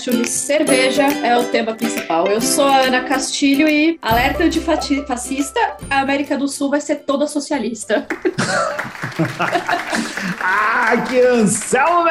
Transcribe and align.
podcast 0.00 0.10
onde 0.10 0.28
cerveja 0.28 1.02
é 1.02 1.36
o 1.36 1.44
tema 1.50 1.74
principal. 1.74 2.26
Eu 2.26 2.40
sou 2.40 2.64
a 2.64 2.78
Ana 2.78 3.04
Castilho 3.04 3.68
e 3.68 3.98
alerta 4.00 4.44
antifascista, 4.44 5.60
a 5.90 6.00
América 6.00 6.38
do 6.38 6.48
Sul 6.48 6.70
vai 6.70 6.80
ser 6.80 7.00
toda 7.00 7.26
socialista. 7.26 8.06
ah, 10.40 10.96
que 11.08 11.20
Anselmo 11.20 12.08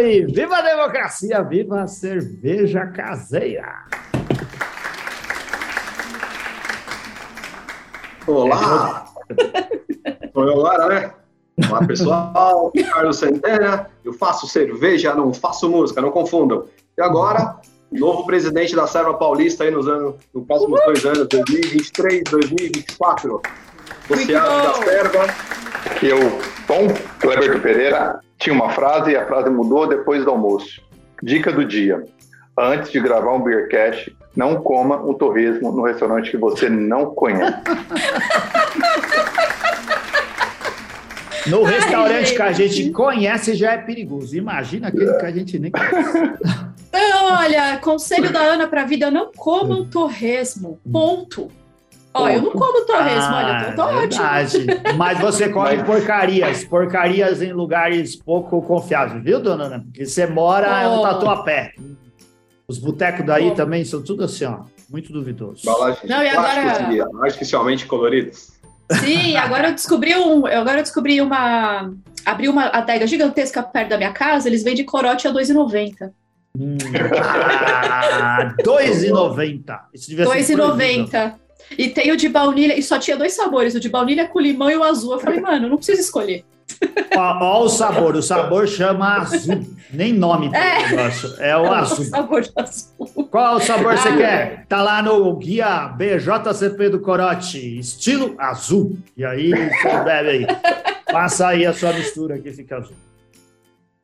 e 0.00 0.26
Viva 0.26 0.56
a 0.56 0.62
democracia, 0.62 1.42
viva 1.42 1.82
a 1.82 1.86
cerveja 1.86 2.86
caseira! 2.86 3.84
Olá! 8.26 9.04
Sou 10.32 10.44
eu 10.44 10.66
agora, 10.66 10.88
né? 10.88 11.12
Olá, 11.66 11.84
pessoal. 11.84 12.72
Carlos 12.92 13.16
Centena. 13.16 13.90
Eu 14.04 14.12
faço 14.12 14.46
cerveja, 14.46 15.14
não 15.14 15.34
faço 15.34 15.68
música, 15.68 16.00
não 16.00 16.10
confundam. 16.10 16.64
E 16.98 17.00
agora, 17.00 17.54
novo 17.92 18.26
presidente 18.26 18.74
da 18.74 18.84
Serva 18.88 19.14
Paulista 19.14 19.62
aí 19.62 19.70
nos 19.70 19.86
anos, 19.86 20.16
nos 20.34 20.44
próximos 20.44 20.80
dois 20.84 21.04
anos, 21.04 21.28
2023, 21.28 22.24
2024. 22.24 23.40
Você 24.08 24.34
abre 24.34 24.66
da 24.66 24.74
Serva. 24.74 25.26
Eu, 26.02 26.18
Tom 26.66 26.88
Cleberto 27.20 27.60
Pereira, 27.60 28.18
tinha 28.36 28.52
uma 28.52 28.70
frase 28.70 29.12
e 29.12 29.16
a 29.16 29.24
frase 29.26 29.48
mudou 29.48 29.86
depois 29.86 30.24
do 30.24 30.30
almoço. 30.32 30.82
Dica 31.22 31.52
do 31.52 31.64
dia. 31.64 32.02
Antes 32.58 32.90
de 32.90 32.98
gravar 32.98 33.32
um 33.32 33.42
Beercast, 33.44 34.12
não 34.34 34.56
coma 34.56 34.96
um 34.96 35.14
torresmo 35.14 35.70
no 35.70 35.84
restaurante 35.84 36.32
que 36.32 36.36
você 36.36 36.68
não 36.68 37.14
conhece. 37.14 37.62
No 41.46 41.62
restaurante 41.62 42.30
Ai, 42.30 42.36
que 42.36 42.42
a 42.42 42.52
gente 42.52 42.90
conhece 42.90 43.54
já 43.54 43.72
é 43.72 43.78
perigoso. 43.78 44.36
Imagina 44.36 44.88
aquele 44.88 45.14
que 45.14 45.26
a 45.26 45.30
gente 45.30 45.58
nem 45.60 45.70
conhece. 45.70 46.18
Então, 46.88 47.32
olha, 47.32 47.78
conselho 47.78 48.32
da 48.32 48.40
Ana 48.40 48.66
para 48.66 48.82
a 48.82 48.86
vida: 48.86 49.10
não 49.10 49.30
comam 49.32 49.84
torresmo. 49.84 50.80
Ponto. 50.90 51.50
Ó, 52.14 52.28
eu 52.28 52.42
não 52.42 52.52
como 52.52 52.84
torresmo, 52.86 53.34
ah, 53.34 53.36
olha, 53.36 53.72
tô, 53.72 53.82
tô 53.82 53.98
verdade. 53.98 54.56
ótimo. 54.56 54.96
Mas 54.96 55.20
você 55.20 55.48
come 55.52 55.84
porcarias, 55.84 56.64
porcarias 56.64 57.42
em 57.42 57.52
lugares 57.52 58.16
pouco 58.16 58.60
confiáveis, 58.62 59.22
viu, 59.22 59.40
dona 59.40 59.64
Ana? 59.64 59.80
Porque 59.80 60.06
você 60.06 60.26
mora 60.26 60.88
oh. 60.88 60.96
no 60.96 61.02
Tatuapé. 61.02 61.74
Os 62.66 62.78
botecos 62.78 63.24
daí 63.24 63.48
oh. 63.48 63.54
também 63.54 63.84
são 63.84 64.02
tudo 64.02 64.24
assim, 64.24 64.46
ó, 64.46 64.60
muito 64.90 65.12
duvidosos. 65.12 65.62
Não, 66.04 66.22
e 66.22 66.28
agora... 66.28 67.06
Artificialmente 67.22 67.86
coloridos. 67.86 68.58
Sim, 69.00 69.36
agora 69.36 69.68
eu 69.68 69.74
descobri 69.74 70.16
um. 70.16 70.46
Agora 70.46 70.78
eu 70.78 70.82
descobri 70.82 71.20
uma. 71.20 71.92
Abri 72.24 72.48
uma 72.48 72.66
adega 72.66 73.06
gigantesca 73.06 73.62
perto 73.62 73.90
da 73.90 73.96
minha 73.96 74.12
casa, 74.12 74.48
eles 74.48 74.62
vendem 74.62 74.84
corote 74.84 75.28
a 75.28 75.30
R$2,90. 75.30 76.10
Hum, 76.58 76.76
ah, 77.22 78.54
R$2,90. 78.58 79.80
Isso 79.94 80.10
devia 80.10 80.26
2,90. 80.26 81.34
E 81.76 81.88
tem 81.88 82.10
o 82.10 82.16
de 82.16 82.28
baunilha, 82.28 82.76
e 82.76 82.82
só 82.82 82.98
tinha 82.98 83.16
dois 83.16 83.34
sabores, 83.34 83.74
o 83.74 83.80
de 83.80 83.88
baunilha 83.88 84.26
com 84.26 84.40
limão 84.40 84.70
e 84.70 84.76
o 84.76 84.82
azul. 84.82 85.12
Eu 85.12 85.20
falei, 85.20 85.40
mano, 85.40 85.68
não 85.68 85.76
precisa 85.76 86.00
escolher. 86.00 86.44
Olha 87.16 87.64
o 87.64 87.68
sabor, 87.68 88.16
o 88.16 88.22
sabor 88.22 88.66
chama 88.66 89.18
azul. 89.18 89.66
Nem 89.92 90.12
nome 90.12 90.50
é. 90.54 90.88
negócio, 90.88 91.34
é 91.38 91.56
o 91.56 91.64
é 91.72 91.78
azul. 91.78 92.04
Sabor 92.04 92.48
azul. 92.56 93.28
Qual 93.30 93.56
o 93.56 93.60
sabor 93.60 93.96
você 93.96 94.16
quer? 94.16 94.66
Tá 94.66 94.82
lá 94.82 95.02
no 95.02 95.34
guia 95.36 95.88
BJCP 95.88 96.90
do 96.90 97.00
Corote, 97.00 97.78
estilo 97.78 98.34
azul. 98.38 98.98
E 99.16 99.24
aí 99.24 99.50
você 99.50 100.04
bebe 100.04 100.28
aí. 100.28 100.46
Passa 101.10 101.48
aí 101.48 101.64
a 101.64 101.72
sua 101.72 101.92
mistura 101.92 102.38
que 102.38 102.52
fica 102.52 102.76
azul. 102.76 102.96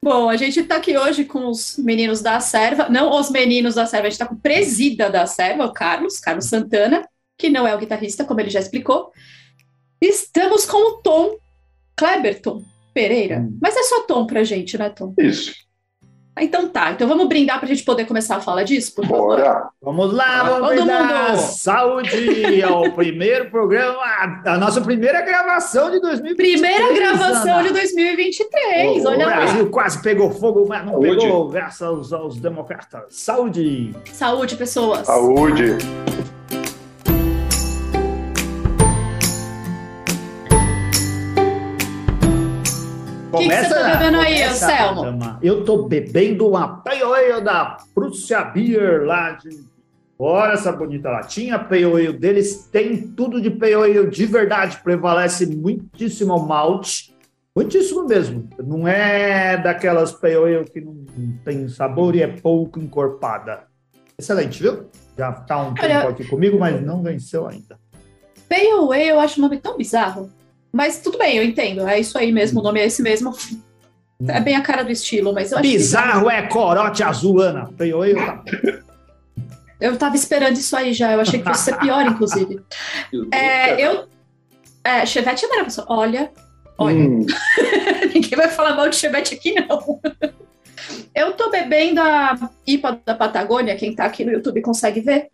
Bom, 0.04 0.28
a 0.28 0.36
gente 0.36 0.60
está 0.60 0.76
aqui 0.76 0.98
hoje 0.98 1.24
com 1.24 1.48
os 1.48 1.78
meninos 1.78 2.20
da 2.20 2.38
Serva, 2.38 2.90
não 2.90 3.18
os 3.18 3.30
meninos 3.30 3.76
da 3.76 3.86
Serva, 3.86 4.06
a 4.06 4.10
gente 4.10 4.20
está 4.20 4.26
com 4.26 4.34
o 4.34 4.38
presida 4.38 5.08
da 5.08 5.24
Serva, 5.24 5.64
o 5.64 5.72
Carlos, 5.72 6.20
Carlos 6.20 6.44
Santana, 6.44 7.08
que 7.38 7.48
não 7.48 7.66
é 7.66 7.74
o 7.74 7.78
guitarrista, 7.78 8.22
como 8.22 8.38
ele 8.38 8.50
já 8.50 8.60
explicou. 8.60 9.10
Estamos 9.98 10.66
com 10.66 10.76
o 10.76 10.98
Tom 10.98 11.38
Kleberton 11.96 12.62
Pereira. 12.92 13.38
Hum. 13.38 13.58
Mas 13.62 13.76
é 13.76 13.82
só 13.84 14.02
Tom 14.02 14.26
pra 14.26 14.44
gente, 14.44 14.76
né, 14.76 14.90
Tom? 14.90 15.14
Isso. 15.16 15.54
Então 16.40 16.68
tá, 16.68 16.90
então 16.90 17.06
vamos 17.06 17.28
brindar 17.28 17.58
pra 17.60 17.68
gente 17.68 17.84
poder 17.84 18.06
começar 18.06 18.36
a 18.36 18.40
falar 18.40 18.64
disso, 18.64 18.92
por 18.94 19.06
favor. 19.06 19.36
Bora. 19.36 19.68
Vamos 19.80 20.12
lá, 20.12 20.42
vamos 20.42 20.68
Todo 20.70 20.76
brindar. 20.84 21.30
Mundo. 21.30 21.38
Saúde 21.40 22.62
ao 22.62 22.90
primeiro 22.92 23.50
programa, 23.50 23.98
a 24.44 24.58
nossa 24.58 24.80
primeira 24.80 25.20
gravação 25.22 25.90
de 25.92 26.00
2023. 26.00 26.60
Primeira 26.60 26.92
gravação 26.92 27.54
Ana. 27.54 27.62
de 27.68 27.72
2023, 27.74 29.04
o, 29.04 29.08
olha 29.08 29.26
o 29.26 29.30
Brasil 29.30 29.70
quase 29.70 30.02
pegou 30.02 30.30
fogo, 30.30 30.66
mas 30.68 30.84
não 30.84 30.94
Saúde. 30.94 31.20
pegou, 31.20 31.48
graças 31.48 31.82
aos, 31.82 32.12
aos 32.12 32.40
democratas. 32.40 33.04
Saúde. 33.10 33.94
Saúde, 34.12 34.56
pessoas. 34.56 35.06
Saúde. 35.06 35.76
O 43.34 43.38
que, 43.38 43.54
você 43.54 43.68
tá 43.68 43.96
bebendo 43.96 44.18
aí, 44.18 44.42
Anselmo? 44.42 45.38
Eu 45.42 45.64
tô 45.64 45.86
bebendo 45.88 46.48
uma 46.48 46.78
Pale 46.78 47.40
da 47.42 47.78
Prússia 47.94 48.42
Beer 48.44 49.04
lá 49.04 49.32
de... 49.32 49.64
Olha 50.16 50.52
essa 50.52 50.70
bonita 50.70 51.10
latinha, 51.10 51.58
Pale 51.58 52.12
deles 52.12 52.68
tem 52.70 53.08
tudo 53.08 53.40
de 53.40 53.50
Pale 53.50 54.08
de 54.08 54.26
verdade, 54.26 54.78
prevalece 54.82 55.44
muitíssimo 55.46 56.38
malte, 56.38 57.12
muitíssimo 57.54 58.06
mesmo. 58.06 58.48
Não 58.64 58.86
é 58.86 59.56
daquelas 59.56 60.12
Pale 60.12 60.64
que 60.72 60.80
não 60.80 61.04
tem 61.44 61.68
sabor 61.68 62.14
e 62.14 62.22
é 62.22 62.28
pouco 62.28 62.78
encorpada. 62.78 63.64
Excelente, 64.16 64.62
viu? 64.62 64.88
Já 65.18 65.32
tá 65.32 65.60
um 65.60 65.74
tempo 65.74 66.08
aqui 66.08 66.24
comigo, 66.24 66.58
mas 66.58 66.80
não 66.80 67.02
venceu 67.02 67.48
ainda. 67.48 67.78
Ale 68.50 69.08
eu 69.08 69.18
acho 69.18 69.40
um 69.40 69.42
nome 69.42 69.58
tão 69.58 69.76
bizarro. 69.76 70.30
Mas 70.74 70.98
tudo 70.98 71.16
bem, 71.16 71.36
eu 71.36 71.44
entendo. 71.44 71.86
É 71.86 72.00
isso 72.00 72.18
aí 72.18 72.32
mesmo, 72.32 72.58
o 72.58 72.62
nome 72.62 72.80
é 72.80 72.86
esse 72.86 73.00
mesmo. 73.00 73.32
É 74.26 74.40
bem 74.40 74.56
a 74.56 74.60
cara 74.60 74.82
do 74.82 74.90
estilo, 74.90 75.32
mas 75.32 75.52
eu 75.52 75.58
acho 75.58 75.68
Bizarro 75.68 76.26
que... 76.26 76.34
é 76.34 76.42
corote 76.42 77.00
azul, 77.00 77.40
Ana. 77.40 77.70
Eu, 77.78 78.04
eu, 78.04 78.18
eu 79.80 79.96
tava 79.96 80.16
esperando 80.16 80.56
isso 80.56 80.76
aí 80.76 80.92
já. 80.92 81.12
Eu 81.12 81.20
achei 81.20 81.38
que 81.38 81.48
fosse 81.48 81.66
ser 81.66 81.78
pior, 81.78 82.04
inclusive. 82.04 82.60
É, 83.30 83.80
eu. 83.80 84.08
É, 84.82 85.06
Chevette 85.06 85.44
é 85.44 85.48
maravilhoso. 85.48 85.84
Olha, 85.88 86.32
olha. 86.76 86.96
Hum. 86.96 87.24
Ninguém 88.12 88.36
vai 88.36 88.48
falar 88.48 88.74
mal 88.74 88.88
de 88.88 88.96
Chevette 88.96 89.32
aqui, 89.32 89.54
não. 89.54 90.00
Eu 91.14 91.34
tô 91.34 91.50
bebendo 91.50 92.00
a 92.00 92.50
IPA 92.66 93.00
da 93.06 93.14
Patagônia, 93.14 93.76
quem 93.76 93.94
tá 93.94 94.04
aqui 94.06 94.24
no 94.24 94.32
YouTube 94.32 94.60
consegue 94.60 95.00
ver. 95.00 95.28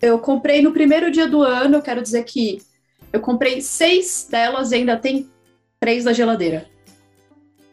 Eu 0.00 0.18
comprei 0.18 0.62
no 0.62 0.72
primeiro 0.72 1.10
dia 1.10 1.26
do 1.26 1.42
ano, 1.42 1.76
eu 1.76 1.82
quero 1.82 2.00
dizer 2.00 2.24
que 2.24 2.62
eu 3.12 3.20
comprei 3.20 3.60
seis 3.60 4.26
delas 4.30 4.72
e 4.72 4.76
ainda 4.76 4.96
tem 4.96 5.28
três 5.80 6.04
na 6.04 6.12
geladeira. 6.12 6.66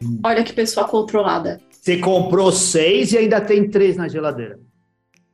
Hum. 0.02 0.20
Olha 0.24 0.44
que 0.44 0.52
pessoa 0.52 0.86
controlada. 0.86 1.60
Você 1.70 1.98
comprou 1.98 2.50
seis 2.50 3.12
e 3.12 3.18
ainda 3.18 3.40
tem 3.40 3.68
três 3.68 3.96
na 3.96 4.08
geladeira. 4.08 4.58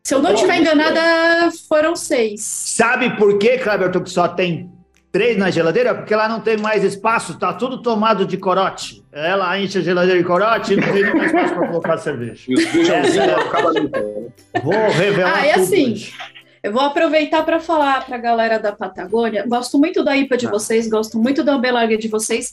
Se 0.02 0.14
eu 0.14 0.22
não 0.22 0.32
estiver 0.32 0.60
enganada, 0.60 1.50
foram 1.68 1.94
seis. 1.94 2.40
Sabe 2.40 3.16
por 3.16 3.38
que, 3.38 3.58
Cleberton, 3.58 4.02
que 4.02 4.10
só 4.10 4.26
tem 4.26 4.70
três 5.12 5.36
na 5.36 5.50
geladeira? 5.50 5.94
Porque 5.94 6.14
lá 6.14 6.28
não 6.28 6.40
tem 6.40 6.56
mais 6.56 6.82
espaço, 6.82 7.38
tá 7.38 7.52
tudo 7.52 7.82
tomado 7.82 8.24
de 8.24 8.36
corote. 8.36 9.04
Ela 9.12 9.56
enche 9.60 9.78
a 9.78 9.82
geladeira 9.82 10.18
de 10.18 10.26
corote 10.26 10.72
e 10.72 10.76
não 10.76 10.92
tem 10.92 11.14
mais 11.14 11.26
espaço 11.26 11.54
para 11.54 11.68
colocar 11.68 11.98
cerveja. 11.98 12.50
é... 12.50 14.60
Vou 14.60 14.90
revelar 14.90 15.36
ah, 15.36 15.46
e 15.46 15.52
tudo 15.52 15.62
assim, 15.62 15.92
hoje. 15.92 16.14
Eu 16.62 16.72
vou 16.72 16.82
aproveitar 16.82 17.42
para 17.42 17.58
falar 17.58 18.04
para 18.04 18.16
a 18.16 18.20
galera 18.20 18.58
da 18.58 18.72
Patagônia. 18.72 19.44
Gosto 19.46 19.78
muito 19.78 20.04
da 20.04 20.16
IPA 20.16 20.36
de 20.36 20.46
ah. 20.46 20.50
vocês, 20.50 20.88
gosto 20.88 21.18
muito 21.18 21.42
da 21.42 21.54
Ambelarga 21.54 21.96
de 21.96 22.08
vocês. 22.08 22.52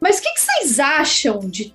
Mas 0.00 0.18
o 0.18 0.22
que, 0.22 0.32
que, 0.32 0.40
vocês 0.40 0.78
acham 0.78 1.40
de. 1.40 1.74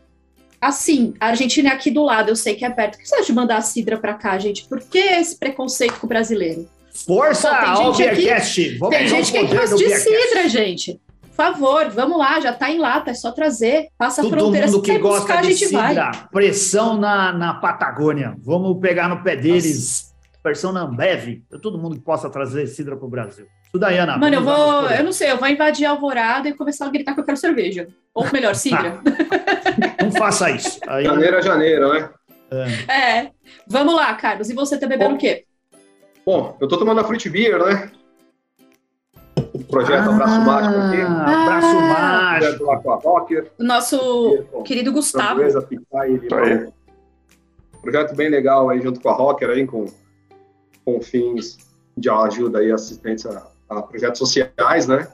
Assim, 0.61 1.13
a 1.19 1.27
Argentina 1.27 1.69
é 1.69 1.73
aqui 1.73 1.89
do 1.89 2.03
lado, 2.03 2.29
eu 2.29 2.35
sei 2.35 2.55
que 2.55 2.63
é 2.63 2.69
perto. 2.69 2.95
O 2.95 2.97
que 2.97 3.07
vocês 3.07 3.21
acham 3.21 3.33
de 3.33 3.33
mandar 3.33 3.57
a 3.57 3.61
Cidra 3.61 3.97
para 3.97 4.13
cá, 4.13 4.37
gente? 4.37 4.65
Por 4.65 4.79
que 4.81 4.97
esse 4.97 5.37
preconceito 5.37 5.99
com 5.99 6.05
o 6.05 6.09
brasileiro? 6.09 6.67
Força 7.05 7.49
ao 7.49 7.93
Beercast! 7.93 8.77
Vamos 8.77 8.95
tem 8.95 9.07
gente 9.07 9.31
que 9.31 9.37
é 9.37 9.43
de 9.43 9.95
Cidra, 9.95 10.49
gente. 10.49 10.99
Por 11.21 11.45
favor, 11.45 11.89
vamos 11.89 12.17
lá, 12.17 12.41
já 12.41 12.51
está 12.51 12.69
em 12.69 12.77
lata, 12.77 13.11
é 13.11 13.13
só 13.13 13.31
trazer. 13.31 13.87
Passa 13.97 14.21
Todo 14.21 14.33
a 14.33 14.37
fronteira. 14.37 14.67
mundo 14.67 14.81
que 14.81 14.97
gosta 14.97 15.19
buscar, 15.21 15.41
de 15.41 15.55
cidra, 15.55 16.11
vai. 16.11 16.27
pressão 16.33 16.97
na, 16.97 17.31
na 17.31 17.53
Patagônia. 17.53 18.35
Vamos 18.43 18.77
pegar 18.81 19.07
no 19.07 19.23
pé 19.23 19.37
deles. 19.37 19.75
Nossa 19.75 20.08
versão 20.43 20.71
na 20.71 20.81
Ambev, 20.81 21.43
todo 21.61 21.77
mundo 21.77 21.95
que 21.95 22.01
possa 22.01 22.29
trazer 22.29 22.67
cidra 22.67 22.95
para 22.95 23.05
o 23.05 23.09
Brasil. 23.09 23.45
Isso 23.65 23.77
daí, 23.77 23.97
Ana. 23.97 24.17
Mano, 24.17 24.35
eu 24.35 24.43
vou, 24.43 24.89
eu 24.89 25.03
não 25.03 25.11
sei, 25.11 25.31
eu 25.31 25.37
vou 25.37 25.47
invadir 25.47 25.85
a 25.85 25.91
Alvorada 25.91 26.49
e 26.49 26.53
começar 26.53 26.85
a 26.85 26.89
gritar 26.89 27.13
que 27.13 27.19
eu 27.19 27.25
quero 27.25 27.37
cerveja. 27.37 27.87
Ou 28.13 28.25
melhor, 28.31 28.55
cidra. 28.55 28.99
não 30.01 30.11
faça 30.11 30.49
isso. 30.49 30.79
Aí... 30.87 31.05
Janeiro 31.05 31.37
a 31.37 31.41
janeiro, 31.41 31.93
né? 31.93 32.09
É. 32.87 32.91
é. 32.91 33.31
Vamos 33.67 33.93
lá, 33.95 34.13
Carlos. 34.15 34.49
E 34.49 34.53
você 34.53 34.77
tá 34.77 34.87
bebendo 34.87 35.11
Bom, 35.11 35.15
o 35.17 35.19
quê? 35.19 35.45
Bom, 36.25 36.57
eu 36.59 36.67
tô 36.67 36.77
tomando 36.77 36.99
a 37.01 37.03
Fruit 37.03 37.29
Beer, 37.29 37.63
né? 37.63 37.91
O 39.53 39.63
projeto 39.63 40.09
ah, 40.09 40.15
Abraço 40.15 40.41
Mágico 40.41 40.75
aqui. 40.79 41.01
Ah, 41.01 41.43
Abraço 41.43 41.75
Mágico. 41.81 43.51
O 43.57 43.63
nosso 43.63 44.63
querido 44.65 44.91
Gustavo. 44.91 45.41
projeto 47.81 48.15
bem 48.15 48.29
legal 48.29 48.69
aí 48.69 48.81
junto 48.81 48.99
com 48.99 49.09
a 49.09 49.13
Rocker 49.13 49.49
aí, 49.49 49.65
com, 49.65 49.85
com 50.89 51.01
fins 51.01 51.57
de 51.95 52.09
ajuda 52.09 52.63
e 52.63 52.71
assistência 52.71 53.43
a 53.69 53.81
projetos 53.81 54.19
sociais, 54.19 54.87
né? 54.87 55.07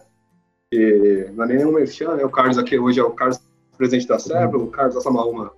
E 0.71 1.29
não 1.33 1.43
é 1.43 1.47
nenhum 1.47 1.71
merchan, 1.73 2.15
né? 2.15 2.23
O 2.23 2.29
Carlos 2.29 2.57
aqui 2.57 2.79
hoje 2.79 2.99
é 2.99 3.03
o 3.03 3.11
Carlos 3.11 3.39
presidente 3.77 4.07
da 4.07 4.17
SEBRA, 4.17 4.57
o 4.57 4.67
Carlos 4.67 4.95
Assamaúma 4.95 5.51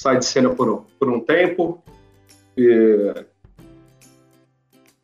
sai 0.00 0.18
de 0.18 0.24
cena 0.24 0.48
por, 0.50 0.86
por 0.98 1.10
um 1.10 1.20
tempo. 1.20 1.82
E 2.56 3.14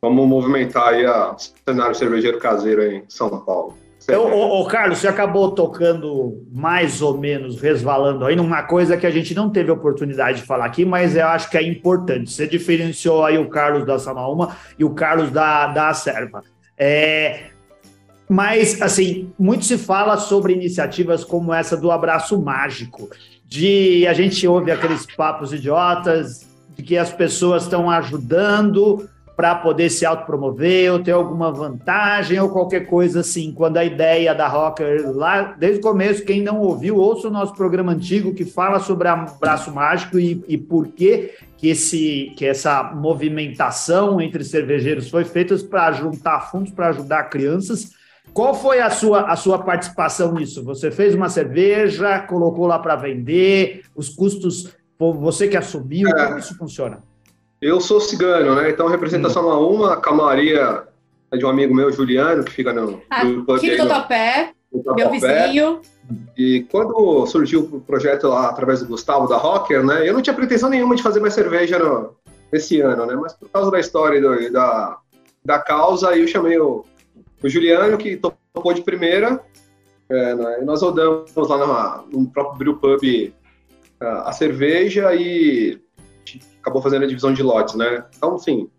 vamos 0.01 0.27
movimentar 0.27 0.89
aí 0.89 1.05
o 1.05 1.35
cenário 1.37 1.95
cervejeiro 1.95 2.39
caseiro 2.39 2.81
em 2.83 3.03
São 3.07 3.29
Paulo. 3.29 3.77
Então, 4.09 4.65
Carlos, 4.69 4.99
você 4.99 5.07
acabou 5.09 5.51
tocando 5.51 6.47
mais 6.49 7.01
ou 7.01 7.17
menos, 7.17 7.59
resvalando 7.59 8.23
aí 8.25 8.37
numa 8.37 8.63
coisa 8.63 8.95
que 8.95 9.05
a 9.05 9.11
gente 9.11 9.35
não 9.35 9.49
teve 9.49 9.69
oportunidade 9.69 10.39
de 10.39 10.47
falar 10.47 10.63
aqui, 10.63 10.85
mas 10.85 11.17
eu 11.17 11.27
acho 11.27 11.49
que 11.49 11.57
é 11.57 11.61
importante. 11.61 12.31
Você 12.31 12.47
diferenciou 12.47 13.25
aí 13.25 13.37
o 13.37 13.49
Carlos 13.49 13.85
da 13.85 13.99
Samaúma 13.99 14.55
e 14.79 14.85
o 14.85 14.91
Carlos 14.91 15.29
da, 15.29 15.67
da 15.67 15.93
Serva. 15.93 16.41
É, 16.77 17.47
mas, 18.29 18.81
assim, 18.81 19.29
muito 19.37 19.65
se 19.65 19.77
fala 19.77 20.15
sobre 20.15 20.53
iniciativas 20.53 21.25
como 21.25 21.53
essa 21.53 21.75
do 21.75 21.91
abraço 21.91 22.41
mágico, 22.41 23.09
de 23.45 24.07
a 24.07 24.13
gente 24.13 24.47
ouve 24.47 24.71
aqueles 24.71 25.05
papos 25.17 25.51
idiotas 25.51 26.47
de 26.77 26.81
que 26.81 26.97
as 26.97 27.11
pessoas 27.11 27.63
estão 27.63 27.89
ajudando 27.89 29.09
para 29.37 29.53
poder 29.53 29.91
se 29.91 30.03
autopromover 30.03 30.91
ou 30.91 30.97
ter 30.97 31.11
alguma 31.11 31.51
vantagem 31.51 32.39
ou 32.39 32.49
qualquer 32.49 32.87
coisa 32.87 33.19
assim. 33.19 33.51
Quando 33.51 33.77
a 33.77 33.85
ideia 33.85 34.33
da 34.33 34.47
Rocker, 34.47 35.15
lá 35.15 35.55
desde 35.59 35.77
o 35.77 35.83
começo, 35.83 36.25
quem 36.25 36.41
não 36.41 36.59
ouviu, 36.59 36.97
ouça 36.97 37.27
o 37.27 37.31
nosso 37.31 37.53
programa 37.53 37.91
antigo 37.91 38.33
que 38.33 38.43
fala 38.43 38.79
sobre 38.79 39.07
abraço 39.07 39.71
mágico 39.71 40.17
e, 40.17 40.43
e 40.47 40.57
por 40.57 40.87
que, 40.87 41.33
que, 41.55 41.69
esse, 41.69 42.33
que 42.35 42.47
essa 42.47 42.81
movimentação 42.81 44.19
entre 44.19 44.43
cervejeiros 44.43 45.07
foi 45.07 45.23
feita 45.23 45.55
para 45.59 45.91
juntar 45.91 46.49
fundos 46.49 46.71
para 46.71 46.87
ajudar 46.87 47.25
crianças. 47.25 47.91
Qual 48.33 48.55
foi 48.55 48.81
a 48.81 48.89
sua, 48.89 49.31
a 49.31 49.35
sua 49.35 49.59
participação 49.59 50.33
nisso? 50.33 50.63
Você 50.63 50.89
fez 50.89 51.13
uma 51.13 51.29
cerveja, 51.29 52.21
colocou 52.21 52.65
lá 52.65 52.79
para 52.79 52.95
vender, 52.95 53.83
os 53.95 54.09
custos, 54.09 54.75
você 54.97 55.47
que 55.47 55.55
assumiu, 55.55 56.09
é. 56.09 56.25
como 56.25 56.39
isso 56.39 56.57
funciona? 56.57 57.03
Eu 57.61 57.81
sou 57.81 57.99
cigano, 57.99 58.55
né? 58.55 58.69
Então 58.69 58.87
representação 58.87 59.47
hum. 59.47 59.75
uma, 59.75 59.93
a 59.93 59.97
camaria 59.97 60.83
é 61.31 61.37
de 61.37 61.45
um 61.45 61.49
amigo 61.49 61.73
meu, 61.73 61.91
Juliano, 61.91 62.43
que 62.43 62.51
fica 62.51 62.71
no. 62.71 63.01
Ah, 63.09 63.21
aqui 63.21 63.77
no 63.77 63.87
Totopé, 63.87 64.53
meu 64.71 65.09
vizinho. 65.09 65.81
E 66.37 66.65
quando 66.71 67.25
surgiu 67.25 67.61
o 67.61 67.81
projeto 67.81 68.27
lá 68.27 68.49
através 68.49 68.79
do 68.79 68.87
Gustavo 68.87 69.27
da 69.27 69.37
Rocker, 69.37 69.85
né? 69.85 70.07
Eu 70.07 70.13
não 70.13 70.21
tinha 70.21 70.33
pretensão 70.33 70.69
nenhuma 70.69 70.95
de 70.95 71.03
fazer 71.03 71.19
mais 71.19 71.33
cerveja 71.33 71.77
no, 71.79 72.15
esse 72.51 72.79
ano, 72.79 73.05
né? 73.05 73.15
Mas 73.15 73.33
por 73.33 73.49
causa 73.49 73.71
da 73.71 73.79
história 73.79 74.21
do, 74.21 74.51
da, 74.51 74.97
da 75.43 75.59
causa, 75.59 76.15
eu 76.15 76.27
chamei 76.27 76.57
o, 76.59 76.85
o 77.43 77.49
Juliano, 77.49 77.97
que 77.97 78.15
topou 78.15 78.73
de 78.73 78.81
primeira. 78.81 79.41
É, 80.09 80.35
né? 80.35 80.59
E 80.61 80.65
nós 80.65 80.81
rodamos 80.81 81.35
lá 81.35 81.57
na, 81.57 82.03
no 82.09 82.29
próprio 82.29 82.57
Brew 82.57 82.77
Pub 82.77 83.33
a, 83.99 84.29
a 84.29 84.31
cerveja 84.31 85.13
e 85.13 85.77
acabou 86.67 86.81
fazendo 86.81 87.05
a 87.05 87.07
divisão 87.07 87.33
de 87.33 87.41
lotes, 87.41 87.75
né? 87.75 88.05
Então, 88.15 88.35
assim, 88.35 88.69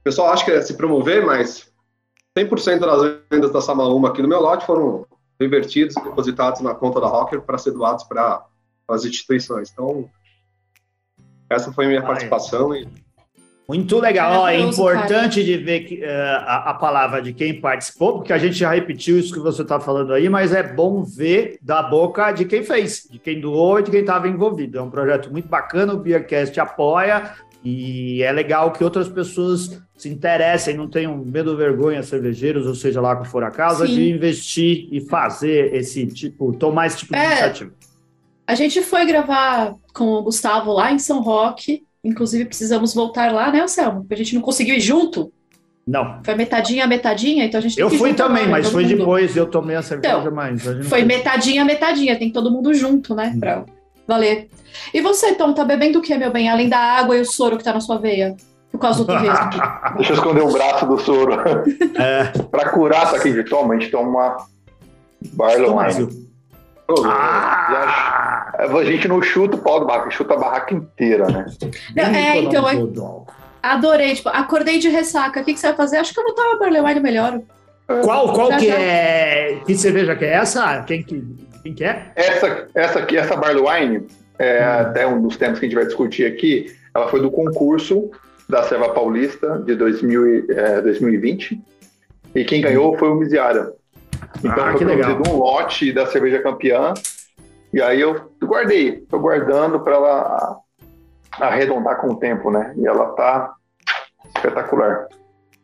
o 0.00 0.04
pessoal 0.04 0.30
acha 0.30 0.44
que 0.44 0.50
é 0.50 0.60
se 0.60 0.76
promover, 0.76 1.24
mas 1.24 1.72
100% 2.38 2.80
das 2.80 3.22
vendas 3.30 3.50
da 3.50 3.62
Samaúma 3.62 4.10
aqui 4.10 4.20
no 4.20 4.28
meu 4.28 4.40
lote 4.40 4.66
foram 4.66 5.06
revertidos, 5.40 5.94
depositados 5.94 6.60
na 6.60 6.74
conta 6.74 7.00
da 7.00 7.06
Rocker 7.06 7.40
para 7.40 7.56
ser 7.56 7.72
doados 7.72 8.04
para 8.04 8.44
as 8.88 9.04
instituições. 9.06 9.70
Então, 9.72 10.08
essa 11.48 11.72
foi 11.72 11.86
a 11.86 11.88
minha 11.88 12.00
ah, 12.00 12.06
participação. 12.06 12.74
É. 12.74 12.82
E 12.82 13.03
muito 13.68 13.98
legal. 13.98 14.46
é 14.46 14.58
importante 14.58 15.40
cara. 15.40 15.46
de 15.46 15.56
ver 15.56 15.80
que, 15.80 15.96
uh, 15.96 16.08
a, 16.46 16.70
a, 16.70 16.74
palavra 16.74 17.22
de 17.22 17.32
quem 17.32 17.60
participou, 17.60 18.14
porque 18.14 18.32
a 18.32 18.38
gente 18.38 18.54
já 18.54 18.70
repetiu 18.70 19.18
isso 19.18 19.32
que 19.32 19.40
você 19.40 19.62
está 19.62 19.80
falando 19.80 20.12
aí, 20.12 20.28
mas 20.28 20.52
é 20.52 20.62
bom 20.62 21.02
ver 21.02 21.58
da 21.62 21.82
boca 21.82 22.30
de 22.32 22.44
quem 22.44 22.62
fez, 22.62 23.08
de 23.10 23.18
quem 23.18 23.40
doou 23.40 23.80
e 23.80 23.82
de 23.82 23.90
quem 23.90 24.00
estava 24.00 24.28
envolvido. 24.28 24.78
É 24.78 24.82
um 24.82 24.90
projeto 24.90 25.30
muito 25.32 25.48
bacana, 25.48 25.94
o 25.94 25.98
Beercast 25.98 26.58
apoia 26.60 27.32
e 27.64 28.22
é 28.22 28.30
legal 28.30 28.70
que 28.72 28.84
outras 28.84 29.08
pessoas 29.08 29.80
se 29.96 30.08
interessem, 30.10 30.76
não 30.76 30.86
tenham 30.86 31.16
medo 31.16 31.52
ou 31.52 31.56
vergonha, 31.56 32.02
cervejeiros, 32.02 32.66
ou 32.66 32.74
seja 32.74 33.00
lá 33.00 33.16
que 33.16 33.26
for 33.26 33.42
a 33.42 33.50
causa, 33.50 33.86
Sim. 33.86 33.94
de 33.94 34.10
investir 34.10 34.88
e 34.92 35.00
fazer 35.00 35.74
esse 35.74 36.06
tipo, 36.06 36.52
tomar 36.52 36.88
esse 36.88 36.98
tipo 36.98 37.14
de 37.14 37.18
é, 37.18 37.26
iniciativa. 37.26 37.72
A 38.46 38.54
gente 38.54 38.82
foi 38.82 39.06
gravar 39.06 39.74
com 39.94 40.04
o 40.04 40.22
Gustavo 40.22 40.72
lá 40.72 40.92
em 40.92 40.98
São 40.98 41.22
Roque 41.22 41.86
Inclusive, 42.04 42.44
precisamos 42.44 42.94
voltar 42.94 43.32
lá, 43.32 43.50
né, 43.50 43.62
Anselmo? 43.62 44.00
Porque 44.00 44.14
a 44.14 44.16
gente 44.18 44.34
não 44.34 44.42
conseguiu 44.42 44.74
ir 44.74 44.80
junto. 44.80 45.32
Não. 45.86 46.20
Foi 46.22 46.34
metadinha, 46.34 46.86
metadinha, 46.86 47.44
então 47.44 47.58
a 47.58 47.62
gente 47.62 47.78
Eu 47.78 47.90
fui 47.90 48.14
também, 48.14 48.46
mas 48.46 48.70
foi 48.70 48.84
mundo. 48.84 48.96
depois, 48.96 49.36
eu 49.36 49.46
tomei 49.46 49.76
a 49.76 49.82
cerveja 49.82 50.18
então, 50.18 50.32
mais. 50.32 50.62
foi, 50.88 51.04
metadinha, 51.04 51.64
metadinha, 51.64 52.18
tem 52.18 52.30
todo 52.30 52.50
mundo 52.50 52.72
junto, 52.72 53.14
né? 53.14 53.34
Pra 53.38 53.64
valer. 54.06 54.48
E 54.92 55.00
você, 55.00 55.34
Tom, 55.34 55.52
tá 55.52 55.64
bebendo 55.64 55.98
o 55.98 56.02
que, 56.02 56.16
meu 56.16 56.30
bem? 56.32 56.48
Além 56.48 56.68
da 56.68 56.78
água 56.78 57.16
e 57.16 57.20
o 57.20 57.26
soro 57.26 57.58
que 57.58 57.64
tá 57.64 57.72
na 57.72 57.80
sua 57.80 57.98
veia? 57.98 58.34
Por 58.72 58.78
causa 58.78 59.04
do 59.04 59.06
turismo. 59.06 59.50
Deixa 59.96 60.12
eu 60.12 60.16
esconder 60.16 60.42
o 60.42 60.52
braço 60.52 60.86
do 60.86 60.98
soro. 60.98 61.34
É. 61.96 62.24
pra 62.50 62.70
curar 62.70 63.06
isso 63.06 63.16
aqui 63.16 63.32
de 63.32 63.44
toma, 63.44 63.74
a 63.74 63.78
gente 63.78 63.90
toma 63.90 64.08
uma 64.08 64.46
Barlow 65.32 65.78
Wine. 65.78 66.08
Ah! 67.06 68.23
A 68.58 68.84
gente 68.84 69.08
não 69.08 69.20
chuta 69.22 69.56
o 69.56 69.58
pau 69.58 69.80
do 69.80 69.86
barraco, 69.86 70.10
chuta 70.10 70.34
a 70.34 70.38
barraca 70.38 70.74
inteira, 70.74 71.26
né? 71.28 71.46
Não, 71.96 72.04
é, 72.04 72.38
então, 72.38 72.68
é, 72.68 72.76
adorei. 73.62 74.14
Tipo, 74.14 74.28
acordei 74.30 74.78
de 74.78 74.88
ressaca. 74.88 75.40
O 75.40 75.44
que, 75.44 75.54
que 75.54 75.60
você 75.60 75.68
vai 75.68 75.76
fazer? 75.76 75.96
Acho 75.98 76.12
que 76.12 76.20
eu 76.20 76.24
vou 76.24 76.34
tomar 76.34 76.58
Barley 76.58 76.80
Wine 76.80 77.00
melhor. 77.00 77.40
Qual, 78.02 78.32
qual 78.32 78.50
já, 78.52 78.58
que 78.58 78.68
já. 78.68 78.78
é. 78.78 79.60
Que 79.66 79.74
cerveja 79.74 80.16
que 80.16 80.24
é 80.24 80.34
essa? 80.34 80.82
Quem 80.82 81.02
que, 81.02 81.22
quem 81.62 81.74
que 81.74 81.84
é? 81.84 82.12
Essa, 82.16 82.68
essa 82.74 82.98
aqui, 83.00 83.16
essa 83.16 83.36
Barley 83.36 83.62
Wine, 83.62 84.06
é 84.38 84.60
hum. 84.60 84.80
até 84.80 85.06
um 85.06 85.22
dos 85.22 85.36
temas 85.36 85.58
que 85.58 85.66
a 85.66 85.68
gente 85.68 85.76
vai 85.76 85.86
discutir 85.86 86.26
aqui. 86.26 86.74
Ela 86.94 87.08
foi 87.08 87.20
do 87.20 87.30
concurso 87.30 88.10
da 88.48 88.62
Serva 88.62 88.90
Paulista 88.90 89.62
de 89.64 89.74
2000, 89.74 90.46
é, 90.50 90.80
2020. 90.82 91.60
E 92.34 92.44
quem 92.44 92.60
ganhou 92.60 92.96
foi 92.98 93.08
o 93.08 93.14
Miziara. 93.14 93.72
Então, 94.38 94.64
ah, 94.64 94.74
que 94.74 94.84
legal. 94.84 95.22
um 95.28 95.36
lote 95.36 95.92
da 95.92 96.06
cerveja 96.06 96.40
campeã. 96.40 96.92
E 97.74 97.82
aí 97.82 98.00
eu 98.00 98.30
guardei, 98.40 99.00
tô 99.00 99.18
guardando 99.18 99.80
para 99.80 99.96
ela 99.96 100.60
arredondar 101.40 102.00
com 102.00 102.12
o 102.12 102.16
tempo, 102.16 102.48
né? 102.48 102.72
E 102.76 102.86
ela 102.86 103.08
tá 103.14 103.52
espetacular. 104.36 105.08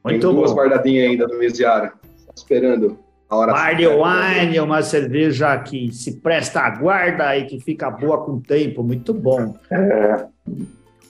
Muito 0.05 0.27
Tem 0.27 0.35
duas 0.35 0.53
guardadinhas 0.53 1.09
ainda 1.09 1.29
no 1.29 1.39
Mesiara, 1.39 1.93
esperando 2.35 2.99
a 3.29 3.37
hora 3.37 3.53
Barley 3.53 3.87
Wine 3.87 4.57
é 4.57 4.63
uma 4.63 4.83
cerveja 4.83 5.57
que 5.61 5.93
se 5.93 6.17
presta 6.17 6.63
à 6.63 6.71
guarda 6.71 7.37
e 7.37 7.47
que 7.47 7.61
fica 7.61 7.89
boa 7.89 8.25
com 8.25 8.33
o 8.33 8.41
tempo, 8.41 8.83
muito 8.83 9.15
bom. 9.15 9.55
É. 9.71 10.27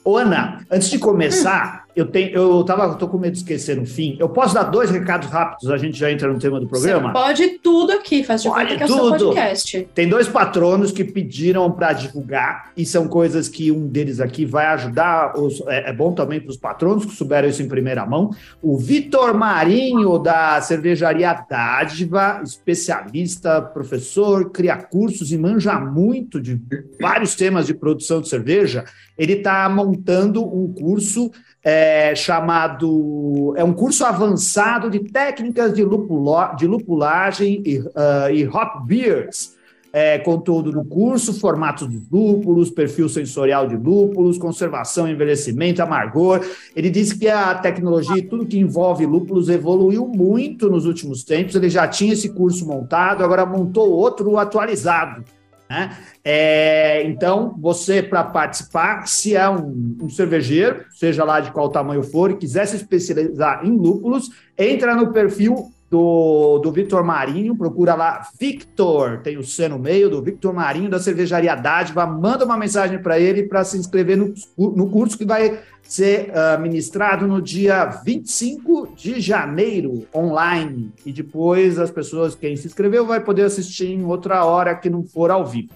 Ô, 0.04 0.18
Ana, 0.18 0.60
antes 0.70 0.90
de 0.90 0.98
começar, 0.98 1.79
eu 1.94 2.06
tenho, 2.06 2.30
eu 2.30 2.64
tava, 2.64 2.94
tô 2.94 3.08
com 3.08 3.18
medo 3.18 3.32
de 3.32 3.38
esquecer 3.38 3.76
no 3.76 3.86
fim. 3.86 4.16
Eu 4.18 4.28
posso 4.28 4.54
dar 4.54 4.64
dois 4.64 4.90
recados 4.90 5.28
rápidos, 5.28 5.70
a 5.70 5.76
gente 5.76 5.98
já 5.98 6.10
entra 6.10 6.32
no 6.32 6.38
tema 6.38 6.60
do 6.60 6.66
programa? 6.66 7.08
Você 7.08 7.12
pode 7.12 7.48
tudo 7.62 7.92
aqui, 7.92 8.22
faz 8.22 8.42
de 8.42 8.48
pode 8.48 8.72
conta 8.72 8.84
que 8.84 8.86
tudo. 8.86 8.92
é 8.92 8.96
o 8.96 9.18
seu 9.18 9.28
podcast. 9.28 9.88
Tem 9.94 10.08
dois 10.08 10.28
patronos 10.28 10.92
que 10.92 11.04
pediram 11.04 11.70
para 11.70 11.92
divulgar, 11.92 12.72
e 12.76 12.84
são 12.86 13.08
coisas 13.08 13.48
que 13.48 13.70
um 13.70 13.86
deles 13.86 14.20
aqui 14.20 14.44
vai 14.44 14.66
ajudar. 14.66 15.38
Os, 15.38 15.60
é, 15.66 15.90
é 15.90 15.92
bom 15.92 16.12
também 16.12 16.40
para 16.40 16.50
os 16.50 16.56
patronos 16.56 17.04
que 17.04 17.12
souberam 17.12 17.48
isso 17.48 17.62
em 17.62 17.68
primeira 17.68 18.06
mão. 18.06 18.30
O 18.62 18.78
Vitor 18.78 19.34
Marinho, 19.34 20.18
da 20.18 20.60
cervejaria 20.60 21.32
Dádiva, 21.48 22.40
especialista, 22.44 23.60
professor, 23.60 24.50
cria 24.50 24.76
cursos 24.76 25.32
e 25.32 25.38
manja 25.38 25.78
muito 25.78 26.40
de 26.40 26.60
vários 27.00 27.34
temas 27.34 27.66
de 27.66 27.74
produção 27.74 28.20
de 28.20 28.28
cerveja. 28.28 28.84
Ele 29.18 29.34
está 29.34 29.68
montando 29.68 30.42
um 30.42 30.72
curso 30.72 31.30
é, 31.62 32.14
chamado. 32.14 33.54
É 33.56 33.64
um 33.64 33.72
curso 33.72 34.04
avançado 34.04 34.90
de 34.90 35.00
técnicas 35.00 35.74
de, 35.74 35.84
lupulo, 35.84 36.54
de 36.56 36.66
lupulagem 36.66 37.62
e, 37.64 37.78
uh, 37.78 38.30
e 38.32 38.46
hop 38.46 38.86
beers. 38.86 39.58
É, 39.92 40.20
conteúdo 40.20 40.70
do 40.70 40.84
curso, 40.84 41.34
formatos 41.34 41.88
dos 41.88 42.08
lúpulos, 42.08 42.70
perfil 42.70 43.08
sensorial 43.08 43.66
de 43.66 43.76
lúpulos, 43.76 44.38
conservação, 44.38 45.08
envelhecimento, 45.08 45.82
amargor. 45.82 46.46
Ele 46.76 46.88
disse 46.88 47.18
que 47.18 47.28
a 47.28 47.56
tecnologia 47.56 48.16
e 48.16 48.22
tudo 48.22 48.46
que 48.46 48.56
envolve 48.56 49.04
lúpulos 49.04 49.48
evoluiu 49.48 50.06
muito 50.06 50.70
nos 50.70 50.86
últimos 50.86 51.24
tempos. 51.24 51.56
Ele 51.56 51.68
já 51.68 51.88
tinha 51.88 52.12
esse 52.12 52.28
curso 52.28 52.64
montado, 52.64 53.24
agora 53.24 53.44
montou 53.44 53.90
outro 53.90 54.38
atualizado. 54.38 55.24
Né? 55.70 55.96
É, 56.24 57.04
então, 57.04 57.54
você, 57.56 58.02
para 58.02 58.24
participar, 58.24 59.06
se 59.06 59.36
é 59.36 59.48
um, 59.48 59.96
um, 60.02 60.10
cervejeiro, 60.10 60.84
seja 60.90 61.22
lá 61.22 61.38
de 61.38 61.52
qual 61.52 61.68
tamanho 61.68 62.02
for, 62.02 62.32
e 62.32 62.36
quiser 62.36 62.66
se 62.66 62.74
especializar 62.74 63.64
em 63.64 63.70
lúpulos, 63.70 64.30
entra 64.58 64.96
no 64.96 65.12
perfil 65.12 65.72
do, 65.90 66.58
do 66.60 66.70
Victor 66.70 67.02
Marinho, 67.02 67.56
procura 67.56 67.96
lá, 67.96 68.22
Victor, 68.38 69.18
tem 69.22 69.36
o 69.36 69.42
C 69.42 69.68
no 69.68 69.78
meio, 69.78 70.08
do 70.08 70.22
Victor 70.22 70.54
Marinho, 70.54 70.88
da 70.88 71.00
Cervejaria 71.00 71.56
Dádiva, 71.56 72.06
manda 72.06 72.44
uma 72.44 72.56
mensagem 72.56 73.02
para 73.02 73.18
ele 73.18 73.42
para 73.42 73.64
se 73.64 73.76
inscrever 73.76 74.16
no, 74.16 74.32
no 74.56 74.88
curso 74.88 75.18
que 75.18 75.24
vai 75.24 75.60
ser 75.82 76.30
uh, 76.30 76.60
ministrado 76.60 77.26
no 77.26 77.42
dia 77.42 77.86
25 77.86 78.94
de 78.94 79.20
janeiro, 79.20 80.06
online, 80.14 80.92
e 81.04 81.12
depois 81.12 81.76
as 81.80 81.90
pessoas, 81.90 82.36
quem 82.36 82.56
se 82.56 82.68
inscreveu, 82.68 83.04
vai 83.04 83.18
poder 83.18 83.42
assistir 83.42 83.88
em 83.88 84.04
outra 84.04 84.44
hora 84.44 84.76
que 84.76 84.88
não 84.88 85.02
for 85.02 85.32
ao 85.32 85.44
vivo. 85.44 85.70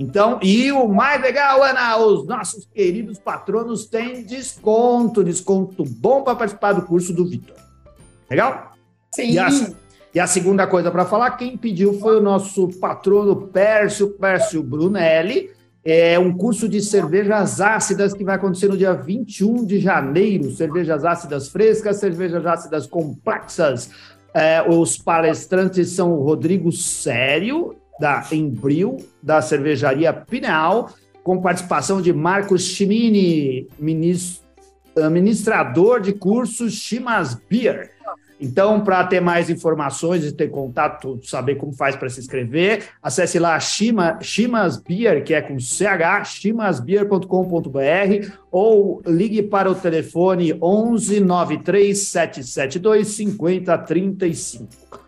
Então, 0.00 0.40
e 0.42 0.72
o 0.72 0.88
mais 0.88 1.22
legal, 1.22 1.62
Ana, 1.62 1.96
os 1.98 2.26
nossos 2.26 2.66
queridos 2.74 3.20
patronos 3.20 3.86
têm 3.86 4.24
desconto, 4.24 5.22
desconto 5.22 5.84
bom 5.84 6.24
para 6.24 6.34
participar 6.34 6.72
do 6.72 6.82
curso 6.82 7.12
do 7.12 7.24
Vitor. 7.24 7.54
Legal? 8.28 8.71
Sim. 9.14 9.32
E 9.32 9.38
a, 9.38 9.48
e 10.14 10.20
a 10.20 10.26
segunda 10.26 10.66
coisa 10.66 10.90
para 10.90 11.04
falar, 11.04 11.32
quem 11.32 11.56
pediu 11.56 11.94
foi 11.98 12.16
o 12.16 12.22
nosso 12.22 12.68
patrono 12.80 13.48
Pércio, 13.48 14.10
Pércio 14.10 14.62
Brunelli. 14.62 15.50
É 15.84 16.18
um 16.18 16.32
curso 16.32 16.68
de 16.68 16.80
cervejas 16.80 17.60
ácidas 17.60 18.14
que 18.14 18.22
vai 18.22 18.36
acontecer 18.36 18.68
no 18.68 18.76
dia 18.76 18.92
21 18.92 19.64
de 19.64 19.80
janeiro. 19.80 20.50
Cervejas 20.52 21.04
ácidas 21.04 21.48
frescas, 21.48 21.98
cervejas 21.98 22.46
ácidas 22.46 22.86
complexas. 22.86 23.90
É, 24.32 24.62
os 24.62 24.96
palestrantes 24.96 25.90
são 25.90 26.12
o 26.12 26.22
Rodrigo 26.22 26.70
Sério, 26.70 27.74
da 27.98 28.26
Embril, 28.32 28.96
da 29.22 29.42
cervejaria 29.42 30.12
Pineal, 30.12 30.90
com 31.22 31.40
participação 31.40 32.00
de 32.00 32.12
Marcos 32.12 32.62
Chimini, 32.62 33.68
ministrador 35.10 36.00
de 36.00 36.12
cursos 36.12 36.74
Chimas 36.74 37.34
Beer. 37.34 37.90
Então, 38.42 38.80
para 38.80 39.04
ter 39.04 39.20
mais 39.20 39.48
informações 39.48 40.24
e 40.24 40.32
ter 40.32 40.50
contato, 40.50 41.20
saber 41.22 41.54
como 41.54 41.72
faz 41.72 41.94
para 41.94 42.08
se 42.08 42.18
inscrever, 42.18 42.88
acesse 43.00 43.38
lá 43.38 43.58
Shima, 43.60 44.18
Shimas 44.20 44.76
Beer, 44.76 45.22
que 45.22 45.32
é 45.32 45.40
com 45.40 45.60
CH, 45.60 46.24
shimasbeer.com.br, 46.24 48.32
ou 48.50 49.00
ligue 49.06 49.44
para 49.44 49.70
o 49.70 49.76
telefone 49.76 50.58
11 50.60 51.20
93 51.20 51.96
772 51.96 53.08
5035. 53.08 55.01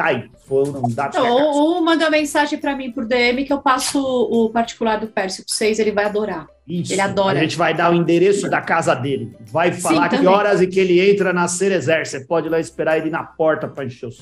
Tá 0.00 0.06
aí, 0.06 0.30
foram 0.48 0.80
dados. 0.88 1.14
Então, 1.14 1.30
ou, 1.30 1.82
manda 1.82 2.08
mensagem 2.08 2.58
para 2.58 2.74
mim 2.74 2.90
por 2.90 3.04
DM 3.04 3.44
que 3.44 3.52
eu 3.52 3.60
passo 3.60 4.00
o 4.00 4.48
particular 4.48 4.98
do 4.98 5.08
Pércio 5.08 5.44
para 5.44 5.54
vocês, 5.54 5.78
ele 5.78 5.92
vai 5.92 6.06
adorar. 6.06 6.46
Isso. 6.66 6.90
Ele 6.90 7.02
adora. 7.02 7.38
A 7.38 7.42
gente 7.42 7.58
vai 7.58 7.74
dar 7.74 7.92
o 7.92 7.94
endereço 7.94 8.48
da 8.48 8.62
casa 8.62 8.94
dele. 8.94 9.36
Vai 9.52 9.72
falar 9.72 10.10
Sim, 10.10 10.20
que 10.20 10.26
horas 10.26 10.62
e 10.62 10.66
que 10.66 10.80
ele 10.80 10.98
entra 11.10 11.34
na 11.34 11.46
Cerezer. 11.46 12.06
Você 12.06 12.20
pode 12.20 12.46
ir 12.46 12.50
lá 12.50 12.58
esperar 12.58 12.96
ele 12.96 13.10
na 13.10 13.24
porta 13.24 13.68
para 13.68 13.84
encher 13.84 14.08
o 14.08 14.12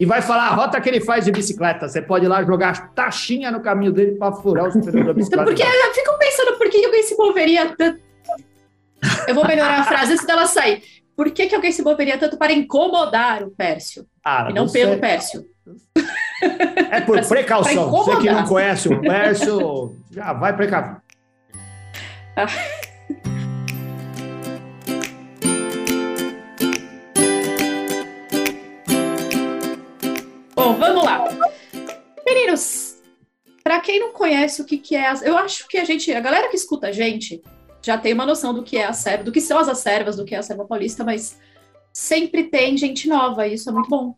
E 0.00 0.04
vai 0.04 0.20
falar 0.22 0.48
a 0.48 0.54
rota 0.56 0.80
que 0.80 0.88
ele 0.88 1.00
faz 1.00 1.24
de 1.24 1.30
bicicleta. 1.30 1.86
Você 1.88 2.02
pode 2.02 2.24
ir 2.24 2.28
lá 2.28 2.42
jogar 2.42 2.92
taxinha 2.92 3.52
no 3.52 3.60
caminho 3.60 3.92
dele 3.92 4.16
para 4.16 4.32
furar 4.32 4.66
os 4.66 4.74
pneus 4.74 5.06
da 5.06 5.12
bicicleta. 5.12 5.44
Porque 5.44 5.62
eu 5.62 5.94
fico 5.94 6.18
pensando 6.18 6.58
por 6.58 6.68
que 6.68 6.84
alguém 6.84 7.04
se 7.04 7.16
moveria 7.16 7.76
tanto. 7.76 8.00
Eu 9.28 9.36
vou 9.36 9.46
melhorar 9.46 9.78
a 9.78 9.84
frase 9.84 10.14
antes 10.14 10.26
dela 10.26 10.46
sair. 10.46 10.82
Por 11.14 11.30
que, 11.30 11.46
que 11.46 11.54
alguém 11.54 11.70
se 11.70 11.82
moveria 11.82 12.18
tanto 12.18 12.36
para 12.36 12.52
incomodar 12.52 13.44
o 13.44 13.52
Pércio? 13.52 14.04
Ah, 14.28 14.48
e 14.50 14.52
não 14.52 14.66
você... 14.66 14.80
pelo 14.80 14.98
Pércio. 14.98 15.46
É 16.90 17.00
por 17.02 17.22
precaução. 17.28 17.92
Você 17.92 18.16
que 18.16 18.28
não 18.28 18.44
conhece 18.44 18.88
o 18.88 19.00
Pércio, 19.00 19.96
já 20.10 20.32
vai 20.32 20.52
precaver. 20.56 20.96
Ah. 22.34 22.46
Bom, 30.56 30.74
vamos 30.74 31.04
lá. 31.04 31.24
Meninos, 32.26 32.96
para 33.62 33.78
quem 33.78 34.00
não 34.00 34.12
conhece 34.12 34.60
o 34.60 34.64
que, 34.64 34.78
que 34.78 34.96
é, 34.96 35.14
eu 35.22 35.38
acho 35.38 35.68
que 35.68 35.78
a 35.78 35.84
gente, 35.84 36.12
a 36.12 36.18
galera 36.18 36.48
que 36.48 36.56
escuta 36.56 36.88
a 36.88 36.92
gente, 36.92 37.40
já 37.80 37.96
tem 37.96 38.12
uma 38.12 38.26
noção 38.26 38.52
do 38.52 38.64
que 38.64 38.76
é 38.76 38.86
a 38.86 38.92
serva, 38.92 39.22
do 39.22 39.30
que 39.30 39.40
são 39.40 39.56
as 39.56 39.68
acervas, 39.68 40.16
do 40.16 40.24
que 40.24 40.34
é 40.34 40.38
a 40.38 40.42
serva 40.42 40.64
paulista, 40.64 41.04
mas 41.04 41.38
sempre 41.96 42.44
tem 42.44 42.76
gente 42.76 43.08
nova, 43.08 43.46
e 43.46 43.54
isso 43.54 43.70
é 43.70 43.72
muito 43.72 43.88
bom. 43.88 44.14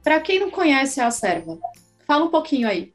Para 0.00 0.20
quem 0.20 0.38
não 0.38 0.48
conhece 0.48 1.00
a 1.00 1.10
serva, 1.10 1.58
fala 2.06 2.24
um 2.24 2.30
pouquinho 2.30 2.68
aí. 2.68 2.94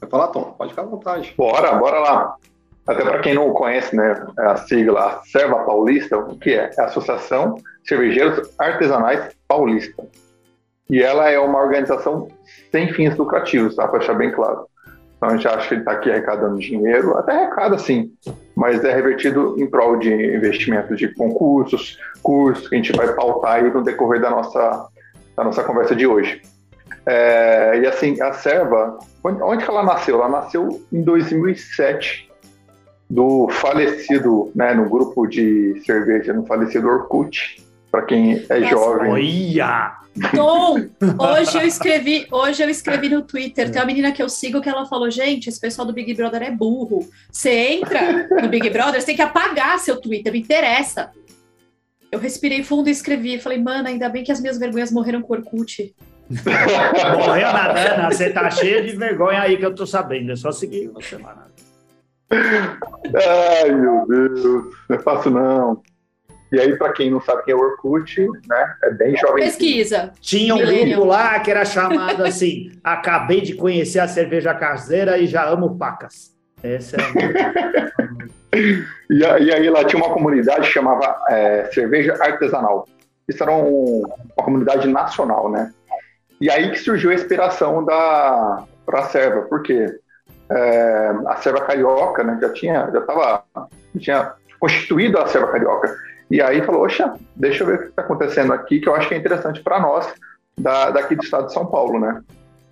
Vai 0.00 0.10
falar, 0.10 0.28
Tom, 0.28 0.42
pode 0.58 0.70
ficar 0.70 0.82
à 0.82 0.86
vontade. 0.86 1.32
Bora, 1.38 1.72
bora 1.76 2.00
lá. 2.00 2.36
Até 2.84 3.04
para 3.04 3.20
quem 3.20 3.34
não 3.34 3.52
conhece, 3.52 3.94
né, 3.94 4.26
a 4.36 4.56
sigla 4.56 5.06
a 5.06 5.22
Serva 5.22 5.64
Paulista, 5.64 6.18
o 6.18 6.36
que 6.36 6.54
é? 6.54 6.68
É 6.76 6.80
a 6.80 6.86
Associação 6.86 7.54
Cervejeiros 7.84 8.52
Artesanais 8.58 9.32
Paulista. 9.46 10.04
E 10.90 11.00
ela 11.00 11.30
é 11.30 11.38
uma 11.38 11.62
organização 11.62 12.26
sem 12.72 12.92
fins 12.92 13.16
lucrativos, 13.16 13.76
tá? 13.76 13.86
Para 13.86 14.00
deixar 14.00 14.14
bem 14.14 14.32
claro. 14.32 14.66
Então 15.16 15.28
a 15.30 15.36
gente 15.36 15.48
acha 15.48 15.68
que 15.68 15.74
ele 15.74 15.80
está 15.80 15.92
aqui 15.92 16.10
arrecadando 16.10 16.58
dinheiro, 16.58 17.16
até 17.16 17.32
arrecada 17.32 17.78
sim, 17.78 18.12
mas 18.54 18.84
é 18.84 18.94
revertido 18.94 19.54
em 19.58 19.66
prol 19.66 19.96
de 19.96 20.12
investimentos 20.12 20.98
de 20.98 21.08
concursos, 21.14 21.98
cursos 22.22 22.68
que 22.68 22.74
a 22.74 22.78
gente 22.78 22.92
vai 22.92 23.12
pautar 23.14 23.54
aí 23.54 23.70
no 23.70 23.82
decorrer 23.82 24.20
da 24.20 24.30
nossa, 24.30 24.88
da 25.36 25.44
nossa 25.44 25.62
conversa 25.64 25.94
de 25.94 26.06
hoje. 26.06 26.42
É, 27.06 27.80
e 27.82 27.86
assim, 27.86 28.20
a 28.20 28.32
Serva, 28.32 28.98
onde 29.22 29.64
que 29.64 29.70
ela 29.70 29.82
nasceu? 29.82 30.16
Ela 30.16 30.28
nasceu 30.28 30.80
em 30.92 31.02
2007, 31.02 32.30
do 33.08 33.48
falecido, 33.48 34.50
né, 34.54 34.74
no 34.74 34.88
grupo 34.88 35.26
de 35.26 35.80
cerveja, 35.84 36.32
no 36.32 36.46
falecido 36.46 36.88
Orkut, 36.88 37.63
para 37.94 38.02
quem 38.02 38.44
é 38.48 38.58
Nossa, 38.58 38.70
jovem. 38.70 39.12
Olha! 39.12 39.98
Tom, 40.34 40.78
hoje 41.16 41.56
eu 41.56 41.62
escrevi, 41.62 42.26
hoje 42.28 42.60
eu 42.60 42.68
escrevi 42.68 43.08
no 43.08 43.22
Twitter, 43.22 43.70
tem 43.70 43.80
uma 43.80 43.86
menina 43.86 44.10
que 44.10 44.20
eu 44.20 44.28
sigo 44.28 44.60
que 44.60 44.68
ela 44.68 44.84
falou, 44.84 45.08
gente, 45.10 45.48
esse 45.48 45.60
pessoal 45.60 45.86
do 45.86 45.92
Big 45.92 46.12
Brother 46.12 46.42
é 46.42 46.50
burro. 46.50 47.08
Você 47.30 47.50
entra 47.50 48.26
no 48.42 48.48
Big 48.48 48.68
Brother, 48.70 49.00
você 49.00 49.06
tem 49.06 49.14
que 49.14 49.22
apagar 49.22 49.78
seu 49.78 50.00
Twitter, 50.00 50.32
me 50.32 50.40
interessa. 50.40 51.10
Eu 52.10 52.18
respirei 52.18 52.64
fundo 52.64 52.88
e 52.88 52.92
escrevi, 52.92 53.38
falei, 53.38 53.62
mano, 53.62 53.86
ainda 53.86 54.08
bem 54.08 54.24
que 54.24 54.32
as 54.32 54.40
minhas 54.40 54.58
vergonhas 54.58 54.90
morreram 54.90 55.22
com 55.22 55.34
Orkut. 55.34 55.94
Morreu 56.30 57.52
nada, 57.52 57.94
Ana, 57.94 58.10
você 58.10 58.30
tá 58.30 58.50
cheia 58.50 58.82
de 58.82 58.96
vergonha 58.96 59.40
aí 59.40 59.56
que 59.56 59.66
eu 59.66 59.74
tô 59.74 59.86
sabendo, 59.86 60.32
é 60.32 60.36
só 60.36 60.50
seguir 60.50 60.88
você 60.88 61.16
lá. 61.16 61.46
Ai, 62.30 63.70
meu 63.72 64.06
Deus, 64.08 64.42
não 64.88 64.96
é 64.96 64.98
fácil 64.98 65.30
não. 65.32 65.82
E 66.54 66.60
aí, 66.60 66.76
para 66.76 66.92
quem 66.92 67.10
não 67.10 67.20
sabe 67.20 67.42
quem 67.42 67.52
é 67.52 67.56
o 67.56 67.60
Orkut, 67.60 68.28
né, 68.48 68.74
é 68.84 68.90
bem 68.90 69.16
jovem. 69.16 69.44
Pesquisa. 69.44 70.12
Tinha 70.20 70.54
um 70.54 70.58
grupo 70.58 71.04
lá 71.04 71.40
que 71.40 71.50
era 71.50 71.64
chamado 71.64 72.24
assim: 72.24 72.70
Acabei 72.84 73.40
de 73.40 73.54
conhecer 73.54 73.98
a 73.98 74.06
cerveja 74.06 74.54
caseira 74.54 75.18
e 75.18 75.26
já 75.26 75.44
amo 75.44 75.76
pacas. 75.76 76.32
Essa 76.62 76.96
é 76.96 77.00
e, 79.10 79.24
aí 79.24 79.68
lá 79.68 79.84
tinha 79.84 80.00
uma 80.00 80.14
comunidade 80.14 80.68
que 80.68 80.72
chamava 80.72 81.20
é, 81.28 81.68
Cerveja 81.72 82.16
Artesanal. 82.20 82.86
Isso 83.28 83.42
era 83.42 83.52
um, 83.52 84.04
uma 84.36 84.44
comunidade 84.44 84.86
nacional, 84.86 85.50
né? 85.50 85.72
E 86.40 86.48
aí 86.48 86.70
que 86.70 86.78
surgiu 86.78 87.10
a 87.10 87.14
inspiração 87.14 87.84
da 87.84 88.64
para 88.86 89.00
a 89.00 89.04
serva, 89.06 89.42
porque 89.42 89.86
é, 90.50 91.10
a 91.26 91.36
serva 91.36 91.62
carioca, 91.62 92.22
né, 92.22 92.38
já 92.40 92.52
tinha, 92.52 92.90
já 92.92 93.00
estava, 93.00 93.44
tinha 93.98 94.34
constituído 94.60 95.18
a 95.18 95.26
serva 95.26 95.48
carioca. 95.48 95.92
E 96.30 96.40
aí 96.40 96.62
falou, 96.62 96.82
oxa, 96.82 97.14
deixa 97.36 97.62
eu 97.62 97.66
ver 97.66 97.74
o 97.74 97.78
que 97.78 97.88
está 97.88 98.02
acontecendo 98.02 98.52
aqui, 98.52 98.80
que 98.80 98.88
eu 98.88 98.94
acho 98.94 99.08
que 99.08 99.14
é 99.14 99.18
interessante 99.18 99.62
para 99.62 99.80
nós, 99.80 100.12
da, 100.58 100.90
daqui 100.90 101.14
do 101.14 101.22
estado 101.22 101.46
de 101.46 101.52
São 101.52 101.66
Paulo, 101.66 101.98
né? 101.98 102.22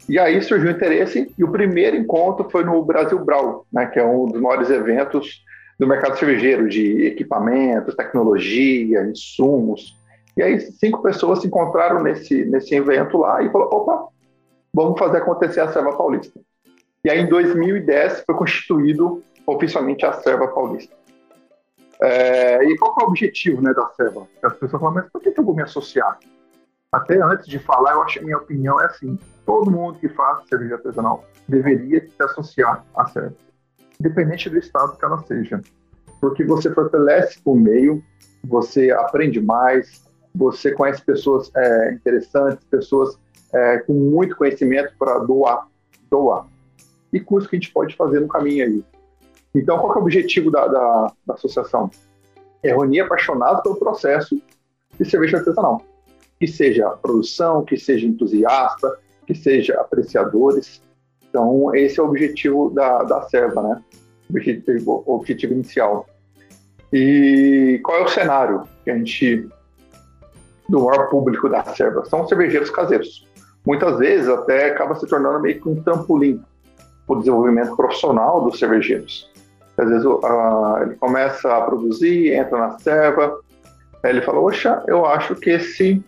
E 0.08 0.18
aí 0.18 0.42
surgiu 0.42 0.68
o 0.68 0.72
interesse, 0.72 1.32
e 1.38 1.44
o 1.44 1.50
primeiro 1.50 1.96
encontro 1.96 2.48
foi 2.50 2.64
no 2.64 2.82
Brasil 2.84 3.18
Brau, 3.24 3.64
né, 3.72 3.86
que 3.86 3.98
é 4.00 4.04
um 4.04 4.26
dos 4.26 4.40
maiores 4.40 4.68
eventos 4.68 5.44
do 5.78 5.86
mercado 5.86 6.18
cervejeiro, 6.18 6.68
de 6.68 7.06
equipamentos, 7.06 7.94
tecnologia, 7.94 9.02
insumos. 9.02 9.96
E 10.36 10.42
aí 10.42 10.60
cinco 10.60 11.02
pessoas 11.02 11.40
se 11.40 11.46
encontraram 11.46 12.02
nesse, 12.02 12.44
nesse 12.44 12.74
evento 12.74 13.18
lá 13.18 13.42
e 13.42 13.50
falou, 13.50 13.68
opa, 13.72 14.08
vamos 14.72 14.98
fazer 14.98 15.18
acontecer 15.18 15.60
a 15.60 15.72
Serva 15.72 15.96
Paulista. 15.96 16.40
E 17.04 17.10
aí 17.10 17.20
em 17.20 17.28
2010 17.28 18.22
foi 18.24 18.34
constituído 18.34 19.22
oficialmente 19.46 20.06
a 20.06 20.12
Serva 20.12 20.48
Paulista. 20.48 20.94
É, 22.00 22.64
e 22.64 22.76
qual 22.76 22.96
é 23.00 23.04
o 23.04 23.08
objetivo 23.08 23.62
né, 23.62 23.72
da 23.72 23.86
Serva? 23.90 24.26
As 24.42 24.54
pessoas 24.54 24.80
falam, 24.80 24.94
mas 24.94 25.10
por 25.10 25.20
que, 25.20 25.34
eu 25.36 25.44
vou 25.44 25.54
me 25.54 25.62
associar? 25.62 26.18
Até 26.90 27.20
antes 27.22 27.46
de 27.46 27.58
falar, 27.58 27.92
eu 27.92 28.02
acho 28.02 28.18
que 28.18 28.24
minha 28.24 28.38
opinião 28.38 28.80
é 28.80 28.86
assim: 28.86 29.18
todo 29.46 29.70
mundo 29.70 29.98
que 29.98 30.08
faz 30.08 30.46
cerveja 30.48 30.74
artesanal 30.74 31.24
deveria 31.48 32.00
se 32.00 32.22
associar 32.22 32.84
à 32.94 33.06
Serva, 33.06 33.34
independente 33.98 34.50
do 34.50 34.58
estado 34.58 34.96
que 34.96 35.04
ela 35.04 35.18
seja. 35.22 35.60
Porque 36.20 36.44
você 36.44 36.72
fortalece 36.72 37.40
o 37.44 37.54
meio, 37.54 38.02
você 38.44 38.90
aprende 38.90 39.40
mais, 39.40 40.02
você 40.34 40.72
conhece 40.72 41.02
pessoas 41.04 41.50
é, 41.54 41.92
interessantes, 41.92 42.64
pessoas 42.64 43.18
é, 43.52 43.78
com 43.78 43.92
muito 43.92 44.36
conhecimento 44.36 44.94
para 44.98 45.18
doar, 45.18 45.68
doar. 46.10 46.46
E 47.12 47.20
curso 47.20 47.48
que 47.48 47.56
a 47.56 47.58
gente 47.58 47.72
pode 47.72 47.94
fazer 47.94 48.20
no 48.20 48.28
caminho 48.28 48.64
aí. 48.64 48.84
Então, 49.54 49.78
qual 49.78 49.92
é 49.92 49.96
o 49.96 50.00
objetivo 50.02 50.50
da, 50.50 50.66
da, 50.66 51.12
da 51.26 51.34
associação? 51.34 51.90
É 52.62 52.68
reunir 52.68 53.00
apaixonados 53.00 53.62
pelo 53.62 53.76
processo 53.76 54.40
de 54.98 55.04
cerveja 55.08 55.38
artesanal. 55.38 55.82
que 56.38 56.46
seja 56.46 56.90
produção, 56.90 57.64
que 57.64 57.76
seja 57.76 58.06
entusiasta, 58.06 58.98
que 59.26 59.34
seja 59.34 59.80
apreciadores. 59.80 60.82
Então, 61.28 61.74
esse 61.74 62.00
é 62.00 62.02
o 62.02 62.06
objetivo 62.06 62.70
da, 62.70 63.04
da 63.04 63.22
Serva, 63.22 63.62
né? 63.62 63.82
O 64.28 64.36
objetivo, 64.36 65.04
o 65.06 65.14
objetivo 65.16 65.52
inicial. 65.52 66.06
E 66.92 67.80
qual 67.84 67.98
é 67.98 68.02
o 68.02 68.08
cenário 68.08 68.64
que 68.84 68.90
a 68.90 68.96
gente 68.96 69.48
do 70.68 70.84
maior 70.84 71.08
público 71.08 71.48
da 71.48 71.64
Serva? 71.64 72.04
São 72.04 72.26
cervejeiros 72.26 72.70
caseiros. 72.70 73.26
Muitas 73.64 73.98
vezes 73.98 74.28
até 74.28 74.70
acaba 74.70 74.94
se 74.96 75.06
tornando 75.06 75.40
meio 75.40 75.60
que 75.60 75.68
um 75.68 75.80
trampolim 75.82 76.42
para 77.06 77.16
o 77.16 77.18
desenvolvimento 77.20 77.76
profissional 77.76 78.42
dos 78.42 78.58
cervejeiros. 78.58 79.31
Às 79.76 79.88
vezes 79.88 80.04
uh, 80.04 80.20
ele 80.82 80.94
começa 80.96 81.56
a 81.56 81.62
produzir, 81.62 82.34
entra 82.34 82.58
na 82.58 82.78
serva, 82.78 83.38
ele 84.04 84.20
fala, 84.22 84.40
oxa, 84.40 84.82
eu 84.86 85.06
acho 85.06 85.34
que 85.36 85.50
esse, 85.50 86.02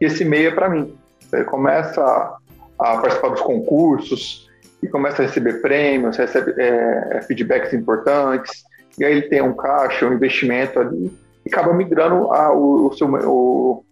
esse 0.00 0.24
meio 0.24 0.48
é 0.48 0.50
para 0.50 0.68
mim. 0.68 0.94
Ele 1.32 1.44
começa 1.44 2.02
a, 2.02 2.38
a, 2.78 2.98
participar 2.98 3.28
dos 3.28 3.40
concursos 3.40 4.48
e 4.82 4.88
começa 4.88 5.22
a 5.22 5.26
receber 5.26 5.60
prêmios, 5.60 6.16
recebe 6.16 6.54
é, 6.58 7.22
feedbacks 7.22 7.72
importantes, 7.72 8.64
e 8.98 9.04
aí 9.04 9.12
ele 9.12 9.28
tem 9.28 9.40
um 9.40 9.54
caixa, 9.54 10.06
um 10.06 10.12
investimento 10.12 10.80
ali, 10.80 11.12
e 11.46 11.52
acaba 11.52 11.72
migrando 11.72 12.32
a, 12.32 12.52
o, 12.52 12.88
o, 12.88 12.92
seu, 12.94 13.08
o, 13.08 13.84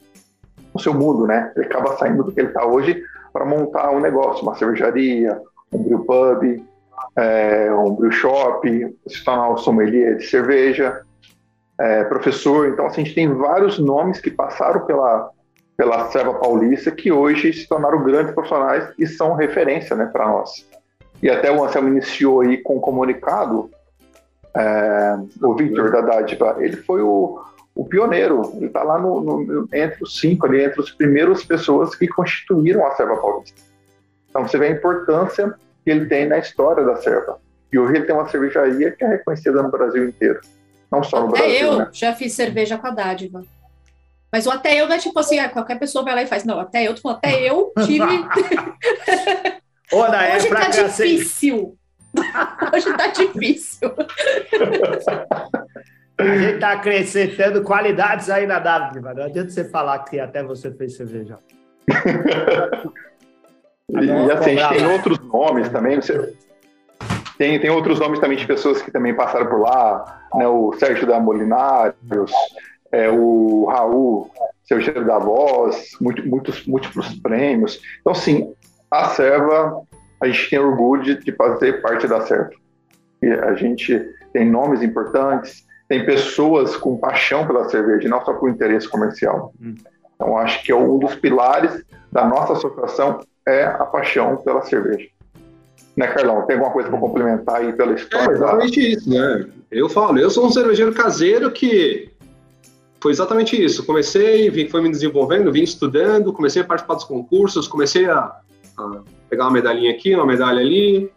o 0.74 0.78
seu 0.78 0.92
mundo, 0.92 1.26
né? 1.26 1.52
Ele 1.56 1.66
acaba 1.66 1.96
saindo 1.96 2.24
do 2.24 2.32
que 2.32 2.40
ele 2.40 2.48
está 2.48 2.66
hoje 2.66 3.02
para 3.32 3.44
montar 3.44 3.90
um 3.90 4.00
negócio, 4.00 4.42
uma 4.42 4.56
cervejaria, 4.56 5.40
um 5.72 5.82
brew 5.82 6.00
pub, 6.00 6.62
é, 7.18 7.74
um 7.74 7.96
brew 7.96 8.12
shop, 8.12 8.96
se 9.08 9.24
tornar 9.24 9.50
um 9.50 9.56
sommelier 9.56 10.16
de 10.16 10.26
cerveja, 10.26 11.02
é, 11.80 12.04
professor. 12.04 12.68
Então, 12.68 12.86
assim, 12.86 13.02
a 13.02 13.04
gente 13.04 13.14
tem 13.14 13.28
vários 13.34 13.76
nomes 13.78 14.20
que 14.20 14.30
passaram 14.30 14.86
pela, 14.86 15.30
pela 15.76 16.08
Serva 16.10 16.34
Paulista 16.34 16.92
que 16.92 17.10
hoje 17.10 17.52
se 17.52 17.68
tornaram 17.68 18.04
grandes 18.04 18.32
profissionais 18.32 18.88
e 18.96 19.04
são 19.04 19.34
referência 19.34 19.96
né, 19.96 20.06
para 20.06 20.28
nós. 20.28 20.64
E 21.20 21.28
até 21.28 21.50
o 21.50 21.64
Anselmo 21.64 21.88
iniciou 21.88 22.42
aí 22.42 22.58
com 22.58 22.76
um 22.76 22.80
comunicado, 22.80 23.68
é, 24.54 25.16
o 25.42 25.54
Victor 25.54 25.90
da 25.90 26.00
Dádiva, 26.00 26.56
ele 26.60 26.76
foi 26.76 27.02
o, 27.02 27.40
o 27.74 27.84
pioneiro, 27.84 28.52
ele 28.54 28.66
está 28.66 28.84
lá 28.84 28.96
no, 28.96 29.20
no, 29.20 29.68
entre 29.72 30.04
os 30.04 30.20
cinco, 30.20 30.46
ali, 30.46 30.62
entre 30.62 30.80
as 30.80 30.90
primeiras 30.90 31.44
pessoas 31.44 31.96
que 31.96 32.06
constituíram 32.06 32.86
a 32.86 32.92
Serva 32.92 33.16
Paulista. 33.16 33.60
Então 34.30 34.46
você 34.46 34.56
vê 34.56 34.68
a 34.68 34.70
importância 34.70 35.56
que 35.88 35.92
ele 35.92 36.04
tem 36.04 36.28
na 36.28 36.36
história 36.36 36.84
da 36.84 36.96
Serva. 36.96 37.38
E 37.72 37.78
hoje 37.78 37.96
ele 37.96 38.04
tem 38.04 38.14
uma 38.14 38.28
cervejaria 38.28 38.90
que 38.92 39.02
é 39.02 39.08
reconhecida 39.08 39.62
no 39.62 39.70
Brasil 39.70 40.06
inteiro. 40.06 40.38
Não 40.92 41.02
só 41.02 41.20
no 41.20 41.28
até 41.28 41.38
Brasil. 41.38 41.66
eu 41.66 41.78
né? 41.78 41.88
já 41.90 42.14
fiz 42.14 42.34
cerveja 42.34 42.76
com 42.76 42.86
a 42.86 42.90
dádiva. 42.90 43.42
Mas 44.30 44.46
o 44.46 44.50
até 44.50 44.78
eu 44.78 44.86
não 44.86 44.94
é 44.94 44.98
tipo 44.98 45.18
assim, 45.18 45.38
ah, 45.38 45.48
qualquer 45.48 45.78
pessoa 45.78 46.04
vai 46.04 46.14
lá 46.14 46.22
e 46.22 46.26
faz. 46.26 46.44
Não, 46.44 46.60
até 46.60 46.86
eu, 46.86 46.94
tô 46.94 47.08
até 47.08 47.40
eu 47.48 47.72
tive. 47.86 48.04
Ô, 49.90 50.04
é 50.04 50.36
Hoje 50.36 50.48
pra 50.48 50.60
tá 50.60 50.68
difícil. 50.68 51.78
Hoje 52.74 52.92
tá 52.94 53.06
difícil. 53.06 53.94
A 56.18 56.36
gente 56.36 56.58
tá 56.58 56.72
acrescentando 56.72 57.62
qualidades 57.62 58.28
aí 58.28 58.46
na 58.46 58.58
dádiva. 58.58 59.14
Não 59.14 59.24
adianta 59.24 59.48
você 59.48 59.64
falar 59.64 60.00
que 60.00 60.20
até 60.20 60.42
você 60.42 60.70
fez 60.70 60.96
cerveja. 60.96 61.38
E, 63.90 64.04
e 64.04 64.32
assim, 64.32 64.58
a 64.58 64.68
gente 64.68 64.78
tem 64.78 64.86
outros 64.86 65.18
nomes 65.20 65.68
também. 65.68 65.96
Você, 65.96 66.34
tem, 67.38 67.58
tem 67.58 67.70
outros 67.70 68.00
nomes 68.00 68.18
também 68.18 68.36
de 68.36 68.46
pessoas 68.46 68.82
que 68.82 68.90
também 68.90 69.14
passaram 69.14 69.46
por 69.46 69.60
lá, 69.60 70.22
né? 70.34 70.46
O 70.46 70.72
Sérgio 70.74 71.06
da 71.06 71.20
Molinários, 71.20 72.32
é, 72.92 73.08
o 73.08 73.66
Raul, 73.66 74.30
seu 74.64 74.80
cheiro 74.80 75.06
da 75.06 75.18
voz, 75.18 75.90
muito, 76.00 76.26
muitos 76.28 76.66
múltiplos 76.66 77.14
prêmios. 77.20 77.80
Então, 78.00 78.14
sim, 78.14 78.52
a 78.90 79.06
Serva, 79.06 79.82
a 80.20 80.26
gente 80.26 80.50
tem 80.50 80.58
orgulho 80.58 81.02
de, 81.02 81.14
de 81.16 81.32
fazer 81.32 81.80
parte 81.80 82.06
da 82.06 82.20
Serva. 82.22 82.50
E 83.22 83.26
a 83.26 83.54
gente 83.54 83.98
tem 84.32 84.48
nomes 84.48 84.82
importantes, 84.82 85.64
tem 85.88 86.04
pessoas 86.04 86.76
com 86.76 86.98
paixão 86.98 87.46
pela 87.46 87.68
cerveja, 87.68 88.08
não 88.08 88.24
só 88.24 88.34
por 88.34 88.50
interesse 88.50 88.88
comercial. 88.88 89.52
Hum. 89.60 89.74
Então, 90.14 90.36
acho 90.36 90.62
que 90.64 90.72
é 90.72 90.76
um 90.76 90.98
dos 90.98 91.14
pilares 91.14 91.84
da 92.12 92.26
nossa 92.26 92.54
associação 92.54 93.20
é 93.48 93.64
a 93.64 93.84
paixão 93.84 94.36
pela 94.36 94.62
cerveja. 94.62 95.08
Né, 95.96 96.06
Carlão? 96.06 96.46
Tem 96.46 96.56
alguma 96.56 96.72
coisa 96.72 96.88
para 96.88 96.98
complementar 96.98 97.56
aí 97.56 97.72
pela 97.72 97.92
história? 97.92 98.30
É 98.30 98.34
exatamente 98.34 98.80
da... 98.80 98.88
isso, 98.88 99.10
né? 99.10 99.46
Eu 99.70 99.88
falo, 99.88 100.18
eu 100.18 100.30
sou 100.30 100.46
um 100.46 100.50
cervejeiro 100.50 100.92
caseiro 100.92 101.50
que 101.50 102.10
foi 103.00 103.12
exatamente 103.12 103.60
isso. 103.62 103.84
Comecei, 103.84 104.48
vim, 104.50 104.68
foi 104.68 104.80
me 104.80 104.90
desenvolvendo, 104.90 105.52
vim 105.52 105.62
estudando, 105.62 106.32
comecei 106.32 106.62
a 106.62 106.64
participar 106.64 106.94
dos 106.94 107.04
concursos, 107.04 107.66
comecei 107.66 108.08
a, 108.08 108.36
a 108.78 109.00
pegar 109.28 109.44
uma 109.44 109.52
medalhinha 109.52 109.90
aqui, 109.90 110.14
uma 110.14 110.26
medalha 110.26 110.60
ali. 110.60 111.10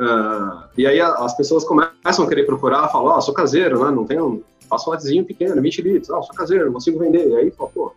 Uh, 0.00 0.64
e 0.76 0.86
aí 0.86 1.00
as 1.00 1.36
pessoas 1.36 1.64
começam 1.64 2.24
a 2.24 2.28
querer 2.28 2.44
procurar, 2.44 2.88
falam, 2.88 3.12
ó, 3.12 3.18
oh, 3.18 3.20
sou 3.20 3.34
caseiro, 3.34 3.84
né? 3.84 3.90
Não 3.90 4.04
tenho, 4.04 4.42
faço 4.68 4.88
um 4.88 4.92
latezinho 4.92 5.24
pequeno, 5.24 5.60
20 5.60 5.82
litros, 5.82 6.10
oh, 6.10 6.22
sou 6.22 6.34
caseiro, 6.34 6.66
não 6.66 6.72
consigo 6.72 6.98
vender. 6.98 7.28
E 7.28 7.36
aí, 7.36 7.50
pô, 7.50 7.92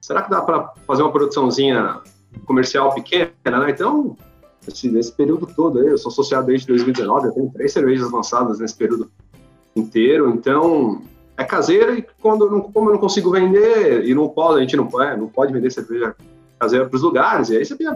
será 0.00 0.22
que 0.22 0.30
dá 0.30 0.40
para 0.40 0.72
fazer 0.86 1.02
uma 1.02 1.12
produçãozinha 1.12 2.00
comercial 2.46 2.94
pequena, 2.94 3.30
né? 3.44 3.70
Então, 3.70 4.16
esse, 4.66 4.88
nesse 4.90 5.12
período 5.12 5.46
todo, 5.46 5.82
eu 5.82 5.96
sou 5.96 6.10
associado 6.10 6.46
desde 6.46 6.66
2019, 6.66 7.28
eu 7.28 7.32
tenho 7.32 7.50
três 7.52 7.72
cervejas 7.72 8.10
lançadas 8.10 8.58
nesse 8.58 8.74
período 8.74 9.10
inteiro, 9.74 10.30
então 10.30 11.02
é 11.36 11.44
caseiro 11.44 11.96
e 11.96 12.06
quando 12.20 12.46
eu 12.46 12.50
não, 12.50 12.60
como 12.60 12.88
eu 12.88 12.94
não 12.94 13.00
consigo 13.00 13.30
vender 13.30 14.04
e 14.04 14.14
não 14.14 14.28
pode, 14.28 14.58
a 14.58 14.60
gente 14.60 14.76
não, 14.76 15.02
é, 15.02 15.16
não 15.16 15.28
pode 15.28 15.52
vender 15.52 15.70
cerveja 15.70 16.14
caseira 16.58 16.88
para 16.88 16.96
os 16.96 17.02
lugares, 17.02 17.50
e 17.50 17.56
aí 17.56 17.64
você 17.64 17.76
tem 17.76 17.86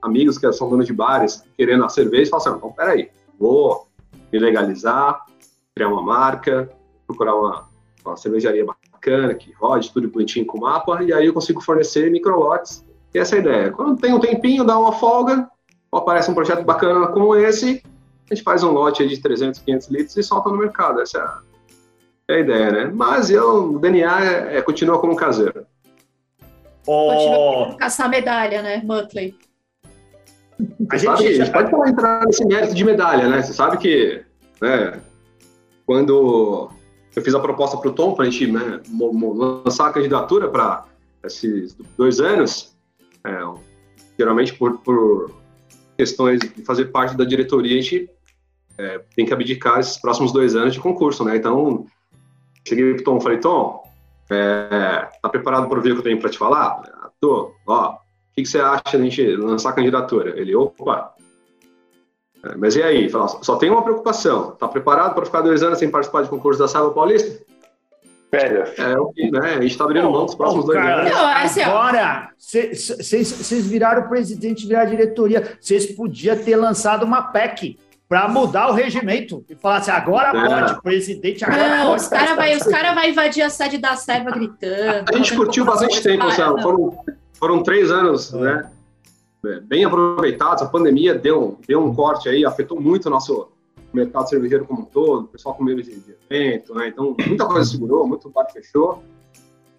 amigos 0.00 0.38
que 0.38 0.50
são 0.52 0.68
donos 0.68 0.86
de 0.86 0.92
bares 0.92 1.42
querendo 1.56 1.84
a 1.84 1.88
cerveja 1.88 2.22
e 2.22 2.30
falam 2.30 2.46
assim, 2.46 2.56
então 2.56 2.72
peraí, 2.72 3.10
vou 3.38 3.88
me 4.32 4.38
legalizar, 4.38 5.26
criar 5.74 5.88
uma 5.88 6.00
marca, 6.00 6.70
procurar 7.06 7.34
uma, 7.34 7.68
uma 8.04 8.16
cervejaria 8.16 8.64
bacana, 8.64 9.34
que 9.34 9.52
rode 9.52 9.92
tudo 9.92 10.08
bonitinho 10.08 10.46
com 10.46 10.60
mapa, 10.60 11.02
e 11.02 11.12
aí 11.12 11.26
eu 11.26 11.34
consigo 11.34 11.60
fornecer 11.60 12.08
microlotes 12.10 12.85
e 13.16 13.18
essa 13.18 13.34
é 13.34 13.38
a 13.38 13.40
ideia. 13.40 13.72
Quando 13.72 13.98
tem 13.98 14.12
um 14.12 14.20
tempinho, 14.20 14.62
dá 14.62 14.78
uma 14.78 14.92
folga, 14.92 15.48
aparece 15.90 16.30
um 16.30 16.34
projeto 16.34 16.62
bacana 16.64 17.06
como 17.06 17.34
esse, 17.34 17.82
a 18.30 18.34
gente 18.34 18.44
faz 18.44 18.62
um 18.62 18.72
lote 18.72 19.08
de 19.08 19.18
300, 19.18 19.58
500 19.60 19.88
litros 19.88 20.16
e 20.18 20.22
solta 20.22 20.50
no 20.50 20.58
mercado. 20.58 21.00
Essa 21.00 21.40
é 22.28 22.34
a 22.34 22.38
ideia, 22.40 22.70
né? 22.70 22.90
Mas 22.94 23.30
eu, 23.30 23.72
o 23.72 23.78
DNA 23.78 24.22
é, 24.22 24.58
é, 24.58 24.62
continua 24.62 24.98
como 24.98 25.16
caseiro. 25.16 25.66
Oh. 26.86 27.08
Continua 27.08 27.76
caçar 27.78 28.10
medalha, 28.10 28.60
né, 28.60 28.82
Muttley? 28.84 29.34
A 30.90 30.96
gente, 30.98 31.06
sabe, 31.06 31.26
a 31.26 31.32
gente 31.32 31.52
pode 31.52 31.70
falar, 31.70 31.88
entrar 31.88 32.26
nesse 32.26 32.44
mérito 32.44 32.74
de 32.74 32.84
medalha, 32.84 33.30
né? 33.30 33.40
Você 33.40 33.54
sabe 33.54 33.78
que 33.78 34.22
né, 34.60 35.00
quando 35.86 36.70
eu 37.14 37.22
fiz 37.22 37.34
a 37.34 37.40
proposta 37.40 37.78
para 37.78 37.88
o 37.88 37.94
Tom 37.94 38.12
para 38.12 38.26
a 38.26 38.30
gente 38.30 38.52
né, 38.52 38.82
lançar 39.64 39.88
a 39.88 39.92
candidatura 39.92 40.48
para 40.48 40.84
esses 41.24 41.74
dois 41.96 42.20
anos, 42.20 42.75
é, 43.26 43.60
geralmente 44.18 44.54
por, 44.54 44.78
por, 44.78 45.30
questões 45.96 46.40
de 46.40 46.64
fazer 46.64 46.86
parte 46.86 47.16
da 47.16 47.24
diretoria, 47.24 47.78
a 47.78 47.80
gente 47.80 48.10
é, 48.78 49.00
tem 49.14 49.24
que 49.24 49.32
abdicar 49.32 49.80
esses 49.80 49.96
próximos 49.96 50.32
dois 50.32 50.54
anos 50.54 50.74
de 50.74 50.80
concurso, 50.80 51.24
né? 51.24 51.36
Então, 51.36 51.86
cheguei 52.66 52.94
pro 52.94 53.04
Tom 53.04 53.16
e 53.16 53.22
falei, 53.22 53.38
Tom, 53.38 53.82
é, 54.30 55.08
tá 55.22 55.28
preparado 55.28 55.68
para 55.68 55.78
ouvir 55.78 55.92
o 55.92 55.94
que 55.94 56.00
eu 56.00 56.04
tenho 56.04 56.20
para 56.20 56.30
te 56.30 56.38
falar? 56.38 56.82
Ah, 56.84 57.10
tô, 57.20 57.54
ó, 57.66 57.92
o 57.92 57.98
que, 58.34 58.42
que, 58.42 58.48
você 58.48 58.60
acha 58.60 58.98
de 58.98 59.02
gente 59.04 59.36
lançar 59.36 59.70
a 59.70 59.72
candidatura? 59.72 60.38
Ele, 60.38 60.54
opa, 60.54 61.14
é, 62.44 62.54
mas 62.56 62.76
e 62.76 62.82
aí? 62.82 63.08
Fala, 63.08 63.28
só 63.28 63.56
tem 63.56 63.70
uma 63.70 63.82
preocupação, 63.82 64.50
tá 64.52 64.68
preparado 64.68 65.14
para 65.14 65.24
ficar 65.24 65.40
dois 65.40 65.62
anos 65.62 65.78
sem 65.78 65.90
participar 65.90 66.22
de 66.22 66.28
concurso 66.28 66.60
da 66.60 66.68
Sala 66.68 66.92
Paulista? 66.92 67.42
Férias. 68.30 68.78
É 68.78 68.98
o 68.98 69.12
que, 69.12 69.30
né? 69.30 69.54
A 69.54 69.60
gente 69.60 69.72
está 69.72 69.84
abrindo 69.84 70.10
mão 70.10 70.26
dos 70.26 70.34
próximos 70.34 70.66
dois 70.66 70.78
anos. 70.78 71.12
Assim, 71.12 71.62
agora, 71.62 72.30
vocês 72.38 73.66
viraram 73.66 74.02
o 74.02 74.08
presidente, 74.08 74.66
viraram 74.66 74.86
a 74.86 74.90
diretoria. 74.90 75.56
Vocês 75.60 75.86
podiam 75.86 76.36
ter 76.36 76.56
lançado 76.56 77.04
uma 77.04 77.22
PEC 77.22 77.78
para 78.08 78.28
mudar 78.28 78.68
o 78.68 78.72
regimento 78.72 79.44
e 79.48 79.54
falar 79.54 79.76
assim: 79.78 79.90
agora 79.90 80.28
é. 80.28 80.48
pode, 80.48 80.82
presidente, 80.82 81.44
agora 81.44 81.76
não, 81.76 81.86
pode. 81.86 82.02
Os 82.02 82.08
caras 82.08 82.62
vão 82.62 82.72
cara 82.72 82.94
vai 82.94 83.10
invadir 83.10 83.42
a 83.42 83.50
sede 83.50 83.78
da 83.78 83.96
Serva 83.96 84.30
gritando. 84.30 85.04
A 85.08 85.16
gente 85.16 85.34
curtiu 85.36 85.64
bastante 85.64 86.02
tempo, 86.02 86.30
Céu. 86.32 86.58
Foram, 86.60 86.98
foram 87.34 87.62
três 87.62 87.90
anos, 87.90 88.32
é. 88.34 88.38
né? 88.38 88.70
Bem 89.62 89.84
aproveitados. 89.84 90.62
A 90.62 90.66
pandemia 90.66 91.14
deu, 91.14 91.58
deu 91.66 91.84
um 91.84 91.94
corte 91.94 92.28
aí, 92.28 92.44
afetou 92.44 92.80
muito 92.80 93.06
o 93.06 93.10
nosso 93.10 93.48
mercado 93.96 94.28
cervejeiro 94.28 94.64
como 94.64 94.82
um 94.82 94.84
todo, 94.84 95.24
o 95.24 95.28
pessoal 95.28 95.54
com 95.54 95.64
medo 95.64 95.82
de, 95.82 96.00
evento, 96.30 96.74
né? 96.74 96.88
Então, 96.88 97.16
muita 97.26 97.46
coisa 97.46 97.68
segurou, 97.68 98.06
muito 98.06 98.30
bar 98.30 98.46
fechou. 98.52 99.02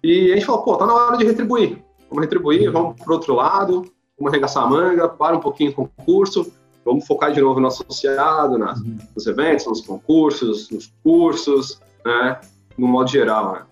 E 0.02 0.32
a 0.32 0.34
gente 0.34 0.46
falou, 0.46 0.62
pô, 0.62 0.76
tá 0.76 0.86
na 0.86 0.94
hora 0.94 1.16
de 1.16 1.24
retribuir. 1.24 1.82
Vamos 2.08 2.24
retribuir, 2.24 2.70
vamos 2.70 3.00
pro 3.00 3.14
outro 3.14 3.34
lado, 3.34 3.84
vamos 4.18 4.32
arregaçar 4.32 4.64
a 4.64 4.66
manga, 4.66 5.08
para 5.08 5.36
um 5.36 5.40
pouquinho 5.40 5.70
o 5.70 5.74
concurso, 5.74 6.50
vamos 6.84 7.06
focar 7.06 7.32
de 7.32 7.40
novo 7.40 7.60
no 7.60 7.66
associado, 7.66 8.58
nas, 8.58 8.80
uhum. 8.80 8.96
nos 9.14 9.26
eventos, 9.26 9.66
nos 9.66 9.80
concursos, 9.82 10.70
nos 10.70 10.92
cursos, 11.02 11.80
né? 12.04 12.40
No 12.76 12.86
modo 12.86 13.10
geral, 13.10 13.52
né? 13.52 13.62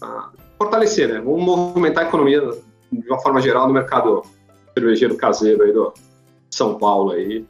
Ah, 0.00 0.30
fortalecer, 0.58 1.08
né? 1.08 1.20
Vamos 1.20 1.42
movimentar 1.42 2.04
a 2.04 2.08
economia 2.08 2.40
de 2.92 3.08
uma 3.08 3.20
forma 3.20 3.40
geral 3.40 3.66
no 3.66 3.74
mercado 3.74 4.22
cervejeiro 4.74 5.16
caseiro 5.16 5.62
aí 5.62 5.72
do 5.72 5.92
São 6.50 6.78
Paulo 6.78 7.12
aí. 7.12 7.44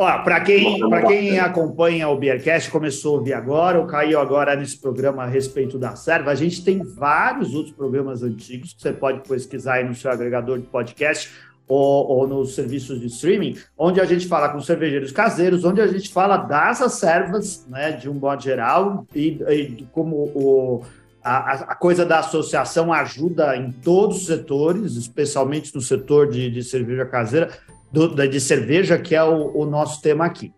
Para 0.00 0.40
quem, 0.40 0.80
quem 1.06 1.38
acompanha 1.38 2.08
o 2.08 2.16
Beercast, 2.16 2.70
começou 2.70 3.16
a 3.16 3.18
ouvir 3.18 3.34
agora, 3.34 3.78
ou 3.78 3.86
caiu 3.86 4.18
agora 4.18 4.56
nesse 4.56 4.78
programa 4.78 5.24
a 5.24 5.26
respeito 5.26 5.78
da 5.78 5.94
serva, 5.94 6.30
a 6.30 6.34
gente 6.34 6.64
tem 6.64 6.82
vários 6.82 7.54
outros 7.54 7.74
programas 7.74 8.22
antigos 8.22 8.72
que 8.72 8.80
você 8.80 8.94
pode 8.94 9.20
pesquisar 9.28 9.74
aí 9.74 9.84
no 9.84 9.94
seu 9.94 10.10
agregador 10.10 10.58
de 10.58 10.66
podcast 10.68 11.30
ou, 11.68 12.08
ou 12.08 12.26
nos 12.26 12.54
serviços 12.54 12.98
de 12.98 13.08
streaming, 13.08 13.58
onde 13.76 14.00
a 14.00 14.06
gente 14.06 14.26
fala 14.26 14.48
com 14.48 14.58
cervejeiros 14.62 15.12
caseiros, 15.12 15.66
onde 15.66 15.82
a 15.82 15.86
gente 15.86 16.10
fala 16.10 16.38
das 16.38 16.78
servas, 16.94 17.66
né, 17.68 17.92
de 17.92 18.08
um 18.08 18.14
modo 18.14 18.42
geral, 18.42 19.06
e, 19.14 19.38
e 19.50 19.86
como 19.92 20.16
o, 20.34 20.82
a, 21.22 21.52
a, 21.52 21.74
coisa 21.74 22.06
da 22.06 22.20
associação 22.20 22.90
ajuda 22.90 23.54
em 23.54 23.70
todos 23.70 24.16
os 24.16 24.26
setores, 24.26 24.96
especialmente 24.96 25.74
no 25.74 25.82
setor 25.82 26.30
de, 26.30 26.50
de 26.50 26.64
cerveja 26.64 27.04
caseira, 27.04 27.50
do, 27.90 28.14
de 28.28 28.40
cerveja, 28.40 28.98
que 28.98 29.14
é 29.14 29.22
o, 29.22 29.56
o 29.56 29.64
nosso 29.64 30.00
tema 30.00 30.24
aqui. 30.24 30.52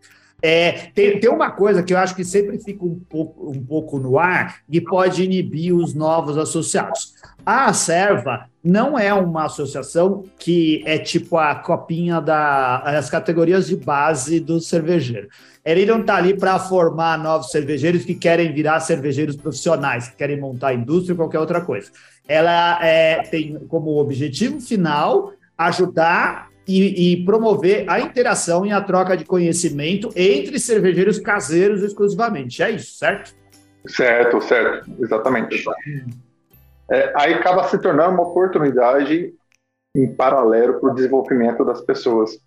É, 0.44 0.90
tem, 0.92 1.20
tem, 1.20 1.30
uma 1.30 1.52
coisa 1.52 1.84
que 1.84 1.94
eu 1.94 1.98
acho 1.98 2.16
que 2.16 2.24
sempre 2.24 2.58
fica 2.58 2.84
um 2.84 2.98
pouco, 3.08 3.48
um 3.48 3.64
pouco 3.64 4.00
no 4.00 4.18
ar 4.18 4.56
e 4.68 4.80
pode 4.80 5.22
inibir 5.22 5.72
os 5.72 5.94
novos 5.94 6.36
associados. 6.36 7.14
A 7.46 7.72
Serva 7.72 8.46
não 8.62 8.98
é 8.98 9.14
uma 9.14 9.46
associação 9.46 10.24
que 10.38 10.82
é 10.84 10.98
tipo 10.98 11.36
a 11.36 11.54
copinha 11.54 12.20
das 12.20 13.08
categorias 13.08 13.68
de 13.68 13.76
base 13.76 14.40
do 14.40 14.60
cervejeiro. 14.60 15.28
Ele 15.64 15.86
não 15.86 16.00
está 16.00 16.16
ali 16.16 16.36
para 16.36 16.58
formar 16.58 17.16
novos 17.18 17.52
cervejeiros 17.52 18.04
que 18.04 18.14
querem 18.14 18.52
virar 18.52 18.80
cervejeiros 18.80 19.36
profissionais, 19.36 20.08
que 20.08 20.16
querem 20.16 20.40
montar 20.40 20.74
indústria 20.74 21.14
ou 21.14 21.18
qualquer 21.18 21.38
outra 21.38 21.60
coisa. 21.60 21.88
Ela 22.26 22.84
é, 22.84 23.22
tem 23.22 23.58
como 23.68 23.96
objetivo 24.00 24.60
final 24.60 25.32
ajudar 25.56 26.51
e, 26.66 27.12
e, 27.12 27.24
promover 27.24 27.84
a 27.88 28.00
interação 28.00 28.64
e 28.64 28.72
a 28.72 28.80
troca 28.80 29.16
de 29.16 29.24
conhecimento 29.24 30.10
entre 30.14 30.58
cervejeiros 30.58 31.18
caseiros 31.18 31.82
exclusivamente. 31.82 32.62
É 32.62 32.70
isso, 32.70 32.96
certo? 32.98 33.34
Certo, 33.86 34.40
certo, 34.40 34.90
exatamente. 35.00 35.64
É, 36.90 37.12
aí 37.16 37.34
acaba 37.34 37.64
se 37.64 37.78
tornando 37.78 38.12
uma 38.12 38.22
oportunidade 38.22 39.32
em 39.96 40.14
paralelo 40.14 40.80
para 40.80 40.90
o 40.90 40.94
desenvolvimento 40.94 41.64
das 41.64 41.80
pessoas. 41.80 42.38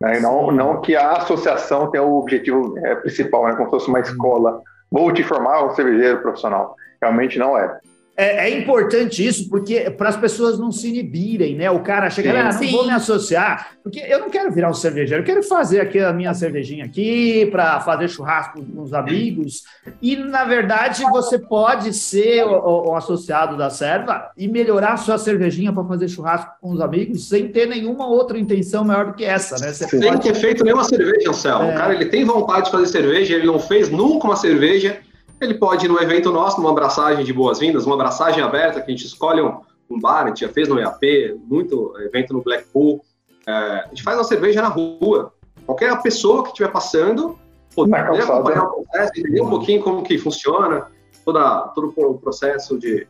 Né? 0.00 0.20
Não, 0.20 0.50
não 0.50 0.80
que 0.80 0.94
a 0.94 1.12
associação 1.12 1.90
tenha 1.90 2.04
o 2.04 2.18
objetivo 2.18 2.78
é, 2.78 2.94
principal, 2.96 3.46
né? 3.46 3.56
como 3.56 3.64
se 3.64 3.70
fosse 3.70 3.88
uma 3.88 4.00
escola. 4.00 4.60
Vou 4.90 5.12
te 5.12 5.22
formar 5.22 5.64
um 5.64 5.74
cervejeiro 5.74 6.20
profissional. 6.20 6.76
Realmente 7.02 7.38
não 7.38 7.58
é. 7.58 7.80
É, 8.16 8.48
é, 8.48 8.58
importante 8.58 9.26
isso 9.26 9.48
porque 9.48 9.90
para 9.90 10.08
as 10.08 10.16
pessoas 10.16 10.56
não 10.56 10.70
se 10.70 10.88
inibirem, 10.88 11.56
né? 11.56 11.68
O 11.68 11.80
cara 11.80 12.08
chega, 12.08 12.30
ah, 12.30 12.44
não 12.44 12.52
Sim. 12.52 12.70
vou 12.70 12.86
me 12.86 12.92
associar, 12.92 13.72
porque 13.82 13.98
eu 13.98 14.20
não 14.20 14.30
quero 14.30 14.52
virar 14.52 14.70
um 14.70 14.74
cervejeiro, 14.74 15.22
eu 15.22 15.26
quero 15.26 15.42
fazer 15.42 15.80
aqui 15.80 15.98
a 15.98 16.12
minha 16.12 16.32
cervejinha 16.32 16.84
aqui 16.84 17.46
para 17.50 17.80
fazer 17.80 18.08
churrasco 18.08 18.64
com 18.64 18.82
os 18.82 18.94
amigos. 18.94 19.64
E 20.00 20.14
na 20.14 20.44
verdade 20.44 21.02
você 21.10 21.40
pode 21.40 21.92
ser 21.92 22.44
o, 22.44 22.90
o 22.90 22.94
associado 22.94 23.56
da 23.56 23.68
serva 23.68 24.30
e 24.36 24.46
melhorar 24.46 24.96
sua 24.96 25.18
cervejinha 25.18 25.72
para 25.72 25.84
fazer 25.84 26.06
churrasco 26.06 26.52
com 26.60 26.70
os 26.70 26.80
amigos 26.80 27.28
sem 27.28 27.48
ter 27.48 27.66
nenhuma 27.66 28.06
outra 28.06 28.38
intenção 28.38 28.84
maior 28.84 29.06
do 29.06 29.14
que 29.14 29.24
essa, 29.24 29.56
né? 29.58 29.72
Você 29.72 29.88
sem 29.88 30.00
pode... 30.00 30.22
ter 30.22 30.34
feito 30.34 30.62
nenhuma 30.62 30.84
cerveja, 30.84 31.30
Anselmo. 31.30 31.64
É... 31.64 31.74
O 31.74 31.76
cara 31.76 31.94
ele 31.94 32.06
tem 32.06 32.24
vontade 32.24 32.66
de 32.66 32.70
fazer 32.70 32.86
cerveja, 32.86 33.34
ele 33.34 33.46
não 33.46 33.58
fez 33.58 33.90
nunca 33.90 34.28
uma 34.28 34.36
cerveja 34.36 35.00
ele 35.44 35.54
pode 35.54 35.86
ir 35.86 35.88
no 35.88 36.00
evento 36.00 36.32
nosso, 36.32 36.58
numa 36.58 36.70
abraçagem 36.70 37.24
de 37.24 37.32
boas-vindas, 37.32 37.86
uma 37.86 37.94
abraçagem 37.94 38.42
aberta, 38.42 38.80
que 38.80 38.90
a 38.90 38.94
gente 38.94 39.06
escolhe 39.06 39.40
um, 39.40 39.60
um 39.88 40.00
bar, 40.00 40.24
a 40.24 40.28
gente 40.28 40.40
já 40.40 40.48
fez 40.48 40.68
no 40.68 40.78
EAP, 40.78 41.38
muito 41.46 41.94
evento 42.00 42.32
no 42.32 42.42
Blackpool. 42.42 43.04
É, 43.46 43.52
a 43.52 43.86
gente 43.88 44.02
faz 44.02 44.16
uma 44.16 44.24
cerveja 44.24 44.62
na 44.62 44.68
rua. 44.68 45.32
Qualquer 45.66 46.00
pessoa 46.02 46.42
que 46.42 46.48
estiver 46.48 46.70
passando, 46.70 47.38
poder 47.74 47.96
acompanhar 47.96 48.64
o 48.64 48.82
processo, 48.82 49.12
entender 49.16 49.42
um 49.42 49.50
pouquinho 49.50 49.82
como 49.82 50.02
que 50.02 50.18
funciona, 50.18 50.88
toda, 51.24 51.68
todo 51.74 51.92
o 51.96 52.18
processo 52.18 52.78
de 52.78 53.06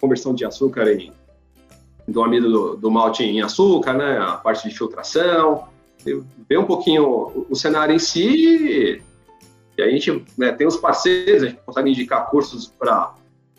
conversão 0.00 0.34
de 0.34 0.44
açúcar 0.44 0.88
em, 0.88 1.12
do 2.06 2.22
amido 2.22 2.50
do, 2.50 2.76
do 2.76 2.90
malte 2.90 3.22
em 3.24 3.40
açúcar, 3.40 3.94
né? 3.94 4.18
A 4.18 4.32
parte 4.32 4.68
de 4.68 4.76
filtração, 4.76 5.64
ver 6.48 6.58
um 6.58 6.64
pouquinho 6.64 7.04
o, 7.04 7.46
o 7.50 7.56
cenário 7.56 7.94
em 7.94 7.98
si 7.98 9.02
a 9.82 9.90
gente 9.90 10.24
né, 10.36 10.52
tem 10.52 10.66
os 10.66 10.76
parceiros, 10.76 11.42
a 11.42 11.46
gente 11.46 11.60
consegue 11.64 11.90
indicar 11.90 12.28
cursos 12.30 12.72
para 12.78 13.14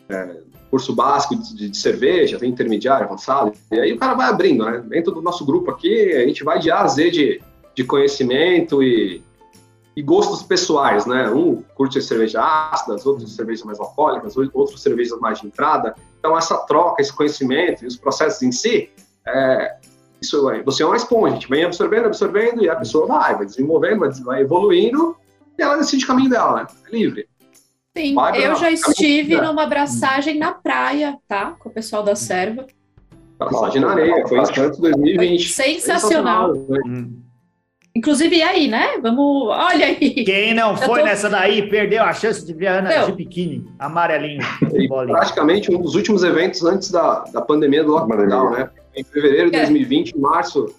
é, 0.09 0.37
curso 0.69 0.95
básico 0.95 1.35
de, 1.35 1.69
de, 1.69 1.77
cerveja, 1.77 2.39
tem 2.39 2.49
intermediário, 2.49 3.05
avançado, 3.05 3.53
e 3.71 3.79
aí 3.79 3.93
o 3.93 3.97
cara 3.97 4.15
vai 4.15 4.27
abrindo, 4.27 4.65
né? 4.65 4.83
Dentro 4.87 5.11
do 5.11 5.21
nosso 5.21 5.45
grupo 5.45 5.69
aqui, 5.69 6.11
a 6.13 6.25
gente 6.25 6.43
vai 6.43 6.57
de 6.57 6.71
A 6.71 6.81
a 6.81 6.87
Z 6.87 7.11
de, 7.11 7.41
de 7.75 7.83
conhecimento 7.83 8.81
e, 8.81 9.23
e 9.95 10.01
gostos 10.01 10.41
pessoais, 10.41 11.05
né? 11.05 11.29
Um 11.29 11.61
curte 11.75 12.01
cervejas 12.01 12.41
ácidas, 12.43 13.05
outros 13.05 13.35
cervejas 13.35 13.63
mais 13.63 13.79
alcoólicas, 13.79 14.35
outros 14.35 14.81
cervejas 14.81 15.19
mais 15.19 15.39
de 15.39 15.45
entrada. 15.45 15.95
Então, 16.17 16.35
essa 16.35 16.57
troca, 16.57 17.01
esse 17.01 17.13
conhecimento 17.13 17.83
e 17.83 17.87
os 17.87 17.95
processos 17.95 18.41
em 18.41 18.51
si, 18.51 18.89
é, 19.27 19.75
isso, 20.19 20.49
você 20.65 20.81
é 20.81 20.85
uma 20.85 20.95
esponja, 20.95 21.33
a 21.33 21.35
gente 21.35 21.49
vem 21.49 21.65
absorvendo, 21.65 22.05
absorvendo, 22.05 22.63
e 22.63 22.69
a 22.69 22.75
pessoa 22.77 23.05
vai, 23.05 23.35
vai 23.35 23.45
desenvolvendo, 23.45 24.09
vai 24.23 24.41
evoluindo, 24.41 25.15
e 25.57 25.61
ela 25.61 25.77
decide 25.77 26.03
o 26.03 26.07
caminho 26.07 26.29
dela, 26.29 26.63
né? 26.63 26.67
É 26.87 26.95
livre. 26.95 27.27
Sim, 27.95 28.15
Vai 28.15 28.45
eu 28.45 28.55
já 28.55 28.71
estive 28.71 29.39
numa 29.39 29.63
abraçagem 29.63 30.39
na 30.39 30.51
praia, 30.51 31.15
tá? 31.27 31.55
Com 31.59 31.69
o 31.69 31.71
pessoal 31.71 32.01
da 32.01 32.15
Serva. 32.15 32.65
Abraçagem 33.39 33.81
na 33.81 33.91
areia, 33.91 34.27
foi 34.27 34.39
em 34.39 34.71
de 34.71 34.81
2020. 34.81 35.49
Sensacional. 35.49 36.53
Hum. 36.53 37.21
Inclusive, 37.95 38.37
e 38.37 38.41
aí, 38.41 38.67
né? 38.67 38.97
Vamos. 38.99 39.49
Olha 39.49 39.85
aí. 39.85 40.25
Quem 40.25 40.55
não 40.55 40.75
foi 40.75 41.01
tô... 41.01 41.05
nessa 41.05 41.29
daí 41.29 41.69
perdeu 41.69 42.03
a 42.03 42.11
chance 42.11 42.43
de 42.43 42.51
ver 42.51 42.67
a 42.67 42.79
Ana 42.79 42.89
Meu. 42.89 43.05
de 43.05 43.11
biquíni, 43.11 43.67
amarelinho. 43.77 44.41
praticamente 45.07 45.71
um 45.71 45.79
dos 45.79 45.93
últimos 45.93 46.23
eventos 46.23 46.63
antes 46.63 46.89
da, 46.89 47.19
da 47.31 47.41
pandemia 47.41 47.83
do 47.83 47.91
lockdown, 47.91 48.51
né? 48.51 48.69
Em 48.95 49.03
fevereiro 49.03 49.51
de 49.51 49.57
é. 49.57 49.59
2020, 49.61 50.11
em 50.11 50.19
março, 50.19 50.73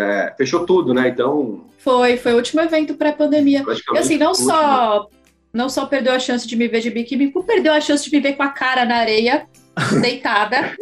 é, 0.00 0.34
fechou 0.36 0.64
tudo, 0.64 0.94
né? 0.94 1.08
Então. 1.08 1.64
Foi, 1.78 2.16
foi 2.16 2.32
o 2.32 2.36
último 2.36 2.60
evento 2.60 2.94
pré-pandemia. 2.94 3.64
E 3.94 3.98
assim, 3.98 4.16
não 4.16 4.34
só, 4.34 5.08
não 5.52 5.68
só 5.68 5.86
perdeu 5.86 6.12
a 6.12 6.18
chance 6.18 6.46
de 6.46 6.56
me 6.56 6.68
ver 6.68 6.80
de 6.80 6.90
biquíni, 6.90 7.30
como 7.30 7.44
perdeu 7.44 7.72
a 7.72 7.80
chance 7.80 8.04
de 8.04 8.16
me 8.16 8.20
ver 8.22 8.34
com 8.34 8.42
a 8.42 8.48
cara 8.48 8.84
na 8.84 8.96
areia, 8.96 9.46
deitada. 10.00 10.74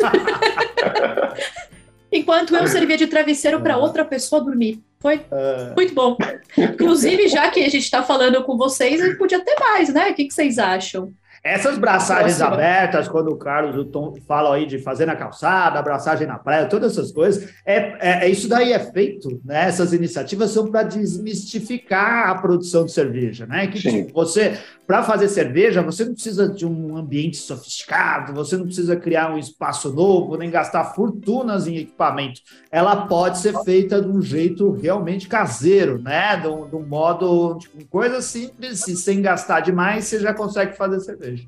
Enquanto 2.10 2.56
eu 2.56 2.66
servia 2.66 2.96
de 2.96 3.06
travesseiro 3.06 3.60
para 3.60 3.76
outra 3.76 4.04
pessoa 4.04 4.42
dormir. 4.42 4.82
Foi 5.00 5.20
é. 5.30 5.72
muito 5.76 5.94
bom. 5.94 6.16
Inclusive, 6.56 7.28
já 7.28 7.48
que 7.50 7.60
a 7.60 7.68
gente 7.68 7.84
está 7.84 8.02
falando 8.02 8.42
com 8.42 8.56
vocês, 8.56 9.00
a 9.00 9.06
gente 9.06 9.18
podia 9.18 9.40
ter 9.40 9.54
mais, 9.60 9.92
né? 9.92 10.10
O 10.10 10.14
que, 10.14 10.24
que 10.24 10.34
vocês 10.34 10.58
acham? 10.58 11.12
Essas 11.48 11.78
braçagens 11.78 12.40
abertas, 12.40 13.08
quando 13.08 13.28
o 13.28 13.36
Carlos 13.36 13.76
o 13.76 13.84
Tom 13.84 14.14
falam 14.26 14.52
aí 14.52 14.66
de 14.66 14.78
fazer 14.78 15.06
na 15.06 15.16
calçada, 15.16 15.78
abraçagem 15.78 16.26
na 16.26 16.38
praia, 16.38 16.66
todas 16.66 16.92
essas 16.92 17.10
coisas, 17.10 17.52
é, 17.64 17.76
é, 17.76 18.26
é 18.26 18.28
isso 18.28 18.48
daí 18.48 18.72
é 18.72 18.78
feito, 18.78 19.40
né? 19.44 19.66
Essas 19.66 19.92
iniciativas 19.92 20.50
são 20.50 20.70
para 20.70 20.82
desmistificar 20.82 22.28
a 22.28 22.34
produção 22.34 22.84
de 22.84 22.92
cerveja, 22.92 23.46
né? 23.46 23.66
Que 23.66 23.78
tipo, 23.78 24.12
você 24.12 24.58
para 24.88 25.02
fazer 25.02 25.28
cerveja, 25.28 25.82
você 25.82 26.02
não 26.02 26.14
precisa 26.14 26.48
de 26.48 26.64
um 26.64 26.96
ambiente 26.96 27.36
sofisticado, 27.36 28.32
você 28.32 28.56
não 28.56 28.64
precisa 28.64 28.96
criar 28.96 29.30
um 29.30 29.36
espaço 29.36 29.92
novo, 29.92 30.38
nem 30.38 30.50
gastar 30.50 30.94
fortunas 30.94 31.66
em 31.66 31.76
equipamento. 31.76 32.40
Ela 32.72 33.06
pode 33.06 33.36
ser 33.36 33.52
feita 33.64 34.00
de 34.00 34.08
um 34.08 34.22
jeito 34.22 34.70
realmente 34.70 35.28
caseiro, 35.28 35.98
né? 35.98 36.38
De 36.38 36.48
um, 36.48 36.66
de 36.66 36.74
um 36.74 36.86
modo, 36.86 37.58
tipo, 37.58 37.86
coisa 37.88 38.22
simples, 38.22 38.88
e 38.88 38.96
sem 38.96 39.20
gastar 39.20 39.60
demais, 39.60 40.06
você 40.06 40.20
já 40.20 40.32
consegue 40.32 40.74
fazer 40.74 41.00
cerveja. 41.00 41.46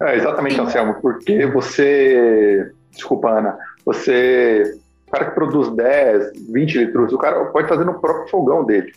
É, 0.00 0.14
exatamente, 0.14 0.60
Anselmo, 0.60 1.00
porque 1.02 1.46
você. 1.46 2.70
Desculpa, 2.92 3.28
Ana, 3.28 3.58
você. 3.84 4.78
O 5.08 5.10
cara 5.10 5.24
que 5.24 5.34
produz 5.34 5.68
10, 5.74 6.46
20 6.48 6.78
litros, 6.78 7.12
o 7.12 7.18
cara 7.18 7.46
pode 7.46 7.66
fazer 7.66 7.84
no 7.84 8.00
próprio 8.00 8.28
fogão 8.28 8.64
dele. 8.64 8.92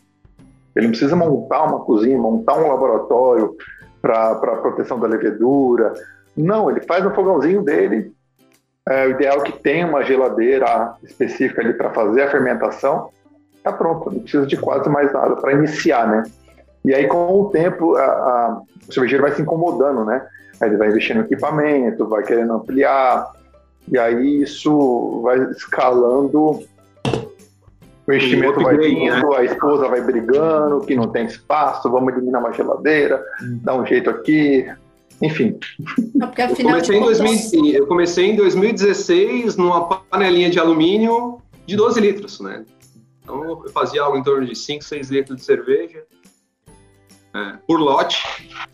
Ele 0.75 0.87
não 0.87 0.91
precisa 0.91 1.15
montar 1.15 1.63
uma 1.63 1.79
cozinha, 1.79 2.17
montar 2.17 2.57
um 2.57 2.67
laboratório 2.67 3.55
para 4.01 4.35
proteção 4.35 4.99
da 4.99 5.07
levedura. 5.07 5.93
Não, 6.35 6.69
ele 6.69 6.81
faz 6.81 7.03
no 7.03 7.13
fogãozinho 7.13 7.61
dele. 7.61 8.11
É, 8.89 9.07
o 9.07 9.11
ideal 9.11 9.39
é 9.39 9.43
que 9.43 9.63
tenha 9.63 9.87
uma 9.87 10.03
geladeira 10.03 10.93
específica 11.03 11.61
ali 11.61 11.73
para 11.73 11.91
fazer 11.91 12.23
a 12.23 12.31
fermentação. 12.31 13.09
Tá 13.63 13.71
pronto, 13.71 14.11
não 14.11 14.19
precisa 14.19 14.45
de 14.45 14.57
quase 14.57 14.89
mais 14.89 15.13
nada 15.13 15.37
para 15.37 15.53
iniciar, 15.53 16.07
né? 16.07 16.23
E 16.83 16.93
aí, 16.93 17.07
com 17.07 17.41
o 17.41 17.49
tempo, 17.49 17.95
a, 17.95 18.03
a, 18.03 18.61
o 18.89 18.93
cervejeiro 18.93 19.23
vai 19.23 19.33
se 19.33 19.41
incomodando, 19.41 20.03
né? 20.03 20.27
Aí 20.59 20.69
ele 20.69 20.77
vai 20.77 20.89
investir 20.89 21.15
no 21.15 21.21
equipamento, 21.21 22.07
vai 22.07 22.23
querendo 22.23 22.53
ampliar, 22.53 23.31
e 23.89 23.97
aí 23.97 24.41
isso 24.41 25.21
vai 25.21 25.39
escalando 25.51 26.59
o 28.05 28.13
investimento 28.13 28.61
vai 28.61 28.77
vindo, 28.77 29.29
né? 29.29 29.37
a 29.37 29.43
esposa 29.43 29.87
vai 29.87 30.01
brigando, 30.01 30.85
que 30.85 30.95
não 30.95 31.07
tem 31.07 31.25
espaço, 31.25 31.89
vamos 31.89 32.13
eliminar 32.13 32.41
uma 32.41 32.53
geladeira, 32.53 33.23
hum. 33.41 33.59
dá 33.63 33.75
um 33.75 33.85
jeito 33.85 34.09
aqui, 34.09 34.67
Enfim. 35.21 35.57
Não, 36.13 36.27
porque 36.27 36.41
afinal 36.41 36.77
Eu 36.77 36.83
comecei, 36.83 36.99
contas, 36.99 37.19
2000 37.19 37.75
eu 37.75 37.87
comecei 37.87 38.25
em 38.31 38.35
2016 38.35 39.55
numa 39.55 39.87
panelinha 39.87 40.49
de 40.49 40.59
alumínio 40.59 41.39
de 41.65 41.75
12 41.75 42.01
litros, 42.01 42.39
né? 42.41 42.65
Então 43.21 43.43
eu 43.43 43.71
fazia 43.71 44.01
algo 44.01 44.17
em 44.17 44.23
torno 44.23 44.45
de 44.45 44.55
5, 44.55 44.83
6 44.83 45.09
litros 45.09 45.37
de 45.37 45.45
cerveja 45.45 46.03
é, 47.33 47.57
por 47.65 47.79
lote. 47.79 48.21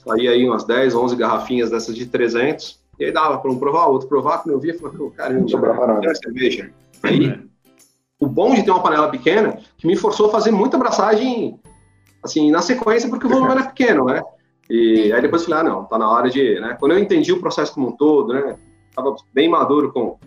Saía 0.03 0.31
aí 0.31 0.45
umas 0.45 0.63
10, 0.65 0.95
11 0.95 1.15
garrafinhas 1.15 1.69
dessas 1.69 1.95
de 1.95 2.05
300. 2.05 2.79
E 2.99 3.05
aí 3.05 3.11
dava 3.11 3.37
para 3.37 3.51
um 3.51 3.59
provar, 3.59 3.87
outro 3.87 4.07
provar. 4.07 4.39
Quando 4.39 4.55
eu 4.55 4.59
via, 4.59 4.73
eu 4.73 4.79
falava, 4.79 4.97
"Pô, 4.97 5.11
caramba, 5.11 5.41
Não 5.41 5.47
sobrava 5.47 5.87
nada. 5.87 6.15
cerveja. 6.15 6.71
Aí, 7.03 7.39
o 8.19 8.27
bom 8.27 8.53
de 8.53 8.63
ter 8.63 8.71
uma 8.71 8.83
panela 8.83 9.09
pequena, 9.09 9.57
que 9.77 9.87
me 9.87 9.95
forçou 9.95 10.27
a 10.27 10.31
fazer 10.31 10.51
muita 10.51 10.75
abraçagem, 10.75 11.57
assim, 12.21 12.51
na 12.51 12.61
sequência, 12.61 13.09
porque 13.09 13.25
o 13.25 13.29
volume 13.29 13.51
era 13.51 13.63
pequeno, 13.63 14.05
né? 14.05 14.21
E 14.69 15.11
aí 15.13 15.21
depois 15.21 15.41
eu 15.41 15.49
falei, 15.49 15.61
ah, 15.61 15.69
não, 15.71 15.85
tá 15.85 15.97
na 15.97 16.09
hora 16.09 16.29
de, 16.29 16.59
né? 16.59 16.75
Quando 16.79 16.91
eu 16.91 16.99
entendi 16.99 17.31
o 17.31 17.39
processo 17.39 17.73
como 17.73 17.87
um 17.87 17.91
todo, 17.91 18.33
né? 18.33 18.57
Tava 18.93 19.15
bem 19.33 19.47
maduro 19.47 19.91
com, 19.93 20.17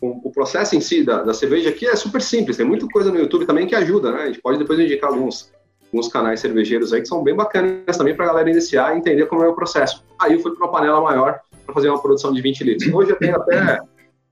com 0.00 0.20
o 0.24 0.30
processo 0.30 0.76
em 0.76 0.80
si 0.80 1.02
da, 1.02 1.22
da 1.22 1.34
cerveja, 1.34 1.72
que 1.72 1.86
é 1.86 1.96
super 1.96 2.22
simples, 2.22 2.56
tem 2.56 2.64
muita 2.64 2.86
coisa 2.86 3.10
no 3.10 3.18
YouTube 3.18 3.44
também 3.44 3.66
que 3.66 3.74
ajuda, 3.74 4.12
né? 4.12 4.22
A 4.22 4.26
gente 4.26 4.40
pode 4.40 4.58
depois 4.58 4.78
indicar 4.78 5.10
alguns, 5.10 5.52
alguns 5.92 6.06
canais 6.06 6.38
cervejeiros 6.38 6.92
aí 6.92 7.00
que 7.02 7.08
são 7.08 7.22
bem 7.22 7.34
bacanas 7.34 7.96
também 7.98 8.14
pra 8.14 8.26
galera 8.26 8.48
iniciar 8.48 8.94
e 8.94 8.98
entender 8.98 9.26
como 9.26 9.42
é 9.42 9.48
o 9.48 9.54
processo. 9.54 10.04
Aí 10.20 10.34
eu 10.34 10.40
fui 10.40 10.54
para 10.54 10.64
uma 10.64 10.72
panela 10.72 11.00
maior 11.00 11.40
para 11.66 11.74
fazer 11.74 11.90
uma 11.90 12.00
produção 12.00 12.32
de 12.32 12.40
20 12.40 12.64
litros. 12.64 12.94
Hoje 12.94 13.10
eu 13.10 13.16
tenho 13.16 13.36
até 13.36 13.80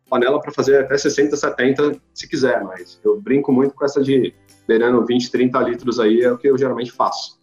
panela 0.08 0.40
para 0.40 0.52
fazer 0.52 0.84
até 0.84 0.96
60, 0.96 1.36
70, 1.36 2.00
se 2.14 2.28
quiser, 2.28 2.62
mas 2.64 3.00
eu 3.04 3.20
brinco 3.20 3.52
muito 3.52 3.74
com 3.74 3.84
essa 3.84 4.02
de 4.02 4.34
beirando 4.66 5.04
20, 5.04 5.30
30 5.30 5.60
litros 5.60 6.00
aí, 6.00 6.22
é 6.22 6.32
o 6.32 6.38
que 6.38 6.48
eu 6.48 6.58
geralmente 6.58 6.92
faço. 6.92 7.38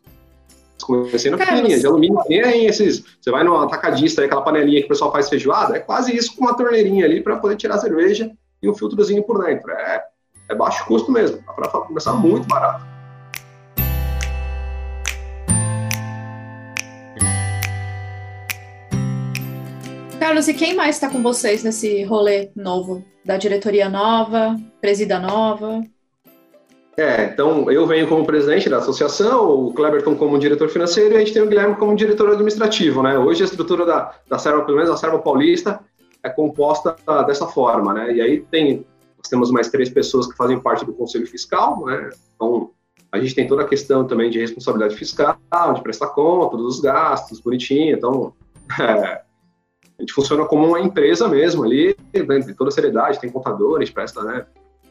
Comecei 0.83 1.31
na 1.31 1.37
pequenininha, 1.37 1.79
de 1.79 1.87
alumínio, 1.87 2.19
nem 2.27 2.65
esses. 2.65 3.03
Você 3.19 3.31
vai 3.31 3.43
no 3.43 3.55
atacadista, 3.57 4.23
aquela 4.23 4.41
panelinha 4.41 4.81
que 4.81 4.85
o 4.85 4.89
pessoal 4.89 5.11
faz 5.11 5.29
feijoada, 5.29 5.77
é 5.77 5.79
quase 5.79 6.15
isso 6.15 6.35
com 6.35 6.43
uma 6.43 6.55
torneirinha 6.55 7.05
ali 7.05 7.23
para 7.23 7.37
poder 7.37 7.55
tirar 7.55 7.75
a 7.75 7.79
cerveja 7.79 8.31
e 8.61 8.69
um 8.69 8.75
filtrozinho 8.75 9.23
por 9.23 9.43
dentro. 9.43 9.71
É, 9.71 10.03
é 10.49 10.55
baixo 10.55 10.85
custo 10.85 11.11
mesmo, 11.11 11.41
dá 11.45 11.53
para 11.53 11.67
começar 11.69 12.13
muito 12.13 12.47
barato. 12.47 12.94
Carlos, 20.25 20.47
e 20.47 20.55
quem 20.55 20.73
mais 20.73 20.95
está 20.95 21.07
com 21.07 21.21
vocês 21.21 21.63
nesse 21.63 22.03
rolê 22.03 22.49
novo? 22.55 23.05
Da 23.23 23.37
diretoria 23.37 23.87
nova, 23.87 24.59
presida 24.81 25.19
nova? 25.19 25.83
É, 26.97 27.25
então 27.25 27.69
eu 27.69 27.85
venho 27.85 28.07
como 28.07 28.25
presidente 28.25 28.67
da 28.67 28.77
associação, 28.77 29.67
o 29.67 29.71
Cleberton 29.71 30.15
como 30.15 30.39
diretor 30.39 30.67
financeiro 30.67 31.13
e 31.13 31.17
a 31.17 31.19
gente 31.19 31.31
tem 31.31 31.43
o 31.43 31.47
Guilherme 31.47 31.75
como 31.75 31.95
diretor 31.95 32.31
administrativo, 32.31 33.03
né? 33.03 33.19
Hoje 33.19 33.43
a 33.43 33.45
estrutura 33.45 33.85
da, 33.85 34.15
da 34.27 34.39
Serva, 34.39 34.63
pelo 34.63 34.77
menos 34.77 34.91
a 34.91 34.97
Serva 34.97 35.19
Paulista, 35.19 35.79
é 36.23 36.29
composta 36.31 36.95
ah, 37.05 37.21
dessa 37.21 37.45
forma, 37.45 37.93
né? 37.93 38.15
E 38.15 38.19
aí 38.19 38.41
tem, 38.49 38.83
nós 39.19 39.29
temos 39.29 39.51
mais 39.51 39.69
três 39.69 39.91
pessoas 39.91 40.25
que 40.25 40.35
fazem 40.35 40.59
parte 40.59 40.83
do 40.83 40.93
Conselho 40.93 41.27
Fiscal, 41.27 41.85
né? 41.85 42.09
Então 42.35 42.71
a 43.11 43.19
gente 43.19 43.35
tem 43.35 43.45
toda 43.45 43.61
a 43.61 43.67
questão 43.67 44.07
também 44.07 44.31
de 44.31 44.39
responsabilidade 44.39 44.95
fiscal, 44.95 45.37
de 45.75 45.83
prestar 45.83 46.07
conta 46.07 46.57
dos 46.57 46.79
gastos, 46.79 47.39
bonitinho, 47.39 47.95
então 47.95 48.33
é, 48.81 49.21
a 49.97 50.01
gente 50.01 50.13
funciona 50.13 50.45
como 50.45 50.67
uma 50.67 50.79
empresa 50.79 51.27
mesmo 51.27 51.63
ali, 51.63 51.95
né? 52.13 52.41
tem 52.41 52.53
toda 52.53 52.69
a 52.69 52.73
seriedade, 52.73 53.19
tem 53.19 53.29
contadores, 53.29 53.89
presta, 53.89 54.23
né? 54.23 54.45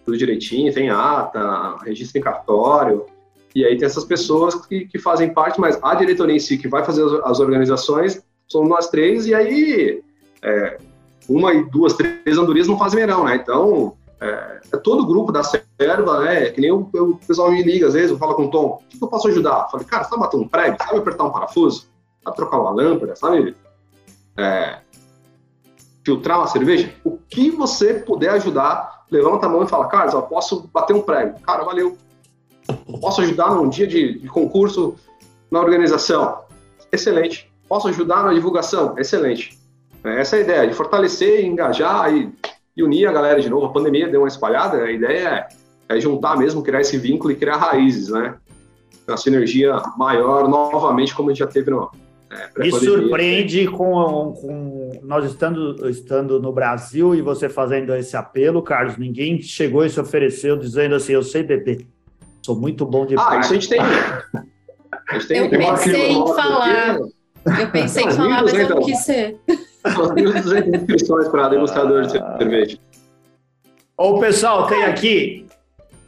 tudo 0.05 0.17
direitinho, 0.17 0.73
tem 0.73 0.91
ata, 0.91 1.77
registro 1.85 2.19
em 2.19 2.23
cartório, 2.23 3.07
e 3.55 3.65
aí 3.65 3.77
tem 3.77 3.87
essas 3.87 4.05
pessoas 4.05 4.55
que, 4.67 4.87
que 4.87 4.99
fazem 4.99 5.33
parte, 5.33 5.61
mas 5.61 5.79
a 5.83 5.95
diretoria 5.95 6.35
em 6.37 6.41
si, 6.41 6.59
que 6.59 6.69
vai 6.69 6.85
fazer 6.85 7.05
as, 7.05 7.13
as 7.25 7.41
organizações, 7.41 8.23
somos 8.47 8.69
nós 8.69 8.89
três, 8.89 9.27
e 9.27 9.35
aí 9.35 10.03
é, 10.43 10.79
uma 11.29 11.55
e 11.55 11.65
duas, 11.71 11.95
três 11.95 12.37
andorias 12.37 12.67
não 12.67 12.79
fazem 12.79 13.01
verão, 13.01 13.25
né? 13.25 13.37
Então, 13.37 13.97
é, 14.21 14.61
é 14.73 14.77
todo 14.77 15.07
grupo 15.07 15.33
da 15.33 15.43
serva, 15.43 16.21
né? 16.21 16.51
Que 16.51 16.61
nem 16.61 16.71
o, 16.71 16.89
o 16.93 17.17
pessoal 17.27 17.51
me 17.51 17.63
liga, 17.63 17.87
às 17.87 17.95
vezes, 17.95 18.11
eu 18.11 18.19
falo 18.19 18.35
com 18.35 18.47
o 18.47 18.51
Tom, 18.51 18.83
o 18.85 18.99
que 18.99 19.03
eu 19.03 19.09
posso 19.09 19.29
ajudar? 19.29 19.65
Eu 19.65 19.71
falei, 19.71 19.87
cara, 19.87 20.05
você 20.05 20.11
tá 20.11 20.17
batendo 20.17 20.43
um 20.43 20.49
prego? 20.49 20.77
Sabe 20.79 20.99
apertar 20.99 21.25
um 21.25 21.33
parafuso? 21.33 21.87
Sabe 22.23 22.37
trocar 22.37 22.59
uma 22.59 22.71
lâmpada? 22.71 23.17
Sabe 23.17 23.55
é, 24.37 24.79
filtrar 26.05 26.39
uma 26.39 26.47
cerveja? 26.47 26.93
O 27.03 27.19
que 27.29 27.51
você 27.51 27.95
puder 27.95 28.31
ajudar, 28.31 29.05
levanta 29.11 29.47
a 29.47 29.49
mão 29.49 29.63
e 29.63 29.69
fala, 29.69 29.89
Carlos, 29.89 30.15
eu 30.15 30.23
posso 30.23 30.69
bater 30.73 30.95
um 30.95 31.01
prego. 31.01 31.41
Cara, 31.41 31.65
valeu. 31.65 31.97
Posso 33.01 33.23
ajudar 33.23 33.51
num 33.51 33.69
dia 33.69 33.87
de, 33.87 34.19
de 34.19 34.29
concurso 34.29 34.95
na 35.51 35.61
organização? 35.61 36.45
Excelente. 36.93 37.51
Posso 37.69 37.89
ajudar 37.89 38.23
na 38.23 38.33
divulgação? 38.33 38.95
Excelente. 38.99 39.59
É 40.05 40.21
essa 40.21 40.37
é 40.37 40.41
a 40.41 40.43
ideia, 40.43 40.69
de 40.69 40.75
fortalecer, 40.75 41.45
engajar 41.45 42.15
e, 42.15 42.31
e 42.77 42.83
unir 42.83 43.07
a 43.07 43.13
galera 43.13 43.41
de 43.41 43.49
novo. 43.49 43.67
A 43.67 43.73
pandemia 43.73 44.09
deu 44.09 44.21
uma 44.21 44.29
espalhada, 44.29 44.83
a 44.83 44.91
ideia 44.91 45.49
é, 45.89 45.97
é 45.97 46.01
juntar 46.01 46.37
mesmo, 46.37 46.63
criar 46.63 46.83
esse 46.83 46.99
vínculo 46.99 47.33
e 47.33 47.37
criar 47.37 47.57
raízes, 47.57 48.11
né? 48.11 48.37
Uma 49.09 49.17
sinergia 49.17 49.83
maior, 49.97 50.49
novamente, 50.49 51.15
como 51.15 51.31
a 51.31 51.33
gente 51.33 51.41
já 51.41 51.47
teve 51.47 51.71
no, 51.71 51.91
é, 52.35 52.47
Me 52.47 52.53
pré-pandemia. 52.71 52.81
surpreende 52.99 53.67
com, 53.69 54.33
com 54.41 55.01
nós 55.03 55.25
estando, 55.25 55.89
estando 55.89 56.41
no 56.41 56.53
Brasil 56.53 57.15
e 57.15 57.23
você 57.23 57.49
fazendo 57.49 57.95
esse 57.95 58.17
apelo, 58.17 58.63
Carlos. 58.63 58.97
Ninguém 58.97 59.41
chegou 59.41 59.85
e 59.85 59.91
se 59.91 60.01
ofereceu 60.01 60.57
dizendo 60.57 60.95
assim: 60.95 61.13
eu 61.13 61.23
sei 61.23 61.43
beber, 61.43 61.87
sou 62.43 62.57
muito 62.57 62.85
bom 62.85 63.07
de 63.07 63.15
Ah, 63.17 63.25
praia. 63.25 63.41
isso 63.41 63.51
a 63.53 63.55
gente 63.55 63.69
tem. 63.69 63.81
A 63.81 65.15
gente 65.15 65.27
tem 65.29 65.39
Eu 65.39 65.51
tem 65.51 65.59
pensei 65.59 66.09
em 66.13 66.27
falar. 66.27 66.91
aqui, 66.91 67.61
Eu 67.63 67.71
pensei 67.71 68.05
em 68.05 68.11
falar, 68.11 68.43
mas 68.43 68.55
eu 68.55 68.69
não 68.71 68.79
1.200. 68.81 68.85
quis 68.85 68.99
ser. 69.05 69.37
umas 69.85 70.11
1.200 70.13 70.75
inscrições 70.81 71.29
para 71.29 71.49
degustador 71.49 72.03
de 72.03 72.13
cerveja. 72.13 72.79
Ô, 73.97 74.19
pessoal, 74.19 74.67
tem 74.67 74.83
aqui. 74.85 75.47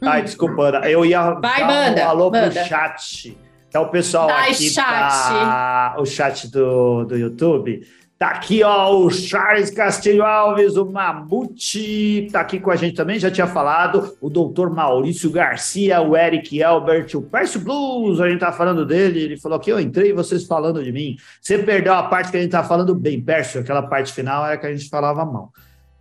Ai, 0.01 0.21
desculpa, 0.23 0.63
Ana. 0.63 0.89
Eu 0.89 1.05
ia. 1.05 1.31
Vai, 1.35 1.59
dar 1.61 1.67
manda, 1.67 2.01
um 2.05 2.09
alô 2.09 2.31
manda. 2.31 2.51
pro 2.51 2.65
chat. 2.65 3.37
Então, 3.67 3.83
o 3.83 3.89
pessoal 3.89 4.27
Vai, 4.27 4.51
aqui 4.51 4.69
chat. 4.69 4.85
tá... 4.85 5.95
O 5.99 6.05
chat 6.05 6.49
do, 6.49 7.05
do 7.05 7.17
YouTube. 7.17 7.85
Tá 8.17 8.29
aqui, 8.29 8.63
ó, 8.63 8.97
o 8.97 9.11
Charles 9.11 9.69
Castilho 9.69 10.25
Alves, 10.25 10.75
o 10.75 10.83
Mamute, 10.91 12.27
tá 12.31 12.39
aqui 12.39 12.59
com 12.59 12.71
a 12.71 12.75
gente 12.75 12.95
também, 12.95 13.19
já 13.19 13.29
tinha 13.29 13.45
falado, 13.45 14.17
o 14.19 14.27
doutor 14.27 14.73
Maurício 14.73 15.29
Garcia, 15.29 16.01
o 16.01 16.17
Eric 16.17 16.63
Albert, 16.63 17.09
o 17.13 17.21
Pércio 17.21 17.59
Blues, 17.59 18.19
a 18.19 18.27
gente 18.27 18.39
tá 18.39 18.51
falando 18.51 18.83
dele, 18.87 19.19
ele 19.19 19.37
falou 19.37 19.59
que 19.59 19.71
eu 19.71 19.79
entrei 19.79 20.13
vocês 20.13 20.45
falando 20.47 20.83
de 20.83 20.91
mim. 20.91 21.15
Você 21.39 21.59
perdeu 21.59 21.93
a 21.93 22.01
parte 22.01 22.31
que 22.31 22.37
a 22.37 22.41
gente 22.41 22.49
tá 22.49 22.63
falando 22.63 22.95
bem, 22.95 23.21
Pércio, 23.21 23.61
aquela 23.61 23.83
parte 23.83 24.11
final 24.11 24.43
era 24.47 24.57
que 24.57 24.65
a 24.65 24.75
gente 24.75 24.89
falava 24.89 25.23
mal. 25.23 25.51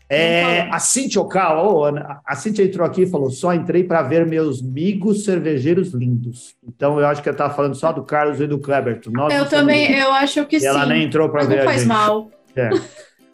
É, 0.09 0.62
a 0.71 0.79
Cintia 0.79 1.21
Ocal, 1.21 1.85
a 2.25 2.37
Cintia 2.37 2.64
entrou 2.64 2.87
aqui 2.87 3.03
e 3.03 3.07
falou: 3.07 3.29
só 3.31 3.53
entrei 3.53 3.83
para 3.83 4.03
ver 4.03 4.25
meus 4.27 4.62
migos 4.62 5.25
cervejeiros 5.25 5.92
lindos. 5.92 6.55
Então 6.66 7.01
eu 7.01 7.07
acho 7.07 7.23
que 7.23 7.29
ela 7.29 7.37
tá 7.37 7.51
falando 7.51 7.75
só 7.75 7.92
do 7.92 8.05
Carlos 8.05 8.40
e 8.40 8.47
do 8.47 8.59
Kleberton. 8.59 9.11
Nós 9.11 9.35
Eu 9.35 9.49
também, 9.49 9.88
lindos. 9.88 10.03
eu 10.05 10.12
acho 10.12 10.47
que 10.47 10.59
E 10.59 10.64
ela 10.66 10.85
sim. 10.85 10.88
nem 10.90 11.03
entrou 11.05 11.29
para 11.29 11.45
ver 11.45 11.59
não 11.59 11.64
faz 11.64 11.85
mal. 11.85 12.31
É. 12.55 12.71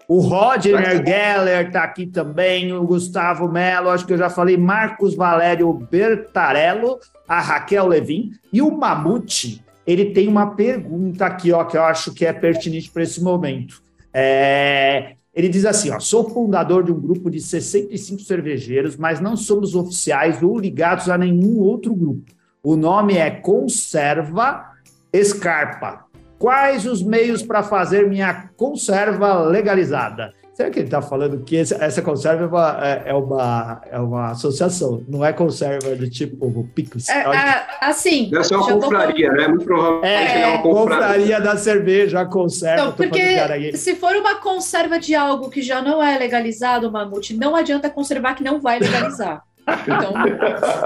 O 0.08 0.18
Rodner 0.20 1.02
Geller 1.06 1.70
tá 1.70 1.84
aqui 1.84 2.06
também, 2.06 2.72
o 2.72 2.82
Gustavo 2.84 3.48
Melo, 3.50 3.88
acho 3.88 4.04
que 4.04 4.12
eu 4.12 4.18
já 4.18 4.28
falei, 4.28 4.56
Marcos 4.56 5.14
Valério 5.14 5.72
Bertarello, 5.72 6.98
a 7.26 7.40
Raquel 7.40 7.86
Levin 7.86 8.30
e 8.52 8.60
o 8.60 8.70
Mamute. 8.76 9.64
Ele 9.86 10.06
tem 10.06 10.28
uma 10.28 10.54
pergunta 10.54 11.24
aqui, 11.26 11.50
ó, 11.52 11.64
que 11.64 11.76
eu 11.76 11.84
acho 11.84 12.12
que 12.12 12.26
é 12.26 12.32
pertinente 12.32 12.90
para 12.90 13.02
esse 13.02 13.22
momento. 13.22 13.82
É, 14.12 15.14
ele 15.34 15.48
diz 15.48 15.64
assim: 15.64 15.90
ó, 15.90 15.98
sou 15.98 16.28
fundador 16.28 16.84
de 16.84 16.92
um 16.92 17.00
grupo 17.00 17.30
de 17.30 17.40
65 17.40 18.20
cervejeiros, 18.22 18.96
mas 18.96 19.20
não 19.20 19.36
somos 19.36 19.74
oficiais 19.74 20.42
ou 20.42 20.58
ligados 20.58 21.08
a 21.08 21.16
nenhum 21.16 21.58
outro 21.58 21.94
grupo. 21.94 22.32
O 22.62 22.76
nome 22.76 23.16
é 23.16 23.30
Conserva 23.30 24.64
Escarpa. 25.12 26.04
Quais 26.38 26.86
os 26.86 27.02
meios 27.02 27.42
para 27.42 27.62
fazer 27.62 28.08
minha 28.08 28.50
conserva 28.56 29.42
legalizada? 29.42 30.32
Será 30.54 30.68
que 30.68 30.80
ele 30.80 30.86
está 30.86 31.00
falando 31.00 31.42
que 31.44 31.56
essa 31.56 32.02
conserva 32.02 32.44
é 32.44 32.46
uma, 32.46 32.86
é- 32.86 33.02
é 33.06 33.14
uma, 33.14 33.82
é 33.90 33.98
uma 33.98 34.30
associação, 34.32 35.02
não 35.08 35.24
é 35.24 35.32
conserva 35.32 35.96
do 35.96 36.10
tipo 36.10 36.68
picos? 36.74 37.08
É, 37.08 37.20
é, 37.22 37.66
assim, 37.80 38.28
Deve 38.30 38.44
ser 38.44 38.56
uma 38.56 38.68
vou- 38.68 38.80
confraria, 38.82 39.32
né? 39.32 39.48
Muito 39.48 39.64
provavelmente 39.64 40.06
É, 40.12 40.42
é, 40.42 40.46
uma 40.48 40.62
confraria. 40.62 40.82
Confraria 41.06 41.40
da 41.40 41.56
cerveja, 41.56 42.20
a 42.20 42.26
conserva. 42.26 42.84
Não, 42.84 42.92
porque 42.92 43.76
se 43.78 43.94
for 43.96 44.14
uma 44.14 44.34
conserva 44.36 44.98
de 44.98 45.14
algo 45.14 45.48
que 45.48 45.62
já 45.62 45.80
não 45.80 46.02
é 46.02 46.18
legalizado, 46.18 46.92
Mamute, 46.92 47.34
não 47.34 47.56
adianta 47.56 47.88
conservar 47.88 48.34
que 48.34 48.44
não 48.44 48.60
vai 48.60 48.78
legalizar. 48.78 49.42
Então, 49.62 50.12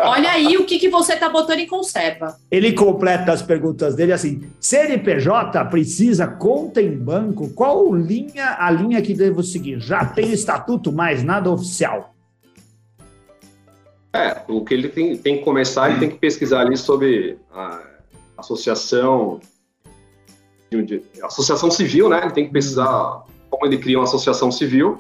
olha 0.05 0.31
aí 0.31 0.57
o 0.57 0.65
que, 0.65 0.79
que 0.79 0.89
você 0.89 1.17
tá 1.17 1.29
botando 1.29 1.61
em 1.61 1.67
conserva. 1.67 2.37
Ele 2.51 2.73
completa 2.73 3.33
as 3.33 3.43
perguntas 3.43 3.95
dele 3.95 4.13
assim: 4.13 4.51
CNPJ 4.61 5.65
precisa 5.67 6.27
conta 6.27 6.83
em 6.83 6.97
banco? 6.97 7.49
Qual 7.55 7.95
linha 7.95 8.57
a 8.59 8.71
linha 8.71 9.01
que 9.01 9.15
devo 9.15 9.43
seguir? 9.43 9.81
Já 9.81 10.05
tem 10.05 10.33
estatuto, 10.33 10.93
mas 10.93 11.23
nada 11.23 11.51
oficial. 11.51 12.15
É, 14.15 14.43
o 14.49 14.65
que 14.65 14.73
ele 14.73 14.89
tem, 14.89 15.17
tem 15.17 15.39
que 15.39 15.45
começar, 15.45 15.91
ele 15.91 16.01
tem 16.01 16.11
que 16.11 16.19
pesquisar 16.19 16.61
ali 16.61 16.77
sobre 16.77 17.39
a 17.53 17.83
associação 18.39 19.41
associação 21.23 21.71
civil, 21.71 22.09
né? 22.09 22.21
Ele 22.23 22.33
tem 22.33 22.47
que 22.47 22.51
precisar 22.51 23.25
como 23.49 23.67
ele 23.67 23.79
cria 23.79 23.99
uma 23.99 24.05
associação 24.05 24.51
civil. 24.51 24.99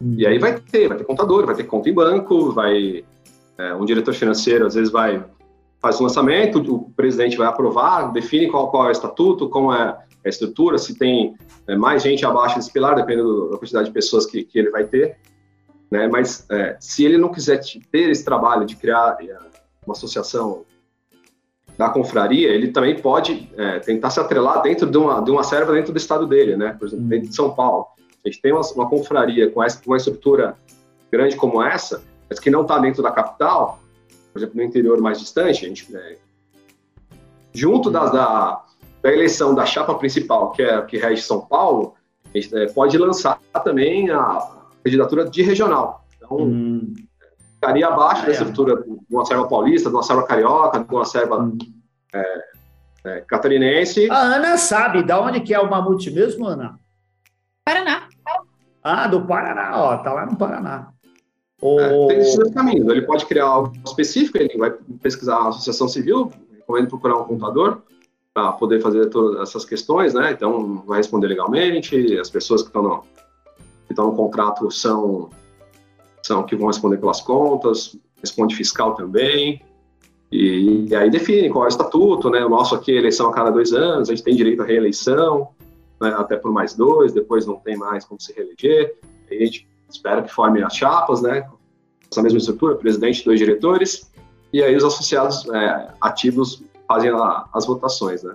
E 0.00 0.26
aí 0.26 0.38
vai 0.38 0.58
ter, 0.60 0.88
vai 0.88 0.96
ter 0.96 1.04
contador, 1.04 1.46
vai 1.46 1.54
ter 1.54 1.64
conta 1.64 1.88
em 1.88 1.94
banco, 1.94 2.52
vai 2.52 3.04
é, 3.58 3.74
um 3.74 3.84
diretor 3.84 4.14
financeiro 4.14 4.66
às 4.66 4.74
vezes 4.74 4.92
vai 4.92 5.24
faz 5.80 6.00
um 6.00 6.04
lançamento, 6.04 6.58
o 6.58 6.90
presidente 6.90 7.36
vai 7.36 7.46
aprovar, 7.46 8.12
define 8.12 8.48
qual, 8.48 8.70
qual 8.70 8.86
é 8.86 8.88
o 8.88 8.92
estatuto, 8.92 9.48
como 9.48 9.72
é 9.72 9.96
a 10.24 10.28
estrutura, 10.28 10.78
se 10.78 10.98
tem 10.98 11.36
é, 11.66 11.76
mais 11.76 12.02
gente 12.02 12.24
abaixo 12.26 12.56
desse 12.56 12.72
pilar, 12.72 12.96
dependendo 12.96 13.50
da 13.50 13.58
quantidade 13.58 13.86
de 13.86 13.92
pessoas 13.92 14.26
que, 14.26 14.42
que 14.42 14.58
ele 14.58 14.70
vai 14.70 14.84
ter. 14.84 15.16
Né? 15.90 16.08
Mas 16.08 16.44
é, 16.50 16.76
se 16.80 17.04
ele 17.04 17.18
não 17.18 17.30
quiser 17.30 17.60
ter 17.92 18.10
esse 18.10 18.24
trabalho 18.24 18.66
de 18.66 18.74
criar 18.74 19.16
é, 19.20 19.36
uma 19.86 19.92
associação 19.92 20.64
da 21.78 21.90
confraria, 21.90 22.48
ele 22.48 22.68
também 22.68 22.98
pode 23.00 23.48
é, 23.56 23.78
tentar 23.78 24.10
se 24.10 24.18
atrelar 24.18 24.62
dentro 24.62 24.90
de 24.90 24.96
uma, 24.96 25.20
de 25.20 25.30
uma 25.30 25.44
serva 25.44 25.72
dentro 25.72 25.92
do 25.92 25.98
estado 25.98 26.26
dele, 26.26 26.56
né? 26.56 26.74
Por 26.78 26.88
exemplo, 26.88 27.04
hum. 27.04 27.08
dentro 27.08 27.28
de 27.28 27.36
São 27.36 27.54
Paulo. 27.54 27.86
A 28.26 28.30
gente 28.30 28.42
tem 28.42 28.52
uma, 28.52 28.60
uma 28.74 28.88
confraria 28.88 29.50
com 29.50 29.62
essa, 29.62 29.80
uma 29.86 29.96
estrutura 29.96 30.56
grande 31.10 31.36
como 31.36 31.62
essa, 31.62 32.02
mas 32.28 32.38
que 32.40 32.50
não 32.50 32.62
está 32.62 32.78
dentro 32.78 33.02
da 33.02 33.10
capital, 33.10 33.78
por 34.32 34.40
exemplo, 34.40 34.56
no 34.56 34.62
interior 34.62 35.00
mais 35.00 35.20
distante, 35.20 35.64
a 35.64 35.68
gente, 35.68 35.92
né, 35.92 36.16
junto 37.54 37.90
das, 37.90 38.12
da, 38.12 38.64
da 39.00 39.12
eleição 39.12 39.54
da 39.54 39.64
chapa 39.64 39.94
principal, 39.94 40.50
que 40.50 40.62
é 40.62 40.82
que 40.82 40.98
rege 40.98 41.22
São 41.22 41.40
Paulo, 41.40 41.94
a 42.34 42.38
gente 42.38 42.54
é, 42.54 42.66
pode 42.66 42.98
lançar 42.98 43.40
também 43.64 44.10
a 44.10 44.50
candidatura 44.82 45.24
de 45.24 45.42
regional. 45.42 46.04
Então, 46.18 46.36
hum 46.38 46.94
ficaria 47.66 47.88
abaixo 47.88 48.24
da 48.24 48.32
estrutura 48.32 48.82
de 48.82 49.14
uma 49.14 49.24
serva 49.24 49.48
paulista, 49.48 49.88
de 49.88 49.96
uma 49.96 50.02
serva 50.02 50.26
carioca, 50.26 50.78
de 50.78 50.94
uma 50.94 51.04
serva 51.04 51.42
hum. 51.42 51.58
é, 52.14 52.44
é, 53.04 53.20
catarinense. 53.22 54.08
A 54.10 54.18
Ana 54.18 54.56
sabe 54.56 55.02
de 55.02 55.12
onde 55.12 55.40
que 55.40 55.52
é 55.52 55.58
o 55.58 55.68
mamute 55.68 56.10
mesmo, 56.10 56.46
Ana? 56.46 56.78
Paraná. 57.64 58.05
Ah, 58.88 59.08
do 59.08 59.20
Paraná, 59.26 59.72
ó, 59.74 59.96
tá 59.96 60.12
lá 60.12 60.26
no 60.26 60.36
Paraná. 60.36 60.92
O... 61.60 61.80
É, 61.80 62.06
tem 62.06 62.18
esses 62.18 62.36
dois 62.36 62.54
caminhos. 62.54 62.86
Ele 62.86 63.02
pode 63.02 63.26
criar 63.26 63.46
algo 63.46 63.72
específico, 63.84 64.38
ele 64.38 64.56
vai 64.56 64.70
pesquisar 65.02 65.38
a 65.38 65.48
associação 65.48 65.88
civil, 65.88 66.30
recomendo 66.52 66.86
procurar 66.86 67.16
um 67.16 67.24
contador 67.24 67.82
para 68.32 68.52
poder 68.52 68.80
fazer 68.80 69.06
todas 69.06 69.40
essas 69.40 69.64
questões, 69.64 70.14
né? 70.14 70.30
Então, 70.30 70.84
vai 70.86 70.98
responder 70.98 71.26
legalmente, 71.26 72.16
as 72.16 72.30
pessoas 72.30 72.62
que 72.62 72.68
estão 72.68 72.82
no, 72.84 73.00
que 73.00 73.92
estão 73.92 74.06
no 74.06 74.14
contrato 74.14 74.70
são 74.70 75.30
são 76.22 76.44
que 76.44 76.54
vão 76.54 76.68
responder 76.68 76.98
pelas 76.98 77.20
contas, 77.20 77.98
responde 78.20 78.54
fiscal 78.54 78.94
também, 78.94 79.60
e, 80.30 80.86
e, 80.88 80.94
aí 80.94 81.10
define 81.10 81.50
qual 81.50 81.64
é 81.64 81.66
o 81.66 81.70
estatuto, 81.70 82.30
né? 82.30 82.44
O 82.44 82.48
nosso 82.48 82.74
aqui 82.74 82.92
eleição 82.92 83.30
a 83.30 83.32
cada 83.32 83.50
dois 83.50 83.72
anos, 83.72 84.08
a 84.08 84.14
gente 84.14 84.24
tem 84.24 84.36
direito 84.36 84.62
à 84.62 84.64
reeleição, 84.64 85.48
né? 86.00 86.14
até 86.16 86.36
por 86.36 86.52
mais 86.52 86.74
dois, 86.74 87.12
depois 87.12 87.46
não 87.46 87.56
tem 87.56 87.76
mais 87.76 88.04
como 88.04 88.20
se 88.20 88.32
reeleger, 88.32 88.96
a 89.30 89.34
gente 89.34 89.68
espera 89.88 90.22
que 90.22 90.32
forme 90.32 90.62
as 90.62 90.74
chapas, 90.74 91.22
né? 91.22 91.48
Essa 92.10 92.22
mesma 92.22 92.38
estrutura, 92.38 92.76
presidente, 92.76 93.24
dois 93.24 93.38
diretores, 93.38 94.10
e 94.52 94.62
aí 94.62 94.74
os 94.76 94.84
associados 94.84 95.48
é, 95.48 95.88
ativos 96.00 96.62
fazem 96.86 97.10
a, 97.10 97.44
as 97.52 97.66
votações, 97.66 98.22
né? 98.22 98.34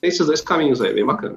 Tem 0.00 0.08
esses 0.08 0.26
dois 0.26 0.40
caminhos 0.40 0.80
aí, 0.80 0.92
bem 0.92 1.04
bacana. 1.04 1.36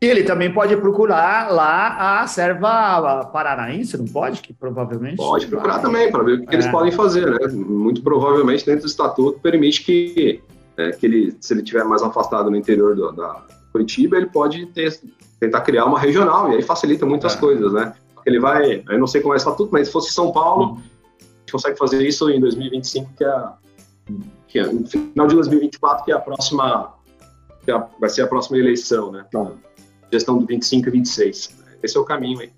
E 0.00 0.06
ele 0.06 0.22
também 0.22 0.52
pode 0.52 0.76
procurar 0.76 1.50
lá 1.50 2.20
a 2.20 2.26
serva 2.26 3.24
paranaense, 3.32 3.96
não 3.96 4.04
pode? 4.04 4.42
Que 4.42 4.52
provavelmente. 4.52 5.16
Pode 5.16 5.46
procurar 5.46 5.78
também, 5.78 6.12
para 6.12 6.22
ver 6.22 6.40
o 6.40 6.46
que 6.46 6.50
é. 6.50 6.58
eles 6.58 6.66
podem 6.66 6.92
fazer, 6.92 7.30
né? 7.30 7.46
Muito 7.50 8.02
provavelmente, 8.02 8.66
dentro 8.66 8.82
do 8.82 8.86
estatuto, 8.86 9.40
permite 9.40 9.82
que, 9.82 10.42
é, 10.76 10.90
que 10.90 11.06
ele, 11.06 11.36
se 11.40 11.54
ele 11.54 11.62
estiver 11.62 11.84
mais 11.84 12.02
afastado 12.02 12.50
no 12.50 12.56
interior 12.56 12.94
do, 12.94 13.12
da 13.12 13.42
Curitiba, 13.74 14.16
ele 14.16 14.26
pode 14.26 14.66
ter, 14.66 15.00
tentar 15.40 15.62
criar 15.62 15.84
uma 15.84 15.98
regional, 15.98 16.52
e 16.52 16.54
aí 16.54 16.62
facilita 16.62 17.04
muitas 17.04 17.34
é. 17.34 17.38
coisas, 17.38 17.72
né? 17.72 17.92
Ele 18.24 18.38
vai, 18.38 18.84
eu 18.88 18.98
não 19.00 19.06
sei 19.08 19.20
como 19.20 19.34
é 19.34 19.36
o 19.36 19.38
estatuto, 19.38 19.70
mas 19.72 19.88
se 19.88 19.92
fosse 19.92 20.12
São 20.12 20.30
Paulo, 20.30 20.74
hum. 20.74 20.78
a 21.20 21.40
gente 21.40 21.52
consegue 21.52 21.76
fazer 21.76 22.06
isso 22.06 22.30
em 22.30 22.38
2025, 22.38 23.10
que 23.16 23.24
é, 23.24 23.44
que 24.46 24.58
é 24.60 24.66
no 24.66 24.86
final 24.86 25.26
de 25.26 25.34
2024, 25.34 26.04
que 26.04 26.12
é 26.12 26.14
a 26.14 26.20
próxima, 26.20 26.94
que 27.64 27.72
é, 27.72 27.84
vai 27.98 28.08
ser 28.08 28.22
a 28.22 28.28
próxima 28.28 28.58
eleição, 28.58 29.10
né? 29.10 29.24
Então, 29.28 29.56
gestão 30.12 30.38
do 30.38 30.46
25 30.46 30.88
e 30.88 30.92
26. 30.92 31.56
Esse 31.82 31.96
é 31.96 32.00
o 32.00 32.04
caminho 32.04 32.38
aí. 32.38 32.52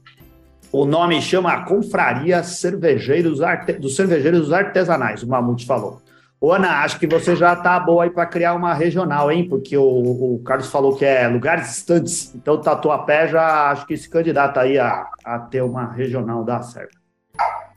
O 0.71 0.85
nome 0.85 1.23
chama 1.23 1.65
Confraria 1.65 2.43
Cervejeiros 2.43 3.41
Arte... 3.41 3.73
dos 3.73 3.97
Cervejeiros 3.97 4.53
Artesanais, 4.53 5.23
o 5.23 5.27
Mamute 5.27 5.65
falou. 5.65 6.03
Ô, 6.39 6.53
Ana, 6.53 6.83
acho 6.83 6.99
que 6.99 7.07
você 7.07 7.35
já 7.35 7.55
está 7.55 7.81
boa 7.81 8.05
aí 8.05 8.11
para 8.11 8.27
criar 8.27 8.55
uma 8.55 8.75
regional, 8.75 9.33
hein? 9.33 9.49
Porque 9.49 9.77
o, 9.77 9.83
o, 9.83 10.43
Carlos 10.45 10.71
falou 10.71 10.95
que 10.95 11.05
é 11.05 11.27
lugares 11.27 11.69
distantes. 11.69 12.35
Então, 12.35 12.61
Tatuapé 12.61 13.29
já 13.29 13.71
acho 13.71 13.87
que 13.87 13.97
se 13.97 14.09
candidata 14.09 14.61
aí 14.61 14.79
a, 14.79 15.07
a 15.25 15.39
ter 15.39 15.63
uma 15.63 15.91
regional 15.91 16.45
da 16.45 16.63
Serva. 16.63 16.91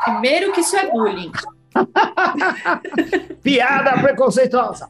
Primeiro 0.04 0.52
que 0.52 0.60
isso 0.60 0.76
é 0.76 0.90
bullying. 0.92 1.32
Piada 3.42 4.02
preconceituosa. 4.02 4.90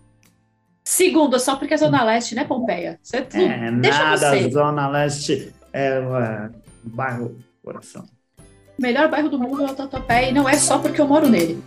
Segundo, 0.84 1.40
só 1.40 1.56
porque 1.56 1.76
é 1.76 1.78
Zona 1.78 2.04
Leste, 2.04 2.34
né, 2.34 2.46
Pompeia? 2.46 3.00
Você, 3.04 3.18
é, 3.18 3.72
deixa 3.72 4.04
nada, 4.04 4.18
você. 4.18 4.50
Zona 4.50 4.88
Leste 4.88 5.54
é, 5.72 6.00
é 6.00 6.50
bairro 6.84 7.38
coração. 7.64 8.06
O 8.78 8.82
melhor 8.82 9.08
bairro 9.10 9.30
do 9.30 9.38
mundo 9.38 9.62
é 9.62 9.72
o 9.72 9.76
Tatuapé 9.76 10.32
e 10.32 10.34
não 10.34 10.50
é 10.50 10.58
só 10.58 10.80
porque 10.80 11.00
eu 11.00 11.08
moro 11.08 11.30
nele. 11.30 11.62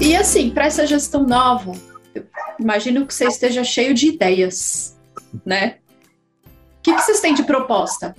E 0.00 0.16
assim, 0.16 0.50
para 0.50 0.66
essa 0.66 0.86
gestão 0.86 1.24
nova, 1.24 1.72
imagino 2.58 3.06
que 3.06 3.14
você 3.14 3.26
esteja 3.26 3.64
cheio 3.64 3.94
de 3.94 4.08
ideias, 4.08 4.98
né? 5.44 5.78
O 6.78 6.82
que, 6.82 6.94
que 6.94 7.00
vocês 7.00 7.20
têm 7.20 7.34
de 7.34 7.42
proposta? 7.44 8.14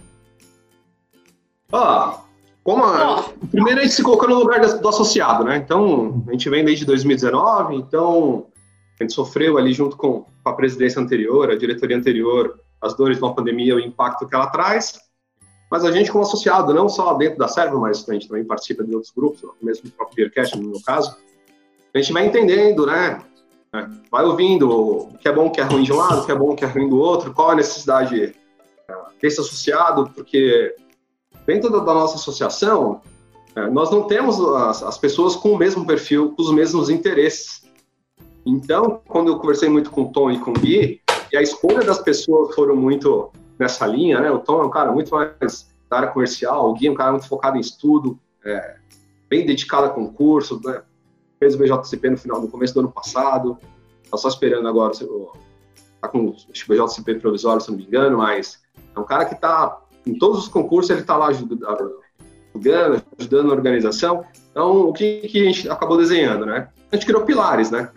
Ah, 1.72 2.22
como 2.64 2.84
a, 2.84 3.30
primeiro 3.52 3.80
a 3.80 3.84
gente 3.84 3.96
se 3.96 4.04
colocou 4.04 4.30
no 4.30 4.40
lugar 4.40 4.62
do, 4.62 4.80
do, 4.80 4.88
associado, 4.88 5.44
né? 5.44 5.58
Então, 5.58 6.24
a 6.28 6.32
gente 6.32 6.50
vem 6.50 6.64
desde 6.64 6.86
2019, 6.86 7.76
então 7.76 8.48
a 9.00 9.04
gente 9.04 9.14
sofreu 9.14 9.58
ali 9.58 9.74
junto 9.74 9.98
com 9.98 10.26
a 10.46 10.54
presidência 10.54 11.02
anterior, 11.02 11.52
a 11.52 11.56
diretoria 11.56 11.98
anterior, 11.98 12.60
as 12.82 12.96
dores 12.96 13.18
de 13.18 13.24
uma 13.24 13.36
pandemia, 13.36 13.76
o 13.76 13.80
impacto 13.80 14.28
que 14.28 14.36
ela 14.36 14.48
traz. 14.48 15.00
Mas 15.70 15.84
a 15.84 15.92
gente, 15.92 16.12
como 16.12 16.24
associado, 16.24 16.74
não 16.74 16.88
só 16.88 17.14
dentro 17.16 17.40
da 17.40 17.48
Serva, 17.48 17.80
mas 17.80 18.08
a 18.08 18.14
gente 18.14 18.28
também 18.28 18.46
participa 18.46 18.84
de 18.84 18.94
outros 18.94 19.12
grupos, 19.12 19.42
mesmo 19.62 19.90
do 19.90 19.92
próprio 19.92 20.16
Beercast, 20.18 20.58
no 20.58 20.70
meu 20.70 20.82
caso, 20.86 21.18
a 21.94 22.02
gente 22.02 22.14
vai 22.14 22.26
entendendo, 22.26 22.86
né? 22.86 23.22
Vai 24.12 24.24
ouvindo 24.24 24.70
o 24.70 25.18
que 25.18 25.28
é 25.28 25.32
bom, 25.32 25.48
o 25.48 25.52
que 25.52 25.62
é 25.62 25.64
ruim 25.64 25.84
de 25.84 25.92
um 25.92 25.98
lado, 25.98 26.22
o 26.22 26.26
que 26.26 26.32
é 26.32 26.36
bom, 26.36 26.52
o 26.52 26.56
que 26.56 26.64
é 26.64 26.68
ruim 26.68 26.90
do 26.90 27.00
outro, 27.00 27.34
qual 27.34 27.52
a 27.52 27.56
necessidade 27.56 28.36
desse 29.22 29.40
associado, 29.40 30.10
porque 30.14 30.76
dentro 31.46 31.70
da, 31.70 31.94
nossa 31.94 32.16
associação, 32.16 33.02
é, 33.56 33.68
nós 33.70 33.90
não 33.90 34.04
temos 34.04 34.40
as, 34.84 34.98
pessoas 34.98 35.36
com 35.36 35.54
o 35.54 35.58
mesmo 35.58 35.86
perfil, 35.86 36.34
com 36.36 36.42
os 36.42 36.52
mesmos 36.52 36.90
interesses. 36.90 37.64
Então, 38.46 39.02
quando 39.08 39.30
eu 39.30 39.40
conversei 39.40 39.70
muito 39.70 39.90
com 39.90 40.04
o 40.04 40.12
Tom 40.12 40.30
e 40.30 40.40
com 40.40 40.52
o 40.52 40.54
Gui, 40.54 41.02
e 41.32 41.38
a 41.38 41.42
escolha 41.42 41.84
das 41.84 42.00
pessoas 42.00 42.54
foram 42.54 42.76
muito 42.76 43.32
nessa 43.58 43.88
linha, 43.88 44.20
né? 44.20 44.30
O 44.30 44.40
Tom 44.40 44.62
é 44.62 44.66
um 44.66 44.70
cara 44.70 44.92
muito 44.92 45.12
mais 45.16 45.74
da 45.90 45.98
área 45.98 46.10
comercial, 46.10 46.70
o 46.70 46.74
Gui 46.74 46.88
é 46.88 46.92
um 46.92 46.96
cara 46.96 47.12
muito 47.12 47.28
focado 47.28 47.58
em 47.58 47.62
estudo, 47.62 48.20
é, 48.44 48.76
bem 49.30 49.46
dedicado 49.46 49.88
a 49.88 49.90
concurso, 49.90 50.60
né? 50.64 50.82
Fez 51.44 51.56
o 51.56 51.58
BJCP 51.58 52.10
no 52.10 52.18
final, 52.18 52.42
no 52.42 52.48
começo 52.48 52.74
do 52.74 52.80
ano 52.80 52.92
passado, 52.92 53.58
tá 54.10 54.18
só 54.18 54.30
esperando 54.30 54.68
agora, 54.68 54.94
tá 56.02 56.08
com 56.08 56.28
o 56.28 56.34
BJCP 56.34 57.16
provisório, 57.16 57.62
se 57.62 57.70
não 57.70 57.78
me 57.78 57.86
engano, 57.86 58.18
mas 58.18 58.62
é 58.96 59.00
um 59.00 59.04
cara 59.04 59.26
que 59.26 59.36
tá 59.36 59.82
em 60.06 60.18
todos 60.18 60.40
os 60.40 60.48
concursos 60.48 60.90
ele 60.90 61.02
está 61.02 61.18
lá 61.18 61.28
ajudando, 61.28 61.66
ajudando 63.18 63.52
a 63.52 63.54
organização. 63.54 64.24
Então, 64.52 64.90
o 64.90 64.94
que, 64.94 65.22
que, 65.22 65.42
a 65.42 65.46
gente 65.46 65.70
acabou 65.70 65.98
desenhando, 65.98 66.46
né? 66.46 66.70
A 66.92 66.96
gente 66.96 67.06
criou 67.06 67.24
pilares, 67.26 67.72
né? 67.72 67.90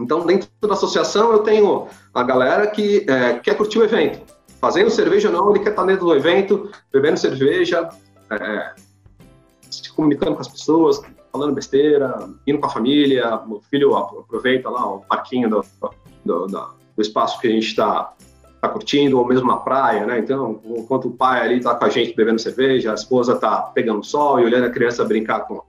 Então, 0.00 0.26
dentro 0.26 0.48
da 0.62 0.72
associação, 0.72 1.32
eu 1.32 1.40
tenho 1.40 1.86
a 2.12 2.22
galera 2.22 2.66
que 2.66 3.06
é, 3.08 3.34
quer 3.34 3.56
curtir 3.56 3.78
o 3.78 3.84
evento. 3.84 4.20
Fazendo 4.60 4.90
cerveja 4.90 5.28
ou 5.28 5.34
não, 5.34 5.50
ele 5.50 5.62
quer 5.62 5.70
estar 5.70 5.84
dentro 5.84 6.06
do 6.06 6.14
evento, 6.14 6.70
bebendo 6.92 7.18
cerveja, 7.18 7.88
é, 8.30 8.74
se 9.70 9.92
comunicando 9.92 10.34
com 10.34 10.40
as 10.40 10.48
pessoas, 10.48 11.00
falando 11.32 11.54
besteira, 11.54 12.28
indo 12.46 12.58
com 12.58 12.66
a 12.66 12.70
família. 12.70 13.36
O 13.48 13.60
filho 13.70 13.96
aproveita 13.96 14.68
lá 14.68 14.94
o 14.94 15.00
parquinho 15.00 15.48
do, 15.48 15.64
do, 16.24 16.46
do, 16.46 16.70
do 16.96 17.02
espaço 17.02 17.40
que 17.40 17.48
a 17.48 17.50
gente 17.50 17.66
está 17.66 18.12
tá 18.60 18.68
curtindo, 18.68 19.18
ou 19.18 19.26
mesmo 19.26 19.46
na 19.46 19.56
praia, 19.56 20.04
né? 20.04 20.18
Então, 20.18 20.60
enquanto 20.64 21.08
o 21.08 21.12
pai 21.12 21.40
ali 21.40 21.60
tá 21.60 21.74
com 21.74 21.84
a 21.84 21.88
gente 21.88 22.14
bebendo 22.14 22.38
cerveja, 22.38 22.90
a 22.90 22.94
esposa 22.94 23.36
tá 23.36 23.62
pegando 23.74 24.04
sol 24.04 24.38
e 24.38 24.44
olhando 24.44 24.66
a 24.66 24.70
criança 24.70 25.04
brincar 25.04 25.40
com 25.40 25.62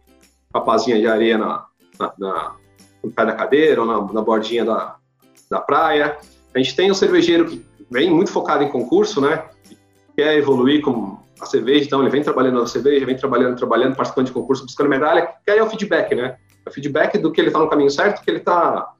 a 0.53 0.59
pazinha 0.59 0.99
de 0.99 1.07
areia 1.07 1.37
na, 1.37 1.65
na, 1.97 2.13
na, 2.17 2.55
no 3.01 3.11
pé 3.11 3.25
da 3.25 3.33
cadeira 3.33 3.81
ou 3.81 3.87
na, 3.87 4.13
na 4.13 4.21
bordinha 4.21 4.65
da, 4.65 4.97
da 5.49 5.61
praia. 5.61 6.17
A 6.53 6.57
gente 6.57 6.75
tem 6.75 6.91
um 6.91 6.95
cervejeiro 6.95 7.45
que 7.45 7.65
vem 7.89 8.09
muito 8.09 8.31
focado 8.31 8.63
em 8.63 8.69
concurso, 8.69 9.21
né? 9.21 9.45
Quer 10.17 10.37
evoluir 10.37 10.81
com 10.81 11.17
a 11.41 11.45
cerveja, 11.45 11.85
então 11.85 12.01
ele 12.01 12.09
vem 12.09 12.21
trabalhando 12.21 12.59
na 12.59 12.67
cerveja, 12.67 13.05
vem 13.05 13.15
trabalhando, 13.15 13.57
trabalhando, 13.57 13.95
participando 13.95 14.27
de 14.27 14.31
concurso, 14.31 14.63
buscando 14.63 14.89
medalha, 14.89 15.27
que 15.43 15.51
aí 15.51 15.57
é 15.57 15.63
o 15.63 15.69
feedback, 15.69 16.13
né? 16.13 16.37
É 16.65 16.71
feedback 16.71 17.17
do 17.17 17.31
que 17.31 17.41
ele 17.41 17.47
está 17.47 17.59
no 17.59 17.67
caminho 17.67 17.89
certo, 17.89 18.23
que 18.23 18.29
ele 18.29 18.37
está 18.37 18.93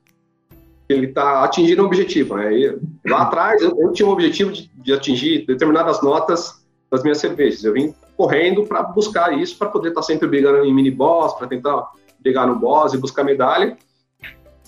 ele 0.90 1.08
está 1.08 1.44
atingindo 1.44 1.84
um 1.84 1.86
objetivo. 1.86 2.36
Né? 2.36 2.54
E 2.54 2.80
lá 3.06 3.22
atrás, 3.22 3.62
eu, 3.62 3.80
eu, 3.80 3.94
tinha 3.94 4.08
um 4.08 4.12
objetivo 4.12 4.52
de, 4.52 4.70
de, 4.76 4.92
atingir 4.92 5.46
determinadas 5.46 6.02
notas 6.02 6.66
das 6.92 7.02
minhas 7.02 7.18
cervejas. 7.18 7.64
Eu 7.64 7.74
vim 7.74 7.96
correndo 8.18 8.64
para 8.64 8.84
buscar 8.84 9.38
isso, 9.38 9.58
para 9.58 9.70
poder 9.70 9.90
estar 9.90 10.02
tá 10.02 10.08
sempre 10.08 10.28
brigando 10.28 10.66
em 10.66 10.74
mini 10.74 10.92
boss, 10.92 11.34
para 11.34 11.48
tentar 11.48 11.90
brigar 12.20 12.46
no 12.46 12.58
boss 12.58 12.94
e 12.94 12.98
buscar 12.98 13.24
medalha. 13.24 13.78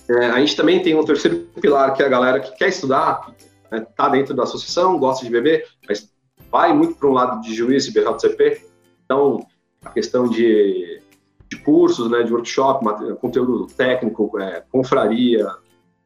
É, 0.10 0.28
a 0.28 0.40
gente 0.40 0.56
também 0.56 0.82
tem 0.82 0.96
um 0.96 1.04
terceiro 1.04 1.48
pilar, 1.60 1.94
que 1.94 2.02
é 2.02 2.06
a 2.06 2.10
galera 2.10 2.40
que 2.40 2.56
quer 2.58 2.70
estudar, 2.70 3.34
está 3.64 3.78
né, 3.78 3.86
tá 3.96 4.10
dentro 4.10 4.34
da 4.34 4.44
associação, 4.44 4.98
gosta 4.98 5.26
de 5.26 5.32
beber, 5.32 5.66
mas 5.88 6.13
vai 6.54 6.72
muito 6.72 6.94
para 6.94 7.10
um 7.10 7.14
lado 7.14 7.42
de 7.42 7.52
juiz 7.52 7.88
e 7.88 7.92
BJCP. 7.92 8.64
Então, 9.04 9.44
a 9.84 9.90
questão 9.90 10.30
de, 10.30 11.02
de 11.50 11.58
cursos, 11.58 12.12
né, 12.12 12.22
de 12.22 12.32
workshop, 12.32 12.86
conteúdo 13.16 13.66
técnico, 13.66 14.40
é, 14.40 14.64
confraria, 14.72 15.50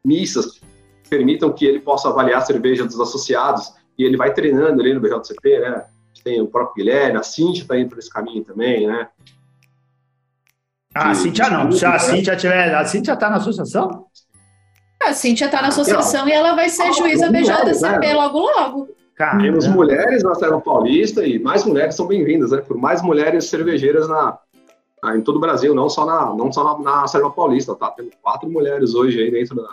missas, 0.05 0.61
permitam 1.09 1.51
que 1.51 1.65
ele 1.65 1.81
possa 1.81 2.07
avaliar 2.07 2.37
a 2.37 2.45
cerveja 2.45 2.85
dos 2.85 2.97
associados 3.01 3.73
e 3.99 4.05
ele 4.05 4.15
vai 4.15 4.33
treinando 4.33 4.81
ali 4.81 4.93
no 4.93 5.01
BJCP, 5.01 5.59
né? 5.59 5.85
Tem 6.23 6.41
o 6.41 6.47
próprio 6.47 6.75
Guilherme, 6.75 7.17
a 7.17 7.23
Cintia 7.23 7.63
está 7.63 7.77
indo 7.77 7.89
por 7.89 7.99
esse 7.99 8.09
caminho 8.09 8.43
também, 8.45 8.87
né? 8.87 9.09
Ah, 10.95 11.11
a 11.11 11.13
Cintia 11.13 11.49
não. 11.49 11.71
Se 11.73 11.85
a 11.85 11.99
Cintia 11.99 12.37
tiver. 12.37 12.73
A 12.73 12.85
Cintia 12.85 13.13
está 13.13 13.29
na 13.29 13.35
associação? 13.35 14.05
A 15.03 15.13
Cintia 15.13 15.45
está 15.47 15.61
na 15.61 15.67
associação 15.67 16.27
e 16.27 16.31
ela 16.31 16.55
vai 16.55 16.69
ser 16.69 16.91
juíza 16.93 17.29
BJCP 17.29 18.07
né? 18.07 18.13
logo, 18.13 18.39
logo. 18.39 18.97
Caramba. 19.17 19.43
Temos 19.43 19.67
mulheres 19.67 20.21
na 20.21 20.35
Serra 20.35 20.61
Paulista 20.61 21.25
e 21.25 21.39
mais 21.39 21.65
mulheres 21.65 21.95
são 21.95 22.05
bem-vindas, 22.05 22.51
né? 22.51 22.61
Por 22.61 22.77
mais 22.77 23.01
mulheres 23.01 23.45
cervejeiras 23.45 24.07
na, 24.07 24.37
em 25.15 25.21
todo 25.21 25.37
o 25.37 25.39
Brasil, 25.39 25.73
não 25.73 25.89
só 25.89 26.05
na, 26.05 26.35
não 26.35 26.51
só 26.51 26.63
na, 26.63 26.83
na 26.83 27.07
Serra 27.07 27.31
Paulista, 27.31 27.73
tá? 27.73 27.89
Temos 27.89 28.13
quatro 28.21 28.47
mulheres 28.47 28.93
hoje 28.93 29.19
aí 29.19 29.31
dentro 29.31 29.55
da, 29.55 29.69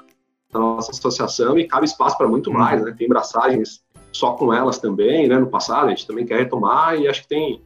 da 0.50 0.58
nossa 0.58 0.92
associação 0.92 1.58
e 1.58 1.68
cabe 1.68 1.84
espaço 1.84 2.16
para 2.16 2.26
muito 2.26 2.50
mais, 2.50 2.82
né? 2.82 2.94
Tem 2.96 3.06
braçagens 3.06 3.84
só 4.10 4.32
com 4.32 4.52
elas 4.52 4.78
também, 4.78 5.28
né? 5.28 5.38
No 5.38 5.48
passado, 5.48 5.88
a 5.88 5.90
gente 5.90 6.06
também 6.06 6.24
quer 6.24 6.38
retomar 6.38 6.98
e 6.98 7.06
acho 7.06 7.22
que 7.22 7.28
tem 7.28 7.62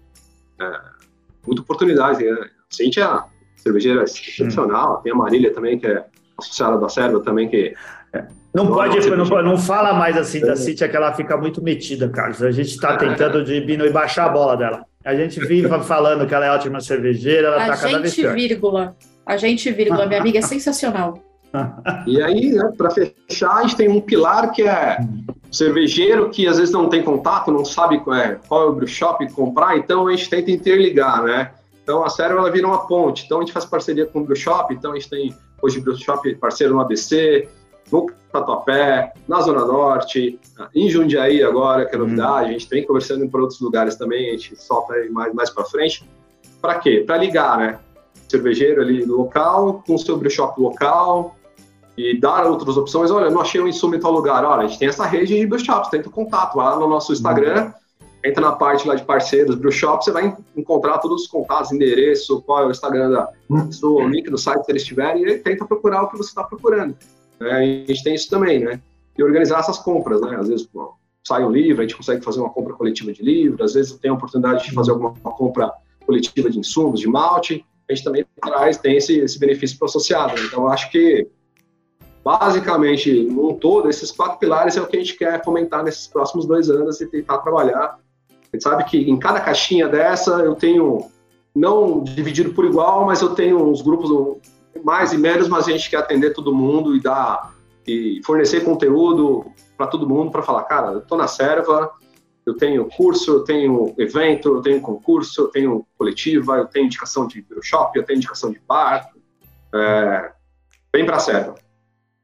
é, 0.60 0.80
muita 1.46 1.62
oportunidade, 1.62 2.24
né? 2.24 2.32
A 2.32 2.74
Cintia 2.74 3.22
cervejeira 3.54 4.02
excepcional. 4.02 5.00
Tem 5.02 5.12
a 5.12 5.14
Marília 5.14 5.54
também, 5.54 5.78
que 5.78 5.86
é 5.86 6.04
associada 6.36 6.76
da 6.76 6.88
Serva 6.88 7.20
também, 7.20 7.48
que. 7.48 7.72
Não 8.58 8.64
não 8.64 8.74
pode, 8.74 9.10
não, 9.10 9.42
não, 9.42 9.56
fala 9.56 9.92
mais 9.92 10.16
assim 10.16 10.40
da 10.40 10.56
City, 10.56 10.82
é 10.82 10.88
que 10.88 10.96
ela 10.96 11.12
fica 11.12 11.36
muito 11.36 11.62
metida, 11.62 12.08
Carlos. 12.08 12.42
A 12.42 12.50
gente 12.50 12.70
está 12.70 12.96
tentando 12.96 13.44
diminuir, 13.44 13.92
baixar 13.92 14.26
a 14.26 14.28
bola 14.28 14.56
dela. 14.56 14.84
A 15.04 15.14
gente 15.14 15.38
vive 15.38 15.68
falando 15.84 16.26
que 16.26 16.34
ela 16.34 16.46
é 16.46 16.50
ótima 16.50 16.80
cervejeira, 16.80 17.48
ela 17.48 17.62
está 17.62 17.76
cada 17.76 18.00
vez 18.00 18.14
pior. 18.14 18.34
vírgula. 18.34 18.96
A 19.24 19.36
gente, 19.36 19.70
vírgula, 19.70 20.06
minha 20.06 20.20
amiga, 20.20 20.38
é 20.38 20.42
sensacional. 20.42 21.22
E 22.06 22.20
aí, 22.22 22.52
né, 22.52 22.72
para 22.76 22.90
fechar, 22.90 23.56
a 23.56 23.62
gente 23.62 23.76
tem 23.76 23.88
um 23.88 24.02
pilar 24.02 24.52
que 24.52 24.62
é 24.64 24.98
o 25.50 25.54
cervejeiro 25.54 26.28
que 26.28 26.46
às 26.46 26.58
vezes 26.58 26.72
não 26.72 26.90
tem 26.90 27.02
contato, 27.02 27.50
não 27.50 27.64
sabe 27.64 28.00
qual 28.00 28.16
é, 28.16 28.38
qual 28.46 28.62
é 28.64 28.66
o 28.66 28.72
brew 28.74 28.86
shop 28.86 29.26
comprar, 29.32 29.78
então 29.78 30.06
a 30.06 30.10
gente 30.10 30.28
tenta 30.28 30.50
interligar, 30.50 31.24
né? 31.24 31.52
Então 31.88 32.04
a 32.04 32.10
Serva 32.10 32.40
ela 32.40 32.50
vira 32.50 32.66
uma 32.66 32.86
ponte. 32.86 33.24
Então 33.24 33.38
a 33.38 33.40
gente 33.40 33.52
faz 33.52 33.64
parceria 33.64 34.04
com 34.04 34.20
o 34.20 34.24
Brew 34.24 34.36
Shop, 34.36 34.72
então 34.74 34.92
a 34.92 34.94
gente 34.94 35.08
tem 35.08 35.34
hoje 35.62 35.78
o 35.78 35.82
Brew 35.82 35.96
Shop 35.96 36.34
parceiro 36.34 36.74
no 36.74 36.80
ABC, 36.82 37.48
no 37.90 38.06
Tatuapé, 38.32 39.12
na 39.26 39.40
Zona 39.40 39.64
Norte, 39.64 40.38
em 40.74 40.88
Jundiaí 40.90 41.42
agora, 41.42 41.86
que 41.86 41.94
é 41.94 41.98
novidade, 41.98 42.46
hum. 42.46 42.48
a 42.48 42.52
gente 42.52 42.68
tem 42.68 42.86
conversando 42.86 43.28
para 43.28 43.40
outros 43.40 43.60
lugares 43.60 43.96
também, 43.96 44.28
a 44.28 44.32
gente 44.32 44.56
solta 44.60 44.94
aí 44.94 45.08
mais, 45.08 45.32
mais 45.34 45.50
para 45.50 45.64
frente. 45.64 46.08
Para 46.60 46.78
quê? 46.78 47.02
Para 47.06 47.16
ligar, 47.16 47.58
né? 47.58 47.78
Cervejeiro 48.28 48.82
ali 48.82 49.06
no 49.06 49.16
local, 49.16 49.82
com 49.86 49.94
o 49.94 49.98
seu 49.98 50.18
shop 50.28 50.60
local, 50.60 51.36
e 51.96 52.18
dar 52.18 52.46
outras 52.46 52.76
opções. 52.76 53.10
Olha, 53.10 53.30
não 53.30 53.40
achei 53.40 53.60
um 53.60 53.66
insumo 53.66 53.94
em 53.94 54.00
tal 54.00 54.12
lugar. 54.12 54.44
Olha, 54.44 54.64
a 54.64 54.66
gente 54.66 54.78
tem 54.78 54.88
essa 54.88 55.06
rede 55.06 55.36
de 55.36 55.46
brew 55.46 55.58
shops, 55.58 55.88
tenta 55.88 56.08
o 56.08 56.12
contato 56.12 56.56
lá 56.56 56.76
no 56.76 56.86
nosso 56.86 57.12
Instagram, 57.12 57.72
entra 58.24 58.40
na 58.40 58.52
parte 58.52 58.86
lá 58.86 58.94
de 58.94 59.04
parceiros, 59.04 59.54
Brew 59.54 59.70
Shop, 59.70 60.04
você 60.04 60.10
vai 60.10 60.36
encontrar 60.56 60.98
todos 60.98 61.22
os 61.22 61.28
contatos, 61.28 61.72
endereço, 61.72 62.42
qual 62.42 62.64
é 62.64 62.66
o 62.66 62.70
Instagram 62.70 63.10
da 63.10 63.28
pessoa, 63.66 64.04
o 64.04 64.08
link 64.08 64.28
do 64.30 64.38
site 64.38 64.64
se 64.64 64.72
eles 64.72 64.84
tiverem, 64.84 65.24
e 65.24 65.38
tenta 65.38 65.64
procurar 65.64 66.02
o 66.02 66.08
que 66.08 66.16
você 66.16 66.28
está 66.28 66.42
procurando. 66.42 66.96
É, 67.40 67.52
a 67.52 67.62
gente 67.62 68.02
tem 68.02 68.14
isso 68.14 68.28
também, 68.28 68.60
né? 68.60 68.80
E 69.16 69.22
organizar 69.22 69.60
essas 69.60 69.78
compras, 69.78 70.20
né? 70.20 70.36
Às 70.36 70.48
vezes 70.48 70.68
sai 71.24 71.44
um 71.44 71.50
livro, 71.50 71.82
a 71.82 71.86
gente 71.86 71.96
consegue 71.96 72.24
fazer 72.24 72.40
uma 72.40 72.50
compra 72.50 72.74
coletiva 72.74 73.12
de 73.12 73.22
livro, 73.22 73.62
às 73.62 73.74
vezes 73.74 73.92
tem 73.94 74.10
a 74.10 74.14
oportunidade 74.14 74.64
de 74.64 74.72
fazer 74.72 74.92
alguma 74.92 75.12
compra 75.12 75.70
coletiva 76.06 76.48
de 76.48 76.58
insumos, 76.58 77.00
de 77.00 77.06
malte, 77.06 77.64
a 77.88 77.94
gente 77.94 78.04
também 78.04 78.24
traz, 78.40 78.78
tem 78.78 78.96
esse, 78.96 79.18
esse 79.18 79.38
benefício 79.38 79.78
para 79.78 79.86
o 79.86 79.88
associado. 79.88 80.34
Né? 80.34 80.46
Então, 80.46 80.68
acho 80.68 80.90
que, 80.90 81.28
basicamente, 82.24 83.24
num 83.24 83.54
todo, 83.54 83.90
esses 83.90 84.10
quatro 84.10 84.38
pilares 84.38 84.76
é 84.76 84.80
o 84.80 84.86
que 84.86 84.96
a 84.96 85.00
gente 85.00 85.16
quer 85.16 85.44
fomentar 85.44 85.84
nesses 85.84 86.06
próximos 86.06 86.46
dois 86.46 86.70
anos 86.70 87.00
e 87.00 87.06
tentar 87.06 87.38
trabalhar 87.38 87.98
a 88.52 88.56
gente 88.56 88.62
sabe 88.62 88.84
que 88.84 88.98
em 88.98 89.18
cada 89.18 89.40
caixinha 89.40 89.88
dessa 89.88 90.30
eu 90.40 90.54
tenho, 90.54 91.10
não 91.54 92.02
dividido 92.02 92.54
por 92.54 92.64
igual, 92.64 93.04
mas 93.04 93.20
eu 93.20 93.34
tenho 93.34 93.62
uns 93.62 93.82
grupos 93.82 94.10
mais 94.84 95.12
e 95.12 95.18
menos, 95.18 95.48
mas 95.48 95.68
a 95.68 95.70
gente 95.72 95.88
quer 95.88 95.98
atender 95.98 96.32
todo 96.32 96.54
mundo 96.54 96.94
e 96.94 97.00
dar 97.00 97.54
e 97.86 98.20
fornecer 98.24 98.64
conteúdo 98.64 99.46
para 99.76 99.86
todo 99.86 100.08
mundo 100.08 100.30
para 100.30 100.42
falar, 100.42 100.64
cara, 100.64 100.92
eu 100.92 100.98
estou 100.98 101.16
na 101.16 101.26
serva, 101.26 101.90
eu 102.44 102.54
tenho 102.54 102.86
curso, 102.86 103.32
eu 103.32 103.44
tenho 103.44 103.94
evento, 103.98 104.56
eu 104.56 104.62
tenho 104.62 104.80
concurso, 104.80 105.42
eu 105.42 105.48
tenho 105.48 105.86
coletiva, 105.96 106.56
eu 106.56 106.66
tenho 106.66 106.86
indicação 106.86 107.26
de 107.26 107.44
shop, 107.62 107.96
eu 107.98 108.04
tenho 108.04 108.18
indicação 108.18 108.50
de 108.50 108.60
bar, 108.66 109.08
é, 109.74 110.32
vem 110.92 111.06
para 111.06 111.16
a 111.16 111.20
serva. 111.20 111.54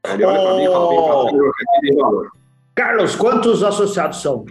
Ele 0.07 0.24
olha 0.24 0.40
para 0.42 0.55
mim 0.57 0.64
e 0.64 0.66
fala, 0.66 0.88
vem 0.88 1.02
para 1.02 1.14
a 1.14 1.30
serva, 1.30 1.52
tem 1.80 1.96
valor. 1.96 2.32
Carlos, 2.74 3.16
quantos 3.16 3.62
associados 3.62 4.20
são? 4.20 4.44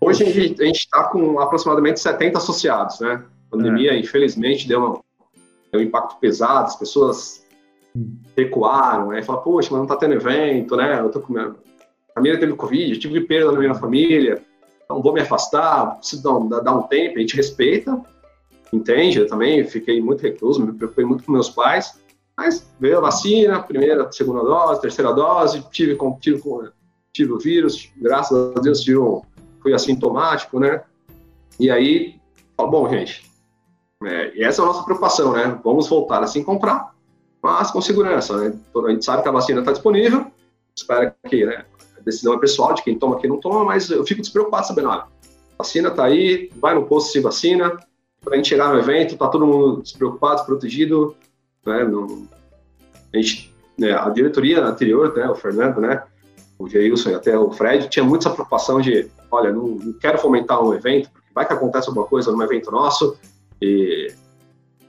Hoje 0.00 0.24
a 0.24 0.30
gente 0.30 0.72
está 0.72 1.04
com 1.04 1.38
aproximadamente 1.38 2.00
70 2.00 2.38
associados, 2.38 2.98
né? 3.00 3.24
A 3.46 3.50
pandemia, 3.56 3.92
é. 3.92 3.98
infelizmente, 3.98 4.66
deu 4.66 4.82
um, 4.82 5.00
deu 5.72 5.80
um 5.80 5.84
impacto 5.84 6.18
pesado, 6.20 6.66
as 6.66 6.76
pessoas 6.76 7.44
recuaram, 8.36 9.08
né? 9.08 9.22
Falaram, 9.22 9.44
poxa, 9.44 9.68
mas 9.70 9.78
não 9.78 9.84
está 9.84 9.96
tendo 9.96 10.14
evento, 10.14 10.76
né? 10.76 11.00
Eu 11.00 11.10
tô 11.10 11.20
com 11.20 11.32
minha... 11.32 11.54
Família 12.14 12.38
teve 12.38 12.52
Covid, 12.52 12.98
tive 12.98 13.22
perda 13.22 13.52
na 13.52 13.58
minha 13.58 13.74
família, 13.74 14.42
então 14.84 15.00
vou 15.00 15.14
me 15.14 15.20
afastar, 15.22 15.96
preciso 15.96 16.22
dar, 16.22 16.60
dar 16.60 16.76
um 16.76 16.82
tempo, 16.82 17.16
a 17.16 17.20
gente 17.20 17.34
respeita, 17.34 17.98
entende? 18.70 19.18
Eu 19.18 19.26
também 19.26 19.64
fiquei 19.64 19.98
muito 20.02 20.20
recluso, 20.20 20.64
me 20.64 20.74
preocupei 20.74 21.06
muito 21.06 21.24
com 21.24 21.32
meus 21.32 21.48
pais, 21.48 21.98
mas 22.36 22.70
veio 22.78 22.98
a 22.98 23.00
vacina, 23.00 23.62
primeira, 23.62 24.12
segunda 24.12 24.42
dose, 24.42 24.82
terceira 24.82 25.10
dose, 25.14 25.64
tive, 25.70 25.96
tive, 26.20 26.42
tive 27.14 27.32
o 27.32 27.38
vírus, 27.38 27.90
graças 27.96 28.56
a 28.56 28.60
Deus 28.60 28.82
tive 28.82 28.98
um 28.98 29.22
fui 29.62 29.72
assintomático, 29.72 30.60
né? 30.60 30.82
E 31.58 31.70
aí, 31.70 32.16
bom, 32.58 32.88
gente, 32.90 33.31
é, 34.06 34.32
e 34.34 34.42
essa 34.42 34.62
é 34.62 34.64
a 34.64 34.66
nossa 34.66 34.84
preocupação, 34.84 35.32
né? 35.32 35.58
Vamos 35.64 35.88
voltar 35.88 36.22
a 36.22 36.26
se 36.26 36.42
comprar, 36.42 36.94
mas 37.42 37.70
com 37.70 37.80
segurança, 37.80 38.36
né? 38.36 38.54
A 38.74 38.90
gente 38.90 39.04
sabe 39.04 39.22
que 39.22 39.28
a 39.28 39.32
vacina 39.32 39.60
está 39.60 39.72
disponível, 39.72 40.26
espera 40.74 41.14
que, 41.28 41.44
né? 41.44 41.64
A 41.98 42.00
decisão 42.00 42.34
é 42.34 42.38
pessoal 42.38 42.74
de 42.74 42.82
quem 42.82 42.98
toma, 42.98 43.18
quem 43.18 43.30
não 43.30 43.38
toma, 43.38 43.64
mas 43.64 43.90
eu 43.90 44.04
fico 44.04 44.20
despreocupado 44.20 44.66
sabendo, 44.66 44.88
olha, 44.88 45.04
vacina 45.58 45.88
está 45.88 46.04
aí, 46.04 46.50
vai 46.56 46.74
no 46.74 46.86
posto 46.86 47.12
se 47.12 47.20
vacina, 47.20 47.78
para 48.20 48.34
a 48.34 48.36
gente 48.36 48.48
chegar 48.48 48.72
no 48.72 48.78
evento, 48.78 49.16
tá 49.16 49.28
todo 49.28 49.46
mundo 49.46 49.82
despreocupado, 49.82 50.36
desprotegido, 50.36 51.16
né? 51.66 51.84
Não, 51.84 52.26
a 53.12 53.16
gente, 53.16 53.54
né, 53.78 53.92
a 53.92 54.08
diretoria 54.08 54.64
anterior, 54.64 55.14
né, 55.14 55.28
o 55.28 55.34
Fernando, 55.34 55.80
né, 55.80 56.02
o 56.58 56.68
Geilson 56.68 57.10
e 57.10 57.14
até 57.14 57.36
o 57.36 57.50
Fred, 57.50 57.88
tinha 57.88 58.04
muito 58.04 58.22
essa 58.22 58.30
preocupação 58.30 58.80
de, 58.80 59.10
olha, 59.30 59.52
não, 59.52 59.66
não 59.66 59.92
quero 59.94 60.18
fomentar 60.18 60.62
um 60.62 60.72
evento, 60.72 61.10
vai 61.34 61.46
que 61.46 61.52
acontece 61.52 61.88
alguma 61.88 62.06
coisa 62.06 62.30
num 62.30 62.42
evento 62.42 62.70
nosso, 62.70 63.16
e 63.62 64.12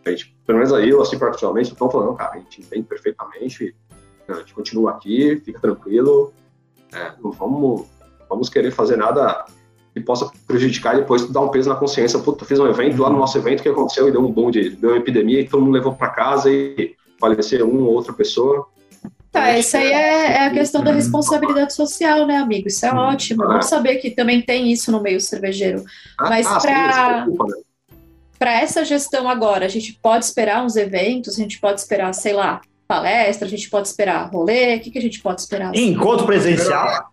a 0.05 0.09
gente, 0.09 0.35
pelo 0.45 0.57
menos 0.57 0.73
aí, 0.73 0.89
eu, 0.89 1.01
assim, 1.01 1.17
particularmente, 1.17 1.71
estou 1.71 1.89
falando, 1.89 2.15
cara, 2.15 2.33
a 2.33 2.37
gente 2.39 2.61
entende 2.61 2.87
perfeitamente, 2.87 3.75
a 4.27 4.33
gente 4.33 4.53
continua 4.53 4.91
aqui, 4.91 5.41
fica 5.45 5.59
tranquilo, 5.59 6.33
é, 6.93 7.13
não 7.21 7.31
vamos, 7.31 7.85
vamos 8.27 8.49
querer 8.49 8.71
fazer 8.71 8.97
nada 8.97 9.45
que 9.93 10.01
possa 10.01 10.31
prejudicar 10.47 10.95
e 10.95 11.01
depois 11.01 11.29
dar 11.29 11.41
um 11.41 11.49
peso 11.49 11.69
na 11.69 11.75
consciência. 11.75 12.17
Puta, 12.19 12.45
fiz 12.45 12.59
um 12.59 12.67
evento 12.67 13.01
lá 13.01 13.09
no 13.09 13.19
nosso 13.19 13.37
evento 13.37 13.61
que 13.61 13.69
aconteceu 13.69 14.07
e 14.07 14.11
deu 14.11 14.21
um 14.21 14.31
boom 14.31 14.49
de 14.49 14.71
deu 14.71 14.89
uma 14.89 14.97
epidemia 14.97 15.41
e 15.41 15.47
todo 15.47 15.61
mundo 15.61 15.73
levou 15.73 15.93
para 15.93 16.09
casa 16.09 16.51
e 16.51 16.95
faleceu 17.19 17.69
uma 17.69 17.87
ou 17.87 17.93
outra 17.93 18.11
pessoa. 18.11 18.67
Tá, 19.31 19.49
essa 19.49 19.79
aí 19.79 19.91
é, 19.91 20.31
é, 20.33 20.45
a 20.45 20.51
questão 20.51 20.83
da 20.83 20.91
responsabilidade 20.91 21.73
social, 21.73 22.27
né, 22.27 22.37
amigo? 22.37 22.67
Isso 22.67 22.85
é 22.85 22.93
ótimo. 22.93 23.43
Vamos 23.43 23.65
saber 23.65 23.95
que 23.97 24.11
também 24.11 24.41
tem 24.41 24.71
isso 24.71 24.91
no 24.91 25.01
meio 25.01 25.19
cervejeiro. 25.19 25.83
Ah, 26.19 26.29
Mas 26.29 26.45
ah, 26.45 26.59
para 26.59 27.25
para 28.43 28.59
essa 28.59 28.83
gestão 28.83 29.29
agora, 29.29 29.63
a 29.65 29.69
gente 29.69 29.97
pode 30.03 30.25
esperar 30.25 30.65
uns 30.65 30.75
eventos, 30.75 31.35
a 31.35 31.41
gente 31.41 31.61
pode 31.61 31.79
esperar, 31.79 32.13
sei 32.13 32.33
lá, 32.33 32.59
palestra, 32.85 33.47
a 33.47 33.49
gente 33.49 33.69
pode 33.69 33.87
esperar 33.87 34.29
rolê, 34.29 34.75
o 34.75 34.81
que, 34.81 34.91
que 34.91 34.97
a 34.97 35.01
gente 35.01 35.21
pode 35.21 35.39
esperar? 35.39 35.73
Encontro 35.73 36.25
presencial? 36.25 37.05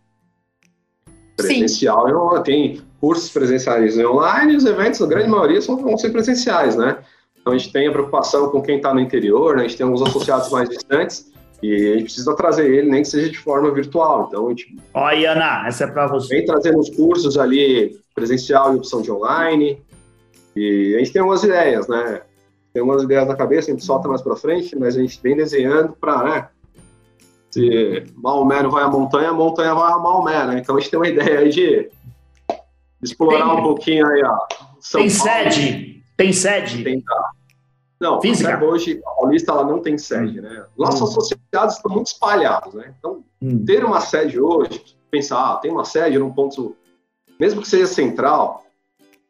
Presencial, 1.36 2.08
eu, 2.08 2.42
tem 2.42 2.82
cursos 3.00 3.30
presenciais 3.30 3.96
online, 3.96 4.56
os 4.56 4.64
eventos, 4.64 5.00
a 5.00 5.06
grande 5.06 5.28
maioria 5.28 5.62
são, 5.62 5.76
vão 5.76 5.96
ser 5.96 6.10
presenciais, 6.10 6.74
né? 6.74 6.98
Então 7.40 7.52
a 7.52 7.56
gente 7.56 7.72
tem 7.72 7.86
a 7.86 7.92
preocupação 7.92 8.48
com 8.48 8.60
quem 8.60 8.78
está 8.78 8.92
no 8.92 8.98
interior, 8.98 9.54
né? 9.54 9.62
a 9.62 9.68
gente 9.68 9.76
tem 9.76 9.86
alguns 9.86 10.02
associados 10.02 10.50
mais 10.50 10.68
distantes 10.68 11.30
e 11.62 11.72
a 11.72 11.92
gente 11.92 12.04
precisa 12.06 12.34
trazer 12.34 12.74
ele, 12.74 12.90
nem 12.90 13.02
que 13.02 13.08
seja 13.08 13.30
de 13.30 13.38
forma 13.38 13.72
virtual. 13.72 14.26
Então 14.26 14.48
a 14.48 14.50
gente. 14.50 14.76
Olha, 14.92 15.30
Ana, 15.30 15.68
essa 15.68 15.84
é 15.84 15.86
para 15.86 16.08
você. 16.08 16.34
Vem 16.34 16.44
trazendo 16.44 16.80
os 16.80 16.90
cursos 16.90 17.38
ali 17.38 17.96
presencial 18.16 18.74
e 18.74 18.78
opção 18.78 19.00
de 19.00 19.12
online. 19.12 19.80
E 20.56 20.94
a 20.94 20.98
gente 20.98 21.12
tem 21.12 21.20
algumas 21.20 21.42
ideias, 21.42 21.88
né? 21.88 22.22
Tem 22.72 22.80
algumas 22.80 23.02
ideias 23.02 23.26
na 23.26 23.36
cabeça, 23.36 23.70
a 23.70 23.74
gente 23.74 23.84
solta 23.84 24.08
mais 24.08 24.22
para 24.22 24.36
frente, 24.36 24.76
mas 24.76 24.96
a 24.96 25.00
gente 25.00 25.20
vem 25.22 25.36
desenhando 25.36 25.92
para, 25.92 26.22
né? 26.22 26.48
Se 27.50 28.04
Maomé 28.16 28.62
não 28.62 28.70
vai 28.70 28.84
à 28.84 28.88
montanha, 28.88 29.30
a 29.30 29.34
montanha 29.34 29.74
vai 29.74 29.92
a 29.92 29.98
Maomé, 29.98 30.46
né? 30.46 30.58
Então 30.58 30.76
a 30.76 30.80
gente 30.80 30.90
tem 30.90 30.98
uma 30.98 31.08
ideia 31.08 31.40
aí 31.40 31.48
de 31.48 31.90
explorar 33.02 33.46
tem, 33.46 33.58
um 33.58 33.62
pouquinho 33.62 34.06
aí 34.06 34.22
a 34.22 34.38
São 34.80 35.00
Tem 35.00 35.10
Paulo. 35.10 35.32
sede? 35.32 36.04
Tem 36.16 36.32
sede? 36.32 36.84
Tentar. 36.84 37.30
Não, 38.00 38.20
Física. 38.20 38.64
hoje 38.64 38.98
a 39.04 39.10
Paulista 39.10 39.52
ela 39.52 39.64
não 39.64 39.80
tem 39.80 39.98
sede, 39.98 40.40
né? 40.40 40.64
Nossos 40.78 41.00
hum. 41.02 41.04
associados 41.04 41.76
estão 41.76 41.92
muito 41.92 42.06
espalhados, 42.06 42.72
né? 42.72 42.94
Então, 42.98 43.22
hum. 43.42 43.64
ter 43.64 43.84
uma 43.84 44.00
sede 44.00 44.40
hoje, 44.40 44.96
pensar, 45.10 45.52
ah, 45.52 45.56
tem 45.56 45.70
uma 45.70 45.84
sede 45.84 46.18
num 46.18 46.32
ponto, 46.32 46.76
mesmo 47.38 47.60
que 47.60 47.68
seja 47.68 47.86
central, 47.86 48.64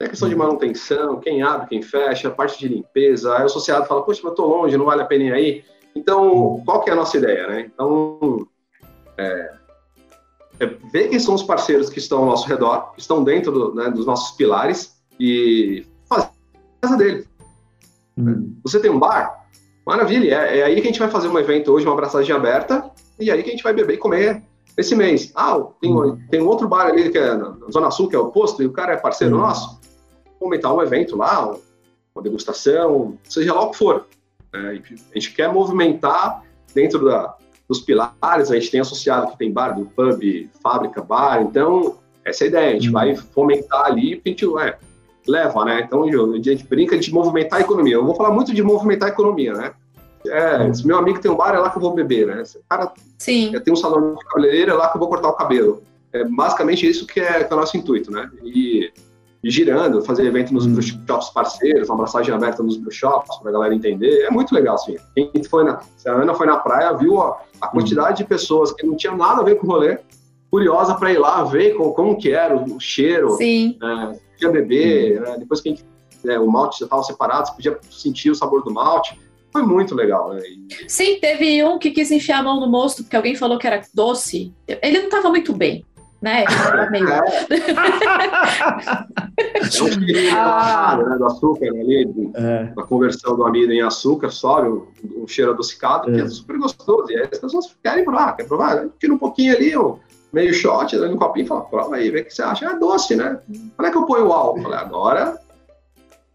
é 0.00 0.08
questão 0.08 0.28
de 0.28 0.34
manutenção, 0.34 1.20
quem 1.20 1.42
abre, 1.42 1.68
quem 1.68 1.82
fecha, 1.82 2.28
a 2.28 2.30
parte 2.30 2.58
de 2.58 2.68
limpeza, 2.68 3.36
aí 3.36 3.42
o 3.42 3.46
associado 3.46 3.84
fala, 3.84 4.02
poxa, 4.02 4.20
mas 4.24 4.30
eu 4.30 4.36
tô 4.36 4.46
longe, 4.46 4.76
não 4.76 4.86
vale 4.86 5.02
a 5.02 5.06
pena 5.06 5.24
ir 5.24 5.32
aí. 5.32 5.64
Então, 5.94 6.62
qual 6.64 6.82
que 6.82 6.88
é 6.88 6.94
a 6.94 6.96
nossa 6.96 7.18
ideia, 7.18 7.46
né? 7.46 7.70
Então, 7.72 8.46
é, 9.18 9.52
é 10.58 10.66
ver 10.90 11.08
quem 11.08 11.18
são 11.18 11.34
os 11.34 11.42
parceiros 11.42 11.90
que 11.90 11.98
estão 11.98 12.20
ao 12.20 12.26
nosso 12.26 12.48
redor, 12.48 12.92
que 12.94 13.00
estão 13.00 13.22
dentro 13.22 13.52
do, 13.52 13.74
né, 13.74 13.90
dos 13.90 14.06
nossos 14.06 14.34
pilares 14.36 14.98
e 15.18 15.84
fazer 16.08 16.28
a 16.82 16.86
casa 16.86 16.96
deles. 16.96 17.28
Uhum. 18.16 18.56
Você 18.62 18.80
tem 18.80 18.90
um 18.90 18.98
bar? 18.98 19.46
Maravilha, 19.84 20.34
é, 20.34 20.60
é, 20.60 20.62
aí 20.62 20.76
que 20.76 20.82
a 20.82 20.84
gente 20.84 20.98
vai 20.98 21.10
fazer 21.10 21.28
um 21.28 21.38
evento 21.38 21.72
hoje, 21.72 21.84
uma 21.84 21.92
abraçagem 21.92 22.34
aberta, 22.34 22.90
e 23.18 23.30
aí 23.30 23.42
que 23.42 23.50
a 23.50 23.52
gente 23.52 23.64
vai 23.64 23.74
beber 23.74 23.94
e 23.94 23.98
comer 23.98 24.42
esse 24.78 24.94
mês. 24.94 25.30
Ah, 25.34 25.60
tem, 25.78 25.92
uhum. 25.92 26.18
tem 26.30 26.40
um 26.40 26.46
outro 26.46 26.66
bar 26.66 26.86
ali 26.86 27.10
que 27.10 27.18
é 27.18 27.34
na 27.34 27.54
Zona 27.70 27.90
Sul, 27.90 28.08
que 28.08 28.16
é 28.16 28.18
o 28.18 28.30
posto, 28.30 28.62
e 28.62 28.66
o 28.66 28.72
cara 28.72 28.94
é 28.94 28.96
parceiro 28.96 29.34
uhum. 29.34 29.42
nosso. 29.42 29.79
Vamos 30.40 30.52
aumentar 30.54 30.72
um 30.72 30.82
evento 30.82 31.16
lá, 31.16 31.54
uma 32.14 32.22
degustação, 32.22 33.18
seja 33.24 33.54
lá 33.54 33.62
o 33.62 33.70
que 33.70 33.76
for. 33.76 34.06
Né? 34.52 34.82
A 35.10 35.14
gente 35.14 35.34
quer 35.34 35.52
movimentar 35.52 36.42
dentro 36.74 37.04
da, 37.04 37.36
dos 37.68 37.80
pilares, 37.80 38.50
a 38.50 38.54
gente 38.54 38.70
tem 38.70 38.80
associado 38.80 39.30
que 39.30 39.38
tem 39.38 39.52
bar 39.52 39.72
do 39.72 39.84
pub, 39.84 40.48
fábrica, 40.62 41.02
bar, 41.02 41.42
então 41.42 41.98
essa 42.24 42.44
é 42.44 42.46
a 42.46 42.48
ideia, 42.48 42.70
a 42.70 42.72
gente 42.72 42.86
uhum. 42.86 42.92
vai 42.92 43.16
fomentar 43.16 43.84
ali, 43.84 44.20
a 44.24 44.28
gente, 44.28 44.46
ué, 44.46 44.78
leva, 45.26 45.64
né? 45.64 45.82
Então 45.84 46.02
a 46.02 46.42
gente 46.42 46.66
brinca 46.66 46.98
de 46.98 47.12
movimentar 47.12 47.58
a 47.58 47.62
economia. 47.62 47.94
Eu 47.94 48.04
vou 48.04 48.14
falar 48.14 48.30
muito 48.30 48.54
de 48.54 48.62
movimentar 48.62 49.08
a 49.08 49.12
economia, 49.12 49.52
né? 49.52 49.72
É, 50.26 50.72
se 50.72 50.86
meu 50.86 50.98
amigo 50.98 51.18
tem 51.18 51.30
um 51.30 51.36
bar, 51.36 51.54
é 51.54 51.58
lá 51.58 51.70
que 51.70 51.78
eu 51.78 51.82
vou 51.82 51.94
beber, 51.94 52.26
né? 52.26 52.44
Se 52.44 52.58
o 52.58 52.62
cara 52.68 52.92
Sim. 53.18 53.52
tem 53.64 53.72
um 53.72 53.76
salão 53.76 54.14
de 54.14 54.24
cabeleireiro, 54.24 54.72
é 54.72 54.74
lá 54.74 54.88
que 54.88 54.96
eu 54.96 55.00
vou 55.00 55.08
cortar 55.08 55.28
o 55.28 55.34
cabelo. 55.34 55.82
É 56.12 56.24
basicamente 56.24 56.88
isso 56.88 57.06
que 57.06 57.20
é, 57.20 57.44
que 57.44 57.52
é 57.52 57.56
o 57.56 57.60
nosso 57.60 57.76
intuito, 57.76 58.10
né? 58.10 58.28
E, 58.42 58.84
e 58.86 58.92
girando, 59.42 60.02
fazer 60.02 60.26
evento 60.26 60.52
nos 60.52 60.66
hum. 60.66 60.80
shops 60.80 61.30
parceiros, 61.30 61.88
uma 61.88 61.94
abraçagem 61.94 62.34
aberta 62.34 62.62
nos 62.62 62.78
shops 62.90 63.38
para 63.38 63.50
a 63.50 63.52
galera 63.52 63.74
entender. 63.74 64.24
É 64.24 64.30
muito 64.30 64.54
legal, 64.54 64.74
assim. 64.74 64.96
Quem 65.14 65.42
foi 65.44 65.64
na, 65.64 65.80
se 65.96 66.08
a 66.08 66.12
Ana 66.12 66.34
foi 66.34 66.46
na 66.46 66.58
praia, 66.58 66.92
viu 66.92 67.20
a, 67.20 67.40
a 67.60 67.68
quantidade 67.68 68.18
de 68.18 68.24
pessoas 68.24 68.72
que 68.72 68.86
não 68.86 68.96
tinham 68.96 69.16
nada 69.16 69.40
a 69.40 69.44
ver 69.44 69.56
com 69.56 69.66
o 69.66 69.70
rolê, 69.70 69.98
curiosa 70.50 70.94
para 70.94 71.12
ir 71.12 71.18
lá 71.18 71.42
ver 71.44 71.74
como, 71.74 71.92
como 71.94 72.18
que 72.18 72.32
era 72.32 72.54
o 72.54 72.78
cheiro. 72.78 73.30
Sim. 73.36 73.78
É, 73.82 74.18
podia 74.34 74.50
beber, 74.50 75.20
né? 75.20 75.36
depois 75.38 75.60
que 75.60 75.78
né, 76.24 76.38
o 76.38 76.50
malte 76.50 76.80
já 76.80 76.86
estava 76.86 77.02
separado, 77.02 77.46
você 77.46 77.54
podia 77.54 77.78
sentir 77.90 78.30
o 78.30 78.34
sabor 78.34 78.62
do 78.62 78.72
malte. 78.72 79.18
Foi 79.52 79.62
muito 79.62 79.96
legal, 79.96 80.32
né? 80.32 80.42
E... 80.44 80.88
Sim, 80.88 81.18
teve 81.20 81.64
um 81.64 81.78
que 81.78 81.90
quis 81.90 82.10
enfiar 82.10 82.38
a 82.38 82.42
mão 82.42 82.60
no 82.60 82.68
mosto 82.68 83.02
porque 83.02 83.16
alguém 83.16 83.34
falou 83.34 83.58
que 83.58 83.66
era 83.66 83.82
doce. 83.92 84.52
Ele 84.66 84.98
não 84.98 85.06
estava 85.06 85.28
muito 85.28 85.52
bem, 85.52 85.84
né? 86.20 86.44
Meio... 86.90 87.08
É. 87.08 87.18
é 90.26 90.30
ah. 90.32 90.96
né, 90.96 91.16
do 91.16 91.26
açúcar 91.26 91.66
ali, 91.66 92.04
do, 92.04 92.36
é. 92.36 92.64
da 92.74 92.82
conversão 92.82 93.36
do 93.36 93.46
amido 93.46 93.72
em 93.72 93.82
açúcar, 93.82 94.30
sobe 94.30 94.68
o, 94.68 94.88
o 95.22 95.28
cheiro 95.28 95.52
adocicado, 95.52 96.10
é. 96.10 96.14
que 96.14 96.20
é 96.20 96.28
super 96.28 96.58
gostoso. 96.58 97.10
E 97.10 97.16
aí 97.16 97.28
as 97.32 97.38
pessoas 97.38 97.74
querem 97.82 98.04
provar, 98.04 98.36
quer 98.36 98.46
provar, 98.46 98.86
tira 98.98 99.14
um 99.14 99.18
pouquinho 99.18 99.54
ali, 99.54 99.76
ó 99.76 99.96
meio 100.32 100.54
shot, 100.54 100.96
dando 100.96 101.14
um 101.14 101.18
copinho 101.18 101.44
e 101.44 101.48
fala, 101.48 101.62
prova 101.62 101.96
aí, 101.96 102.10
vê 102.10 102.20
o 102.20 102.24
que 102.24 102.32
você 102.32 102.42
acha. 102.42 102.66
É 102.66 102.78
doce, 102.78 103.16
né? 103.16 103.38
Quando 103.76 103.88
é 103.88 103.90
que 103.90 103.96
eu 103.96 104.06
ponho 104.06 104.28
o 104.28 104.32
álcool? 104.32 104.62
Falei, 104.62 104.78
agora 104.78 105.36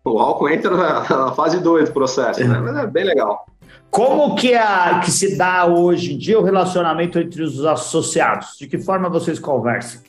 o 0.03 0.19
álcool 0.19 0.49
entra 0.49 0.75
na, 0.75 1.31
fase 1.31 1.59
2 1.59 1.89
do 1.89 1.93
processo, 1.93 2.45
né? 2.45 2.59
Mas 2.59 2.77
é 2.77 2.87
bem 2.87 3.05
legal. 3.05 3.45
Como 3.95 4.35
que, 4.35 4.51
é, 4.51 4.99
que 4.99 5.09
se 5.09 5.37
dá 5.37 5.65
hoje 5.65 6.13
em 6.13 6.17
dia 6.17 6.37
o 6.37 6.43
relacionamento 6.43 7.17
entre 7.17 7.41
os 7.41 7.63
associados? 7.63 8.57
De 8.59 8.67
que 8.67 8.77
forma 8.77 9.07
vocês 9.07 9.39
conversam? 9.39 10.01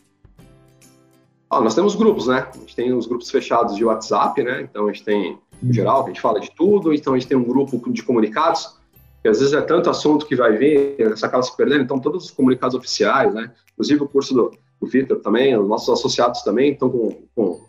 Ah, 1.49 1.61
nós 1.61 1.72
temos 1.72 1.95
grupos, 1.95 2.26
né? 2.26 2.49
A 2.53 2.59
gente 2.59 2.74
tem 2.74 2.93
os 2.93 3.07
grupos 3.07 3.30
fechados 3.30 3.76
de 3.76 3.84
WhatsApp, 3.84 4.43
né? 4.43 4.62
Então 4.62 4.89
a 4.89 4.93
gente 4.93 5.05
tem, 5.05 5.39
no 5.62 5.72
geral, 5.72 6.03
a 6.03 6.09
gente 6.09 6.20
fala 6.20 6.41
de 6.41 6.51
tudo, 6.51 6.93
então 6.93 7.14
a 7.14 7.16
gente 7.16 7.28
tem 7.28 7.39
um 7.39 7.45
grupo 7.45 7.80
de 7.93 8.03
comunicados 8.03 8.76
que 9.22 9.28
às 9.28 9.39
vezes 9.39 9.55
é 9.55 9.61
tanto 9.61 9.89
assunto 9.89 10.26
que 10.26 10.34
vai 10.34 10.57
vir, 10.57 10.97
você 11.09 11.24
acaba 11.24 11.45
se 11.45 11.57
perdendo, 11.57 11.82
então 11.82 12.01
todos 12.01 12.24
os 12.24 12.30
comunicados 12.32 12.74
oficiais, 12.74 13.32
né, 13.34 13.53
inclusive 13.72 14.03
o 14.03 14.09
curso 14.09 14.34
do, 14.34 14.51
do 14.80 14.87
Victor 14.89 15.20
também, 15.20 15.57
os 15.57 15.68
nossos 15.68 15.89
associados 15.89 16.43
também 16.43 16.72
estão 16.72 16.91
com, 16.91 17.22
com, 17.34 17.61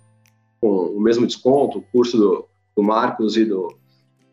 com 0.60 0.68
o 0.68 1.00
mesmo 1.00 1.28
desconto, 1.28 1.78
o 1.78 1.84
curso 1.92 2.18
do, 2.18 2.46
do 2.76 2.84
Marcos 2.84 3.38
e 3.38 3.46
do, 3.46 3.74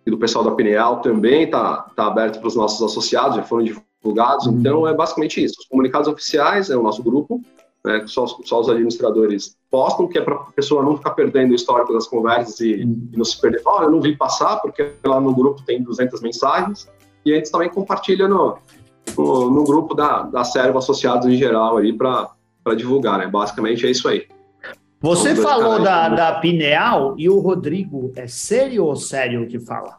e 0.06 0.10
do 0.10 0.18
pessoal 0.18 0.44
da 0.44 0.50
Pineal 0.50 1.00
também 1.00 1.44
está 1.44 1.86
tá 1.96 2.06
aberto 2.06 2.38
para 2.38 2.48
os 2.48 2.56
nossos 2.56 2.82
associados, 2.82 3.36
já 3.36 3.42
foram 3.42 3.64
divulgados, 3.64 4.46
uhum. 4.46 4.58
então 4.58 4.88
é 4.88 4.94
basicamente 4.94 5.42
isso, 5.42 5.60
os 5.60 5.66
comunicados 5.66 6.08
oficiais 6.08 6.70
é 6.70 6.76
o 6.76 6.82
nosso 6.82 7.02
grupo, 7.02 7.40
né, 7.84 8.04
só, 8.06 8.26
só 8.26 8.60
os 8.60 8.68
administradores 8.68 9.56
postam, 9.70 10.06
que 10.06 10.18
é 10.18 10.20
para 10.22 10.34
a 10.34 10.52
pessoa 10.52 10.82
não 10.82 10.96
ficar 10.96 11.10
perdendo 11.10 11.52
o 11.52 11.54
histórico 11.54 11.92
das 11.92 12.06
conversas 12.06 12.60
e, 12.60 12.82
uhum. 12.82 13.08
e 13.12 13.16
não 13.16 13.24
se 13.24 13.40
perder, 13.40 13.62
olha, 13.64 13.84
eu 13.84 13.90
não 13.90 14.00
vi 14.00 14.16
passar, 14.16 14.56
porque 14.56 14.92
lá 15.04 15.20
no 15.20 15.34
grupo 15.34 15.62
tem 15.62 15.82
200 15.82 16.20
mensagens, 16.20 16.88
e 17.24 17.32
a 17.32 17.36
gente 17.36 17.50
também 17.50 17.70
compartilha 17.70 18.28
no, 18.28 18.58
no, 19.16 19.50
no 19.50 19.64
grupo 19.64 19.94
da, 19.94 20.22
da 20.22 20.44
Servo 20.44 20.78
Associados 20.78 21.26
em 21.26 21.36
geral 21.36 21.78
aí 21.78 21.92
para 21.92 22.30
divulgar, 22.76 23.18
né? 23.18 23.26
Basicamente 23.26 23.86
é 23.86 23.90
isso 23.90 24.06
aí. 24.08 24.26
Você 25.04 25.36
falou 25.36 25.82
da, 25.82 26.08
da 26.08 26.32
Pineal 26.36 27.14
e 27.18 27.28
o 27.28 27.38
Rodrigo, 27.38 28.10
é 28.16 28.26
sério 28.26 28.86
ou 28.86 28.96
sério 28.96 29.46
que 29.46 29.60
fala? 29.60 29.98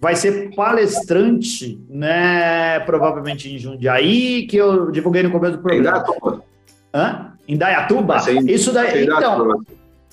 Vai 0.00 0.14
ser 0.14 0.54
palestrante, 0.54 1.80
né? 1.90 2.78
Provavelmente 2.86 3.52
em 3.52 3.58
Jundiaí, 3.58 4.46
que 4.46 4.56
eu 4.56 4.92
divulguei 4.92 5.24
no 5.24 5.32
começo 5.32 5.56
do 5.56 5.62
programa. 5.64 5.98
Indaiatuba. 5.98 6.44
Hã? 6.94 7.32
Indaiatuba? 7.48 8.16
Isso 8.46 8.72
daí. 8.72 9.02
Então, 9.02 9.60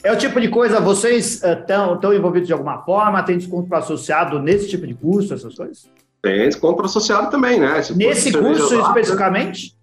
é 0.03 0.11
o 0.11 0.17
tipo 0.17 0.41
de 0.41 0.47
coisa, 0.47 0.79
vocês 0.79 1.43
estão 1.43 1.99
uh, 2.03 2.13
envolvidos 2.15 2.47
de 2.47 2.53
alguma 2.53 2.79
forma? 2.79 3.21
Tem 3.21 3.37
desconto 3.37 3.69
para 3.69 3.77
associado 3.77 4.39
nesse 4.39 4.67
tipo 4.67 4.87
de 4.87 4.95
curso, 4.95 5.31
essas 5.31 5.53
coisas? 5.53 5.87
Tem 6.23 6.49
desconto 6.49 6.83
associado 6.83 7.29
também, 7.29 7.59
né? 7.59 7.79
Se 7.83 7.95
Nesse 7.95 8.31
curso 8.31 8.75
lá, 8.79 8.87
especificamente? 8.87 9.77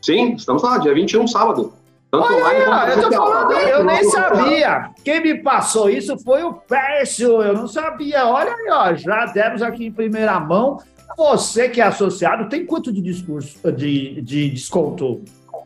Sim, 0.00 0.34
estamos 0.34 0.62
lá, 0.62 0.78
dia 0.78 0.94
21, 0.94 1.26
sábado. 1.26 1.72
Tanto 2.10 2.24
Olha, 2.24 2.64
quanto 2.64 2.88
eu, 2.88 3.10
tô 3.10 3.16
falando, 3.16 3.52
eu 3.52 3.84
nem 3.84 4.04
sabia. 4.04 4.90
Quem 5.04 5.22
me 5.22 5.42
passou 5.42 5.90
isso 5.90 6.18
foi 6.18 6.42
o 6.42 6.54
Pércio, 6.54 7.42
eu 7.42 7.52
não 7.52 7.68
sabia. 7.68 8.26
Olha 8.26 8.52
aí, 8.52 8.68
ó, 8.70 8.94
já 8.94 9.26
demos 9.26 9.60
aqui 9.60 9.86
em 9.86 9.92
primeira 9.92 10.40
mão. 10.40 10.78
Você 11.16 11.68
que 11.68 11.80
é 11.80 11.84
associado, 11.84 12.48
tem 12.48 12.64
quanto 12.64 12.92
de 12.92 13.02
discurso 13.02 13.58
de, 13.72 14.22
de 14.22 14.50
desconto, 14.50 15.22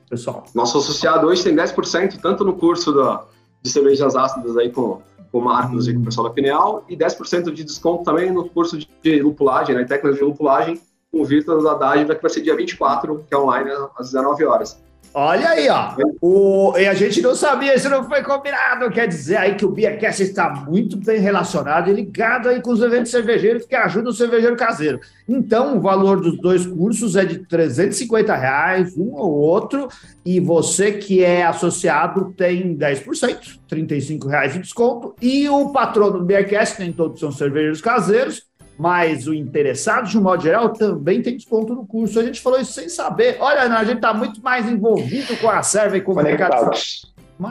pessoal? 0.08 0.44
Nosso 0.54 0.78
associado 0.78 1.26
hoje 1.26 1.44
tem 1.44 1.54
10%, 1.54 2.18
tanto 2.20 2.44
no 2.44 2.54
curso 2.54 2.92
da, 2.92 3.22
de 3.62 3.70
cervejas 3.70 4.16
ácidas 4.16 4.56
aí 4.56 4.70
com 4.70 5.00
com 5.32 5.38
o 5.38 5.44
Marcos 5.44 5.88
e 5.88 5.94
com 5.94 6.00
o 6.00 6.04
pessoal 6.04 6.28
da 6.28 6.34
Pineal, 6.34 6.84
e 6.88 6.94
10% 6.94 7.50
de 7.52 7.64
desconto 7.64 8.04
também 8.04 8.30
no 8.30 8.48
curso 8.50 8.78
de 8.78 9.22
lupulagem, 9.22 9.74
né, 9.74 9.84
técnicas 9.84 10.18
de 10.18 10.24
lupulagem, 10.24 10.78
com 11.10 11.22
o 11.22 11.24
Vitor 11.24 11.62
da 11.62 11.74
Dádiva, 11.74 12.14
que 12.14 12.20
vai 12.20 12.30
ser 12.30 12.42
dia 12.42 12.54
24, 12.54 13.24
que 13.26 13.34
é 13.34 13.38
online 13.38 13.70
às 13.96 14.10
19 14.10 14.44
horas. 14.44 14.78
Olha 15.14 15.50
aí, 15.50 15.68
ó. 15.68 15.94
O, 16.22 16.72
e 16.78 16.86
a 16.86 16.94
gente 16.94 17.20
não 17.20 17.34
sabia, 17.34 17.74
isso 17.74 17.88
não 17.90 18.08
foi 18.08 18.22
combinado. 18.22 18.90
Quer 18.90 19.06
dizer 19.06 19.36
aí 19.36 19.54
que 19.56 19.64
o 19.64 19.70
Beercast 19.70 20.22
está 20.22 20.48
muito 20.50 20.96
bem 20.96 21.20
relacionado 21.20 21.90
e 21.90 21.92
ligado 21.92 22.48
aí 22.48 22.62
com 22.62 22.70
os 22.70 22.80
eventos 22.80 23.10
cervejeiros 23.10 23.66
que 23.66 23.74
ajudam 23.74 24.10
o 24.10 24.14
cervejeiro 24.14 24.56
caseiro. 24.56 25.00
Então, 25.28 25.76
o 25.76 25.80
valor 25.80 26.20
dos 26.20 26.38
dois 26.38 26.66
cursos 26.66 27.14
é 27.14 27.26
de 27.26 27.40
350 27.46 28.34
reais, 28.34 28.96
um 28.96 29.12
ou 29.14 29.32
outro, 29.32 29.88
e 30.24 30.40
você 30.40 30.92
que 30.92 31.22
é 31.22 31.44
associado 31.44 32.32
tem 32.34 32.74
10%, 32.74 33.60
35 33.68 34.28
reais 34.28 34.54
de 34.54 34.60
desconto, 34.60 35.14
e 35.20 35.48
o 35.48 35.70
patrono 35.72 36.20
do 36.20 36.24
Beercast, 36.24 36.80
nem 36.80 36.92
todos 36.92 37.20
são 37.20 37.30
cervejeiros 37.30 37.82
caseiros, 37.82 38.44
mas 38.78 39.26
o 39.26 39.34
interessado, 39.34 40.08
de 40.08 40.18
um 40.18 40.22
modo 40.22 40.42
geral, 40.42 40.72
também 40.72 41.22
tem 41.22 41.36
desconto 41.36 41.74
no 41.74 41.86
curso. 41.86 42.18
A 42.18 42.24
gente 42.24 42.40
falou 42.40 42.60
isso 42.60 42.72
sem 42.72 42.88
saber. 42.88 43.36
Olha, 43.40 43.62
a 43.62 43.84
gente 43.84 43.96
está 43.96 44.12
muito 44.14 44.42
mais 44.42 44.68
envolvido 44.68 45.36
com 45.36 45.48
a 45.48 45.62
serva 45.62 45.96
e 45.96 46.00
com 46.00 46.12
o 46.12 46.16
mercado. 46.16 46.70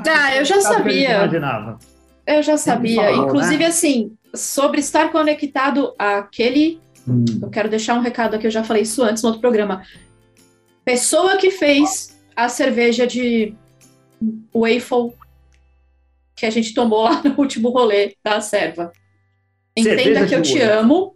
Ah, 0.08 0.36
eu 0.36 0.46
já 0.46 0.60
sabia. 0.62 1.12
Imaginava. 1.12 1.80
Eu 2.26 2.42
já 2.42 2.58
sabia. 2.58 3.04
Falou, 3.04 3.26
Inclusive, 3.26 3.64
né? 3.64 3.66
assim, 3.66 4.18
sobre 4.34 4.80
estar 4.80 5.12
conectado 5.12 5.94
àquele. 5.98 6.80
Hum. 7.08 7.26
Eu 7.42 7.50
quero 7.50 7.70
deixar 7.70 7.96
um 7.96 8.02
recado 8.02 8.36
aqui, 8.36 8.48
eu 8.48 8.52
já 8.52 8.64
falei 8.64 8.84
isso 8.84 9.04
antes 9.04 9.24
no 9.24 9.30
outro 9.30 9.42
programa. 9.42 9.84
Pessoa 10.84 11.38
que 11.38 11.52
fez 11.52 12.18
a 12.36 12.50
cerveja 12.50 13.06
de 13.06 13.56
waffle 14.54 15.14
que 16.36 16.46
a 16.46 16.50
gente 16.50 16.74
tomou 16.74 17.04
lá 17.04 17.22
no 17.24 17.36
último 17.38 17.70
rolê 17.70 18.16
da 18.24 18.42
serva. 18.42 18.92
Entenda 19.76 20.04
cerveja 20.04 20.28
que 20.28 20.36
eu 20.36 20.42
te 20.42 20.62
amo 20.62 21.16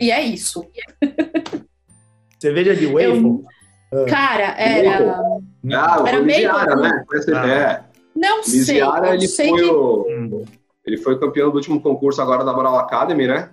e 0.00 0.10
é 0.10 0.22
isso. 0.22 0.64
Cerveja 2.40 2.74
de 2.74 2.86
waffle? 2.86 3.42
Eu, 3.90 4.06
cara, 4.06 4.54
era. 4.58 5.18
Ah, 5.72 6.04
era 6.06 6.20
meio. 6.20 6.52
né? 6.52 7.04
Ah. 7.34 7.48
É. 7.48 7.84
Não 8.14 8.42
sei. 8.42 8.80
ele 9.12 9.28
sei 9.28 9.48
foi 9.48 9.62
que... 9.62 9.70
o. 9.70 10.44
Ele 10.84 10.98
foi 10.98 11.18
campeão 11.18 11.48
do 11.50 11.56
último 11.56 11.80
concurso 11.80 12.20
agora 12.20 12.44
da 12.44 12.52
Brau 12.52 12.78
Academy, 12.78 13.26
né? 13.26 13.50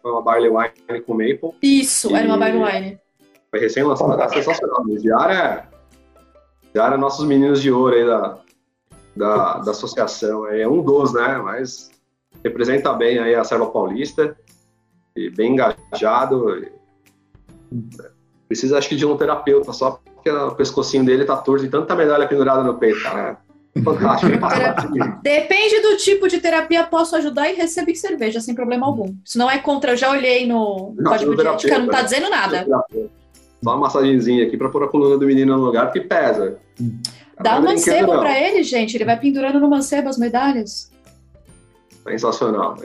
Foi 0.00 0.10
uma 0.10 0.22
Barley 0.22 0.48
Wine 0.48 1.02
com 1.02 1.12
Maple. 1.12 1.54
Isso, 1.62 2.10
e... 2.10 2.14
era 2.14 2.26
uma 2.26 2.38
Barley 2.38 2.62
Wine. 2.62 2.98
Foi 3.50 3.60
recém-lançada, 3.60 4.16
tá 4.16 4.28
sensacional. 4.30 4.84
Miziara 4.86 5.68
é... 6.74 6.96
nossos 6.96 7.26
meninos 7.26 7.60
de 7.60 7.70
ouro 7.70 7.94
aí 7.94 8.06
da, 8.06 8.38
da, 9.14 9.58
da 9.58 9.70
associação. 9.72 10.46
É 10.46 10.66
um 10.66 10.82
dos, 10.82 11.12
né? 11.12 11.38
Mas 11.44 11.90
representa 12.44 12.92
bem 12.92 13.18
aí 13.18 13.34
a 13.34 13.44
Serva 13.44 13.66
Paulista. 13.66 14.36
E 15.16 15.30
bem 15.30 15.52
engajado. 15.52 16.66
Precisa, 18.48 18.78
acho 18.78 18.88
que, 18.88 18.96
de 18.96 19.06
um 19.06 19.16
terapeuta, 19.16 19.72
só 19.72 20.00
porque 20.14 20.30
o 20.30 20.54
pescocinho 20.54 21.04
dele 21.04 21.24
tá 21.24 21.36
torto 21.36 21.64
e 21.64 21.68
tanta 21.68 21.94
medalha 21.94 22.28
pendurada 22.28 22.62
no 22.62 22.74
peito, 22.74 23.02
cara. 23.02 23.38
Fantástico. 23.84 24.32
Depende 25.22 25.80
do 25.80 25.96
tipo 25.96 26.28
de 26.28 26.40
terapia, 26.40 26.84
posso 26.84 27.14
ajudar 27.16 27.48
e 27.50 27.54
receber 27.54 27.94
cerveja 27.94 28.40
sem 28.40 28.54
problema 28.54 28.86
algum. 28.86 29.14
Se 29.24 29.38
não 29.38 29.50
é 29.50 29.58
contra, 29.58 29.92
eu 29.92 29.96
já 29.96 30.10
olhei 30.10 30.46
no 30.46 30.94
não, 30.96 31.12
código 31.12 31.36
de 31.36 31.46
ética, 31.46 31.78
não 31.78 31.88
tá 31.88 32.02
dizendo 32.02 32.28
nada. 32.28 32.66
Só 33.62 33.70
uma 33.70 33.76
massagenzinha 33.76 34.46
aqui 34.46 34.56
para 34.56 34.68
pôr 34.68 34.84
a 34.84 34.88
coluna 34.88 35.16
do 35.16 35.26
menino 35.26 35.56
no 35.56 35.64
lugar, 35.64 35.86
porque 35.86 36.00
pesa. 36.00 36.58
Dá 37.40 37.58
um 37.58 37.62
mancebo 37.62 38.18
para 38.18 38.38
ele, 38.38 38.62
gente. 38.62 38.96
Ele 38.96 39.04
vai 39.04 39.18
pendurando 39.18 39.60
no 39.60 39.68
mancebo 39.68 40.08
as 40.08 40.18
medalhas. 40.18 40.90
Sensacional. 42.02 42.76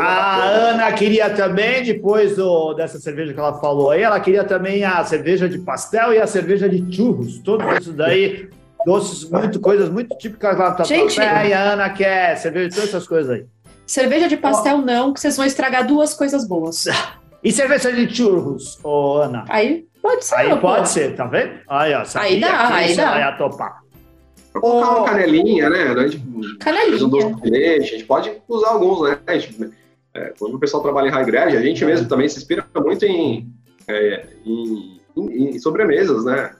A, 0.00 0.42
Ana 0.42 0.92
queria 0.92 1.30
também, 1.30 1.84
depois 1.84 2.36
do, 2.36 2.74
dessa 2.74 2.98
cerveja 2.98 3.32
que 3.32 3.38
ela 3.38 3.54
falou 3.60 3.90
aí, 3.90 4.02
ela 4.02 4.18
queria 4.18 4.44
também 4.44 4.84
a 4.84 5.04
cerveja 5.04 5.48
de 5.48 5.58
pastel 5.58 6.12
e 6.12 6.20
a 6.20 6.26
cerveja 6.26 6.68
de 6.68 6.94
churros. 6.94 7.38
Tudo 7.38 7.64
isso 7.78 7.92
daí 7.92 8.50
doces, 8.84 9.28
muito, 9.30 9.60
coisas 9.60 9.88
muito 9.88 10.16
típicas 10.16 10.58
lá 10.58 10.70
do 10.70 10.84
Gente, 10.84 11.18
e 11.18 11.52
a 11.52 11.72
Ana 11.72 11.90
quer 11.90 12.36
cerveja, 12.36 12.70
todas 12.70 12.88
essas 12.88 13.06
coisas 13.06 13.30
aí. 13.30 13.46
Cerveja 13.86 14.28
de 14.28 14.36
pastel 14.36 14.78
oh. 14.78 14.82
não, 14.82 15.12
que 15.12 15.20
vocês 15.20 15.36
vão 15.36 15.46
estragar 15.46 15.86
duas 15.86 16.14
coisas 16.14 16.46
boas. 16.46 16.86
E 17.42 17.52
cerveja 17.52 17.92
de 17.92 18.14
churros, 18.14 18.78
ô 18.82 19.18
Ana? 19.18 19.44
Aí 19.48 19.86
pode 20.00 20.24
ser. 20.24 20.34
Aí 20.34 20.56
pode 20.58 20.88
ser, 20.88 21.14
tá 21.14 21.26
vendo? 21.26 21.60
Aí, 21.68 21.92
ó, 21.94 22.02
aí 22.14 22.40
dá, 22.40 22.74
aí 22.74 22.96
dá. 22.96 23.10
Vai 23.10 23.36
topar. 23.36 23.83
Pra 24.54 24.60
colocar 24.60 24.98
uma 24.98 25.04
canelinha, 25.04 25.68
né? 25.68 25.82
A 25.82 26.06
gente, 26.06 26.24
canelinha. 26.58 27.04
Um 27.04 27.08
doce 27.08 27.34
de 27.42 27.50
leite, 27.50 27.88
a 27.88 27.98
gente 27.98 28.04
pode 28.04 28.32
usar 28.48 28.68
alguns, 28.68 29.02
né? 29.02 29.18
A 29.26 29.36
gente, 29.36 29.72
é, 30.14 30.32
quando 30.38 30.54
o 30.54 30.60
pessoal 30.60 30.80
trabalha 30.80 31.08
em 31.08 31.10
high 31.10 31.24
grade, 31.24 31.56
a 31.56 31.60
gente 31.60 31.84
mesmo 31.84 32.08
também 32.08 32.28
se 32.28 32.38
inspira 32.38 32.64
muito 32.76 33.04
em, 33.04 33.52
é, 33.88 34.26
em, 34.46 35.00
em, 35.16 35.48
em 35.48 35.58
sobremesas, 35.58 36.24
né? 36.24 36.54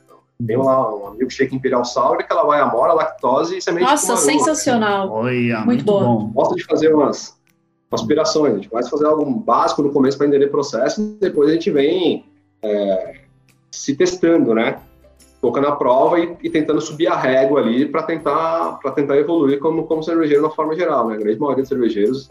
Tem 0.44 0.56
lá 0.56 0.92
uma 0.92 1.14
milkshake 1.14 1.54
imperial 1.54 1.84
sour 1.84 2.18
que 2.18 2.26
ela 2.28 2.44
vai 2.44 2.60
amora, 2.60 2.92
lactose 2.94 3.58
e 3.58 3.62
semente 3.62 3.88
Nossa, 3.88 4.16
sensacional. 4.16 5.08
Olha, 5.12 5.58
muito, 5.58 5.66
muito 5.66 5.84
bom. 5.84 6.02
bom. 6.02 6.32
Gosto 6.32 6.56
de 6.56 6.64
fazer 6.64 6.92
umas 6.92 7.38
aspirações. 7.92 8.54
A 8.54 8.56
gente 8.56 8.68
vai 8.68 8.84
fazer 8.84 9.06
algo 9.06 9.24
básico 9.24 9.84
no 9.84 9.92
começo 9.92 10.18
para 10.18 10.26
entender 10.26 10.46
o 10.46 10.50
processo, 10.50 11.16
depois 11.20 11.48
a 11.48 11.52
gente 11.52 11.70
vem 11.70 12.24
é, 12.60 13.20
se 13.70 13.94
testando, 13.94 14.52
né? 14.52 14.80
Colocando 15.44 15.68
a 15.68 15.76
prova 15.76 16.18
e, 16.18 16.34
e, 16.42 16.48
tentando 16.48 16.80
subir 16.80 17.06
a 17.06 17.14
régua 17.14 17.60
ali 17.60 17.84
para 17.84 18.02
tentar, 18.02 18.78
tentar 18.94 19.18
evoluir 19.18 19.58
como, 19.58 19.84
como 19.84 20.02
cervejeiro 20.02 20.42
na 20.42 20.48
forma 20.48 20.74
geral, 20.74 21.06
né? 21.06 21.16
A 21.16 21.18
grande 21.18 21.38
maioria 21.38 21.62
dos 21.62 21.68
cervejeiros 21.68 22.30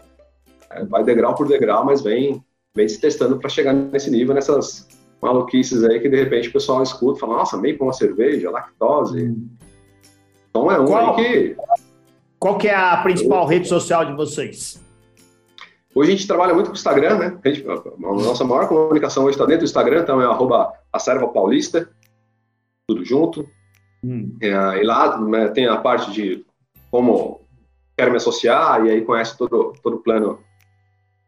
é, 0.68 0.84
vai 0.84 1.04
degrau 1.04 1.32
por 1.36 1.46
degrau, 1.46 1.84
mas 1.84 2.02
vem, 2.02 2.44
vem 2.74 2.88
se 2.88 3.00
testando 3.00 3.38
para 3.38 3.48
chegar 3.48 3.72
nesse 3.72 4.10
nível, 4.10 4.34
nessas 4.34 4.88
maluquices 5.22 5.84
aí 5.84 6.00
que 6.00 6.08
de 6.08 6.16
repente 6.16 6.48
o 6.48 6.52
pessoal 6.52 6.82
escuta 6.82 7.20
fala, 7.20 7.34
nossa, 7.34 7.56
meio 7.56 7.78
com 7.78 7.84
uma 7.84 7.92
cerveja, 7.92 8.50
lactose. 8.50 9.32
Então 10.50 10.72
é 10.72 10.80
um 10.80 10.86
qual, 10.86 11.14
que. 11.14 11.56
Qual 12.40 12.58
que 12.58 12.66
é 12.66 12.74
a 12.74 12.96
principal 12.96 13.46
rede 13.46 13.68
social 13.68 14.04
de 14.04 14.14
vocês? 14.14 14.82
Hoje 15.94 16.10
a 16.10 16.16
gente 16.16 16.26
trabalha 16.26 16.52
muito 16.52 16.66
com 16.66 16.72
o 16.72 16.76
Instagram, 16.76 17.16
né? 17.16 17.38
A, 17.44 17.48
gente, 17.48 17.64
a 17.64 18.12
nossa 18.12 18.42
maior 18.42 18.66
comunicação 18.66 19.22
hoje 19.22 19.34
está 19.34 19.44
dentro 19.44 19.60
do 19.60 19.66
Instagram, 19.66 20.00
então 20.00 20.20
é 20.20 20.24
arroba 20.24 20.72
a 20.92 21.26
Paulista, 21.28 21.88
tudo 22.86 23.04
junto. 23.04 23.48
Hum. 24.04 24.36
É, 24.40 24.80
e 24.80 24.84
lá 24.84 25.18
né, 25.18 25.48
tem 25.48 25.66
a 25.66 25.76
parte 25.76 26.10
de 26.12 26.44
como 26.90 27.40
quero 27.96 28.10
me 28.10 28.16
associar, 28.16 28.84
e 28.84 28.90
aí 28.90 29.02
conhece 29.02 29.36
todo, 29.36 29.72
todo 29.82 29.96
o 29.96 30.00
plano 30.00 30.38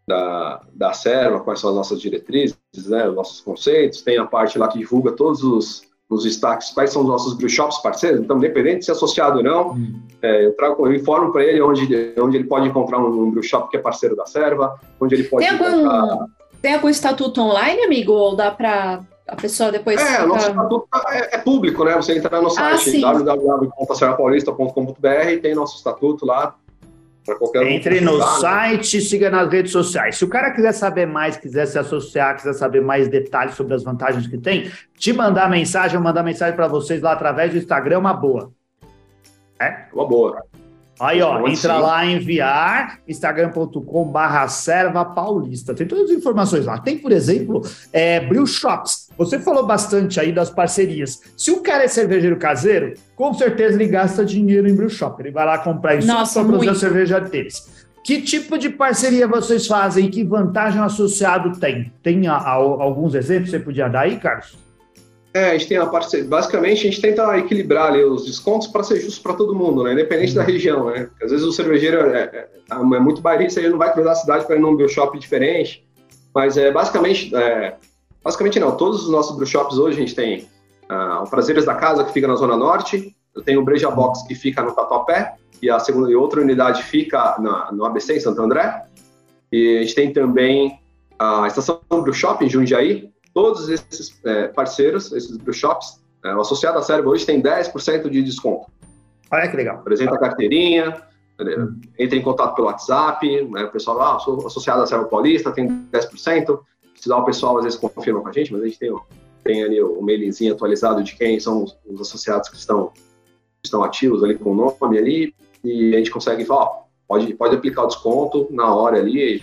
da, 0.06 0.62
da 0.72 0.92
Serva, 0.92 1.40
quais 1.40 1.60
são 1.60 1.70
as 1.70 1.76
nossas 1.76 2.00
diretrizes, 2.00 2.56
né, 2.88 3.08
os 3.08 3.14
nossos 3.14 3.40
conceitos, 3.40 4.02
tem 4.02 4.18
a 4.18 4.24
parte 4.24 4.58
lá 4.58 4.68
que 4.68 4.78
divulga 4.78 5.12
todos 5.12 5.42
os, 5.42 5.82
os 6.08 6.24
destaques, 6.24 6.70
quais 6.70 6.90
são 6.92 7.02
os 7.02 7.08
nossos 7.08 7.34
brew 7.34 7.48
shops 7.48 7.78
parceiros, 7.78 8.20
então, 8.20 8.36
independente 8.36 8.80
de 8.80 8.84
ser 8.84 8.92
associado 8.92 9.38
ou 9.38 9.44
não, 9.44 9.72
hum. 9.72 10.00
é, 10.22 10.46
eu, 10.46 10.56
trago, 10.56 10.86
eu 10.86 10.94
informo 10.94 11.32
para 11.32 11.44
ele 11.44 11.60
onde, 11.60 12.14
onde 12.18 12.36
ele 12.36 12.46
pode 12.46 12.68
encontrar 12.68 12.98
um, 12.98 13.22
um 13.22 13.30
brew 13.30 13.42
shop 13.42 13.70
que 13.70 13.76
é 13.76 13.80
parceiro 13.80 14.14
da 14.14 14.26
Serva, 14.26 14.78
onde 15.00 15.14
ele 15.14 15.24
pode 15.24 15.46
tem 15.46 15.56
algum, 15.56 16.26
Tem 16.60 16.74
algum 16.74 16.88
estatuto 16.88 17.40
online, 17.40 17.82
amigo, 17.82 18.12
ou 18.12 18.36
dá 18.36 18.50
para 18.50 19.00
a 19.26 19.36
pessoa 19.36 19.72
depois... 19.72 20.00
É, 20.00 20.22
o 20.22 20.28
nosso 20.28 20.48
estatuto 20.48 20.88
é, 21.08 21.36
é, 21.36 21.38
público, 21.38 21.84
né, 21.84 21.94
você 21.94 22.16
entra 22.16 22.40
no 22.40 22.50
site 22.50 23.04
ah, 23.04 23.12
www.servapaulista.com.br 23.12 25.30
e 25.30 25.38
tem 25.38 25.54
nosso 25.54 25.76
estatuto 25.76 26.24
lá, 26.24 26.54
entre 27.66 28.00
no 28.00 28.22
site, 28.22 29.00
siga 29.00 29.28
nas 29.28 29.50
redes 29.50 29.72
sociais. 29.72 30.16
Se 30.16 30.24
o 30.24 30.28
cara 30.28 30.52
quiser 30.52 30.70
saber 30.72 31.06
mais, 31.06 31.36
quiser 31.36 31.66
se 31.66 31.76
associar, 31.76 32.36
quiser 32.36 32.52
saber 32.52 32.80
mais 32.80 33.08
detalhes 33.08 33.56
sobre 33.56 33.74
as 33.74 33.82
vantagens 33.82 34.28
que 34.28 34.38
tem, 34.38 34.70
te 34.96 35.12
mandar 35.12 35.50
mensagem, 35.50 35.96
eu 35.96 36.00
mandar 36.00 36.22
mensagem 36.22 36.54
para 36.54 36.68
vocês 36.68 37.02
lá 37.02 37.10
através 37.12 37.50
do 37.50 37.58
Instagram, 37.58 37.98
uma 37.98 38.14
boa. 38.14 38.52
É? 39.58 39.86
Uma 39.92 40.06
boa. 40.06 40.44
Aí, 40.98 41.20
ó, 41.20 41.38
entra 41.40 41.74
sim. 41.74 41.82
lá, 41.82 42.06
enviar, 42.06 43.00
instagram.com 43.06 44.04
barra 44.04 44.48
serva 44.48 45.04
paulista. 45.04 45.74
Tem 45.74 45.86
todas 45.86 46.10
as 46.10 46.16
informações 46.16 46.64
lá. 46.64 46.78
Tem, 46.78 46.96
por 46.96 47.12
exemplo, 47.12 47.62
é, 47.92 48.20
Brew 48.20 48.46
Shops. 48.46 49.05
Você 49.16 49.38
falou 49.38 49.66
bastante 49.66 50.20
aí 50.20 50.32
das 50.32 50.50
parcerias. 50.50 51.22
Se 51.36 51.50
o 51.50 51.62
cara 51.62 51.84
é 51.84 51.88
cervejeiro 51.88 52.36
caseiro, 52.36 52.94
com 53.14 53.32
certeza 53.32 53.74
ele 53.74 53.86
gasta 53.86 54.24
dinheiro 54.24 54.68
em 54.68 54.74
Brew 54.74 54.90
Shop. 54.90 55.20
Ele 55.20 55.30
vai 55.30 55.46
lá 55.46 55.58
comprar 55.58 55.96
isso 55.96 56.06
para 56.06 56.44
produzir 56.44 56.68
a 56.68 56.74
cerveja 56.74 57.20
deles. 57.20 57.86
Que 58.04 58.22
tipo 58.22 58.56
de 58.56 58.68
parceria 58.68 59.26
vocês 59.26 59.66
fazem 59.66 60.06
e 60.06 60.08
que 60.08 60.22
vantagem 60.22 60.80
o 60.80 60.84
associado 60.84 61.58
tem? 61.58 61.92
Tem 62.02 62.28
a, 62.28 62.36
a, 62.36 62.52
alguns 62.52 63.16
exemplos 63.16 63.50
que 63.50 63.56
você 63.56 63.64
podia 63.64 63.88
dar 63.88 64.02
aí, 64.02 64.16
Carlos? 64.16 64.56
É, 65.34 65.50
a 65.50 65.52
gente 65.58 65.68
tem 65.68 65.76
a 65.76 65.86
parceria. 65.86 66.26
Basicamente, 66.26 66.86
a 66.86 66.90
gente 66.90 67.00
tenta 67.00 67.36
equilibrar 67.36 67.92
ali, 67.92 68.04
os 68.04 68.24
descontos 68.24 68.68
para 68.68 68.82
ser 68.82 69.00
justo 69.00 69.20
para 69.22 69.34
todo 69.34 69.54
mundo, 69.54 69.82
né? 69.82 69.92
Independente 69.92 70.30
uhum. 70.30 70.36
da 70.36 70.42
região, 70.44 70.86
né? 70.86 71.08
Às 71.20 71.30
vezes 71.30 71.44
o 71.44 71.52
cervejeiro 71.52 72.10
é, 72.10 72.22
é, 72.22 72.48
é 72.70 73.00
muito 73.00 73.20
bairrista, 73.20 73.60
ele 73.60 73.70
não 73.70 73.78
vai 73.78 73.92
cruzar 73.92 74.12
a 74.12 74.16
cidade 74.16 74.46
para 74.46 74.56
ir 74.56 74.60
num 74.60 74.76
brew 74.76 74.88
shop 74.88 75.18
diferente. 75.18 75.84
Mas 76.34 76.56
é 76.56 76.70
basicamente, 76.70 77.34
é, 77.34 77.74
basicamente 78.26 78.58
não. 78.58 78.76
Todos 78.76 79.04
os 79.04 79.10
nossos 79.10 79.36
brew 79.36 79.46
shops 79.46 79.78
hoje 79.78 79.96
a 79.96 80.00
gente 80.00 80.14
tem 80.14 80.48
uh, 80.90 81.22
o 81.22 81.30
Prazeres 81.30 81.64
da 81.64 81.76
Casa, 81.76 82.02
que 82.02 82.12
fica 82.12 82.26
na 82.26 82.34
Zona 82.34 82.56
Norte. 82.56 83.14
Eu 83.32 83.40
tenho 83.40 83.60
o 83.60 83.64
Breja 83.64 83.88
Box, 83.88 84.26
que 84.26 84.34
fica 84.34 84.62
no 84.62 84.74
Tatuapé. 84.74 85.36
E 85.62 85.70
a 85.70 85.78
segunda 85.78 86.10
e 86.10 86.16
outra 86.16 86.40
unidade 86.40 86.82
fica 86.82 87.36
na, 87.38 87.70
no 87.70 87.84
ABC, 87.84 88.16
em 88.16 88.20
Santo 88.20 88.42
André. 88.42 88.84
E 89.52 89.78
a 89.78 89.82
gente 89.82 89.94
tem 89.94 90.12
também 90.12 90.80
a 91.16 91.46
Estação 91.46 91.80
Brew 91.88 92.12
Shop, 92.12 92.44
em 92.44 92.48
Jundiaí, 92.48 93.08
todos 93.32 93.68
esses 93.68 94.18
é, 94.24 94.48
parceiros, 94.48 95.12
esses 95.12 95.36
brew 95.36 95.54
shops, 95.54 96.00
é, 96.24 96.34
o 96.34 96.40
associado 96.40 96.78
à 96.78 96.82
Cérebro 96.82 97.12
hoje 97.12 97.24
tem 97.24 97.40
10% 97.40 98.10
de 98.10 98.22
desconto. 98.22 98.66
Olha 99.30 99.48
que 99.48 99.56
legal. 99.56 99.76
Apresenta 99.76 100.16
a 100.16 100.18
carteirinha, 100.18 101.00
hum. 101.40 101.80
entra 101.98 102.18
em 102.18 102.22
contato 102.22 102.56
pelo 102.56 102.66
WhatsApp, 102.66 103.48
né, 103.50 103.64
o 103.64 103.70
pessoal 103.70 103.96
lá, 103.96 104.16
ah, 104.16 104.18
sou 104.18 104.46
associado 104.46 104.82
à 104.82 104.86
Cérebro 104.86 105.08
Paulista, 105.08 105.52
tem 105.52 105.68
10%. 105.68 106.58
Dá 107.08 107.16
o 107.16 107.24
pessoal, 107.24 107.58
às 107.58 107.64
vezes 107.64 107.78
confirma 107.78 108.20
com 108.20 108.28
a 108.28 108.32
gente, 108.32 108.52
mas 108.52 108.62
a 108.62 108.66
gente 108.66 108.78
tem, 108.78 108.94
tem 109.44 109.62
ali 109.62 109.82
o 109.82 110.00
mailzinho 110.02 110.54
atualizado 110.54 111.02
de 111.02 111.14
quem 111.14 111.38
são 111.38 111.64
os, 111.64 111.76
os 111.86 112.00
associados 112.00 112.48
que 112.48 112.56
estão, 112.56 112.92
estão 113.64 113.82
ativos 113.82 114.22
ali 114.22 114.36
com 114.36 114.52
o 114.52 114.54
nome 114.54 114.98
ali, 114.98 115.34
e 115.64 115.94
a 115.94 115.98
gente 115.98 116.10
consegue 116.10 116.44
falar, 116.44 116.64
ó, 116.64 116.82
pode, 117.08 117.32
pode 117.34 117.56
aplicar 117.56 117.84
o 117.84 117.88
desconto 117.88 118.48
na 118.50 118.74
hora 118.74 118.98
ali, 118.98 119.42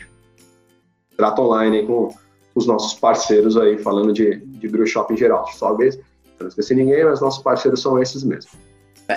trata 1.18 1.42
online 1.42 1.86
com 1.86 2.14
os 2.56 2.66
nossos 2.66 2.94
parceiros 2.94 3.58
aí, 3.58 3.78
falando 3.78 4.14
de, 4.14 4.38
de 4.38 4.68
brew 4.68 4.86
shop 4.86 5.14
em 5.14 5.18
geral. 5.18 5.46
Talvez, 5.60 6.00
não 6.40 6.48
esqueci 6.48 6.76
ninguém, 6.76 7.04
mas 7.06 7.22
nossos 7.22 7.42
parceiros 7.42 7.82
são 7.82 8.02
esses 8.02 8.24
mesmos. 8.24 8.54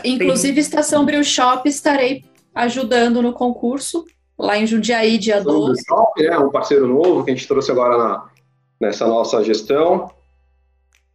Inclusive, 0.05 0.61
Estação 0.61 1.05
Brew 1.05 1.23
Shop 1.23 1.69
estarei 1.69 2.25
ajudando 2.55 3.23
no 3.23 3.33
concurso. 3.33 4.05
Lá 4.39 4.59
em 4.59 4.67
Jundiaí, 4.67 5.17
dia 5.17 5.41
12. 5.41 5.83
Shop, 5.87 6.23
né, 6.23 6.39
um 6.39 6.51
parceiro 6.51 6.87
novo 6.87 7.25
que 7.25 7.31
a 7.31 7.35
gente 7.35 7.49
trouxe 7.49 7.71
agora 7.71 7.97
na, 7.97 8.27
nessa 8.81 9.07
nossa 9.07 9.43
gestão. 9.43 10.11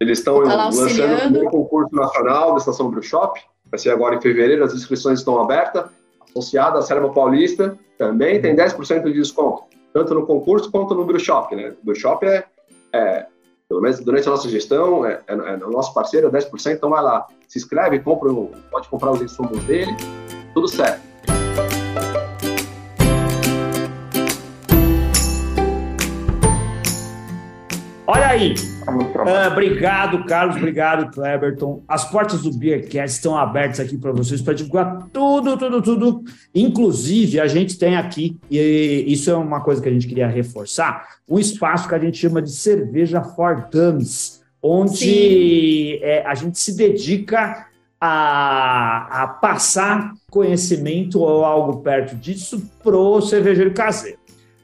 Eles 0.00 0.18
estão 0.18 0.42
tá 0.42 0.66
lançando 0.66 1.42
um 1.42 1.50
concurso 1.50 1.94
nacional 1.94 2.52
da 2.52 2.58
Estação 2.58 2.90
Brew 2.90 3.02
Shop. 3.02 3.40
Vai 3.70 3.78
ser 3.78 3.90
agora 3.90 4.16
em 4.16 4.20
fevereiro, 4.20 4.64
as 4.64 4.74
inscrições 4.74 5.20
estão 5.20 5.40
abertas. 5.40 5.84
Associada 6.28 6.78
à 6.78 6.82
Serva 6.82 7.10
Paulista, 7.10 7.78
também 7.98 8.40
tem 8.40 8.56
10% 8.56 9.04
de 9.04 9.12
desconto, 9.12 9.64
tanto 9.92 10.14
no 10.14 10.26
concurso 10.26 10.70
quanto 10.70 10.94
no 10.94 11.04
Brew 11.04 11.20
Shop. 11.20 11.54
Né? 11.54 11.74
O 11.82 11.84
Brew 11.84 11.94
Shop 11.94 12.26
é, 12.26 12.44
é 12.92 13.26
pelo 13.68 13.80
menos 13.80 14.00
durante 14.00 14.28
a 14.28 14.30
nossa 14.32 14.48
gestão, 14.48 15.04
é, 15.06 15.20
é, 15.26 15.32
é 15.32 15.56
nosso 15.58 15.94
parceiro, 15.94 16.28
é 16.28 16.30
10%, 16.30 16.72
então 16.74 16.90
vai 16.90 17.02
lá, 17.02 17.26
se 17.48 17.58
inscreve, 17.58 18.00
compra, 18.00 18.30
pode 18.70 18.88
comprar 18.88 19.12
os 19.12 19.22
insumos 19.22 19.62
dele, 19.64 19.94
tudo 20.54 20.68
certo. 20.68 21.11
Olha 28.12 28.26
aí. 28.26 28.52
Uh, 28.86 29.50
obrigado, 29.50 30.22
Carlos. 30.26 30.56
Obrigado, 30.56 31.10
Cleberton. 31.10 31.82
As 31.88 32.04
portas 32.04 32.42
do 32.42 32.52
Beercast 32.52 33.16
estão 33.16 33.38
abertas 33.38 33.80
aqui 33.80 33.96
para 33.96 34.12
vocês 34.12 34.42
para 34.42 34.52
divulgar 34.52 35.08
tudo, 35.10 35.56
tudo, 35.56 35.80
tudo. 35.80 36.24
Inclusive, 36.54 37.40
a 37.40 37.46
gente 37.46 37.78
tem 37.78 37.96
aqui, 37.96 38.38
e 38.50 39.04
isso 39.06 39.30
é 39.30 39.34
uma 39.34 39.62
coisa 39.62 39.80
que 39.80 39.88
a 39.88 39.92
gente 39.92 40.06
queria 40.06 40.28
reforçar, 40.28 41.08
um 41.26 41.38
espaço 41.38 41.88
que 41.88 41.94
a 41.94 41.98
gente 41.98 42.18
chama 42.18 42.42
de 42.42 42.50
Cerveja 42.50 43.22
for 43.22 43.66
Dummies, 43.70 44.42
onde 44.62 45.98
é, 46.02 46.22
a 46.26 46.34
gente 46.34 46.58
se 46.58 46.76
dedica 46.76 47.66
a, 47.98 49.22
a 49.22 49.26
passar 49.28 50.12
conhecimento 50.30 51.18
ou 51.18 51.46
algo 51.46 51.78
perto 51.78 52.14
disso 52.14 52.62
pro 52.82 53.22
cervejeiro 53.22 53.72
caseiro. 53.72 54.18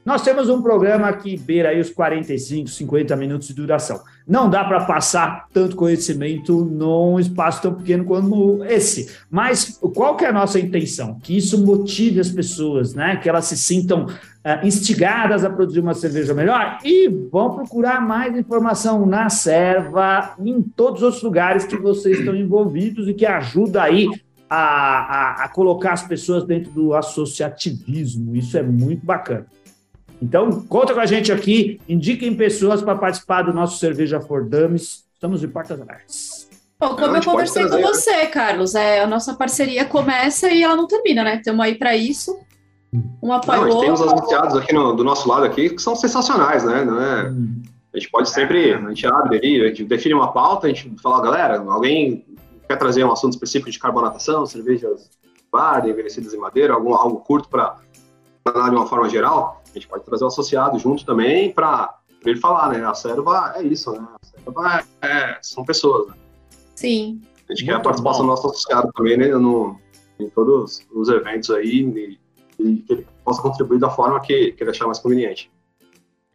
Nós 0.09 0.23
temos 0.23 0.49
um 0.49 0.59
programa 0.59 1.13
que 1.13 1.37
beira 1.37 1.69
aí 1.69 1.79
os 1.79 1.91
45, 1.91 2.67
50 2.67 3.15
minutos 3.15 3.49
de 3.49 3.53
duração. 3.53 4.01
Não 4.27 4.49
dá 4.49 4.63
para 4.63 4.83
passar 4.83 5.45
tanto 5.53 5.75
conhecimento 5.75 6.65
num 6.65 7.19
espaço 7.19 7.61
tão 7.61 7.75
pequeno 7.75 8.03
como 8.03 8.63
esse. 8.63 9.15
Mas 9.29 9.77
qual 9.93 10.17
que 10.17 10.25
é 10.25 10.29
a 10.29 10.33
nossa 10.33 10.59
intenção? 10.59 11.19
Que 11.19 11.37
isso 11.37 11.63
motive 11.63 12.19
as 12.19 12.31
pessoas, 12.31 12.95
né? 12.95 13.17
Que 13.17 13.29
elas 13.29 13.45
se 13.45 13.55
sintam 13.55 14.05
uh, 14.05 14.65
instigadas 14.65 15.45
a 15.45 15.49
produzir 15.51 15.79
uma 15.79 15.93
cerveja 15.93 16.33
melhor 16.33 16.79
e 16.83 17.07
vão 17.07 17.53
procurar 17.53 18.01
mais 18.01 18.35
informação 18.35 19.05
na 19.05 19.29
serva, 19.29 20.33
em 20.39 20.59
todos 20.59 21.03
os 21.03 21.21
lugares 21.21 21.65
que 21.65 21.77
vocês 21.77 22.17
estão 22.17 22.35
envolvidos 22.35 23.07
e 23.07 23.13
que 23.13 23.27
ajuda 23.27 23.83
aí 23.83 24.09
a, 24.49 24.57
a, 24.57 25.43
a 25.43 25.49
colocar 25.49 25.93
as 25.93 26.01
pessoas 26.01 26.45
dentro 26.45 26.71
do 26.71 26.95
associativismo. 26.95 28.35
Isso 28.35 28.57
é 28.57 28.63
muito 28.63 29.05
bacana. 29.05 29.45
Então, 30.21 30.63
conta 30.67 30.93
com 30.93 30.99
a 30.99 31.05
gente 31.05 31.31
aqui, 31.31 31.79
indiquem 31.87 32.35
pessoas 32.35 32.81
para 32.81 32.95
participar 32.95 33.43
do 33.43 33.53
nosso 33.53 33.77
Cerveja 33.79 34.19
for 34.19 34.43
Dummies. 34.43 35.05
Estamos 35.13 35.39
de 35.39 35.47
portas 35.47 35.79
abertas. 35.81 36.49
Bom, 36.79 36.95
como 36.95 37.17
eu 37.17 37.23
conversei 37.23 37.67
com 37.67 37.81
você, 37.81 38.25
Carlos, 38.27 38.73
é, 38.75 39.01
a 39.01 39.07
nossa 39.07 39.33
parceria 39.33 39.83
começa 39.85 40.49
e 40.49 40.63
ela 40.63 40.75
não 40.75 40.87
termina, 40.87 41.23
né? 41.23 41.35
Estamos 41.35 41.65
aí 41.65 41.75
para 41.75 41.95
isso. 41.95 42.39
Um 43.21 43.33
apoio. 43.33 43.67
Não, 43.67 43.79
tem 43.81 43.91
os 43.91 44.01
associados 44.01 44.55
aqui 44.55 44.73
no, 44.73 44.93
do 44.93 45.03
nosso 45.03 45.27
lado 45.27 45.45
aqui 45.45 45.69
que 45.69 45.81
são 45.81 45.95
sensacionais, 45.95 46.63
né? 46.63 46.83
Não 46.83 47.01
é, 47.01 47.29
hum. 47.29 47.61
A 47.93 47.97
gente 47.97 48.09
pode 48.11 48.29
sempre, 48.29 48.73
a 48.73 48.89
gente 48.89 49.05
abre 49.07 49.37
ali, 49.37 49.61
a 49.61 49.67
gente 49.67 49.83
define 49.83 50.13
uma 50.13 50.31
pauta, 50.31 50.67
a 50.67 50.69
gente 50.69 50.95
fala, 51.01 51.21
galera, 51.21 51.59
alguém 51.59 52.23
quer 52.67 52.77
trazer 52.77 53.03
um 53.03 53.11
assunto 53.11 53.33
específico 53.33 53.71
de 53.71 53.79
carbonatação, 53.79 54.45
cervejas 54.45 55.09
bar, 55.51 55.87
envelhecidas 55.87 56.33
em 56.33 56.37
madeira, 56.37 56.75
algum, 56.75 56.93
algo 56.93 57.17
curto 57.17 57.49
para 57.49 57.77
falar 58.43 58.69
de 58.69 58.75
uma 58.75 58.85
forma 58.85 59.09
geral, 59.09 59.58
a 59.71 59.73
gente 59.73 59.87
pode 59.87 60.03
trazer 60.03 60.23
o 60.23 60.27
associado 60.27 60.79
junto 60.79 61.05
também 61.05 61.51
para 61.51 61.97
ele 62.25 62.39
falar, 62.39 62.69
né? 62.69 62.85
A 62.85 62.93
serva 62.93 63.53
é 63.55 63.63
isso, 63.63 63.91
né? 63.91 64.07
A 64.21 64.25
serva 64.25 64.85
é, 65.01 65.07
é, 65.07 65.39
são 65.41 65.63
pessoas, 65.63 66.07
né? 66.07 66.15
Sim. 66.75 67.21
A 67.49 67.53
gente 67.53 67.65
Muito 67.65 67.65
quer 67.65 67.73
a 67.75 67.79
participação 67.79 68.21
do 68.21 68.27
nosso 68.27 68.47
associado 68.47 68.91
também, 68.93 69.17
né? 69.17 69.27
No, 69.27 69.79
em 70.19 70.29
todos 70.29 70.85
os 70.91 71.09
eventos 71.09 71.49
aí 71.49 71.81
e, 71.81 72.19
e, 72.59 72.75
que 72.77 72.93
ele 72.93 73.07
possa 73.23 73.41
contribuir 73.41 73.79
da 73.79 73.89
forma 73.89 74.19
que, 74.19 74.51
que 74.51 74.63
ele 74.63 74.71
achar 74.71 74.85
mais 74.85 74.99
conveniente. 74.99 75.51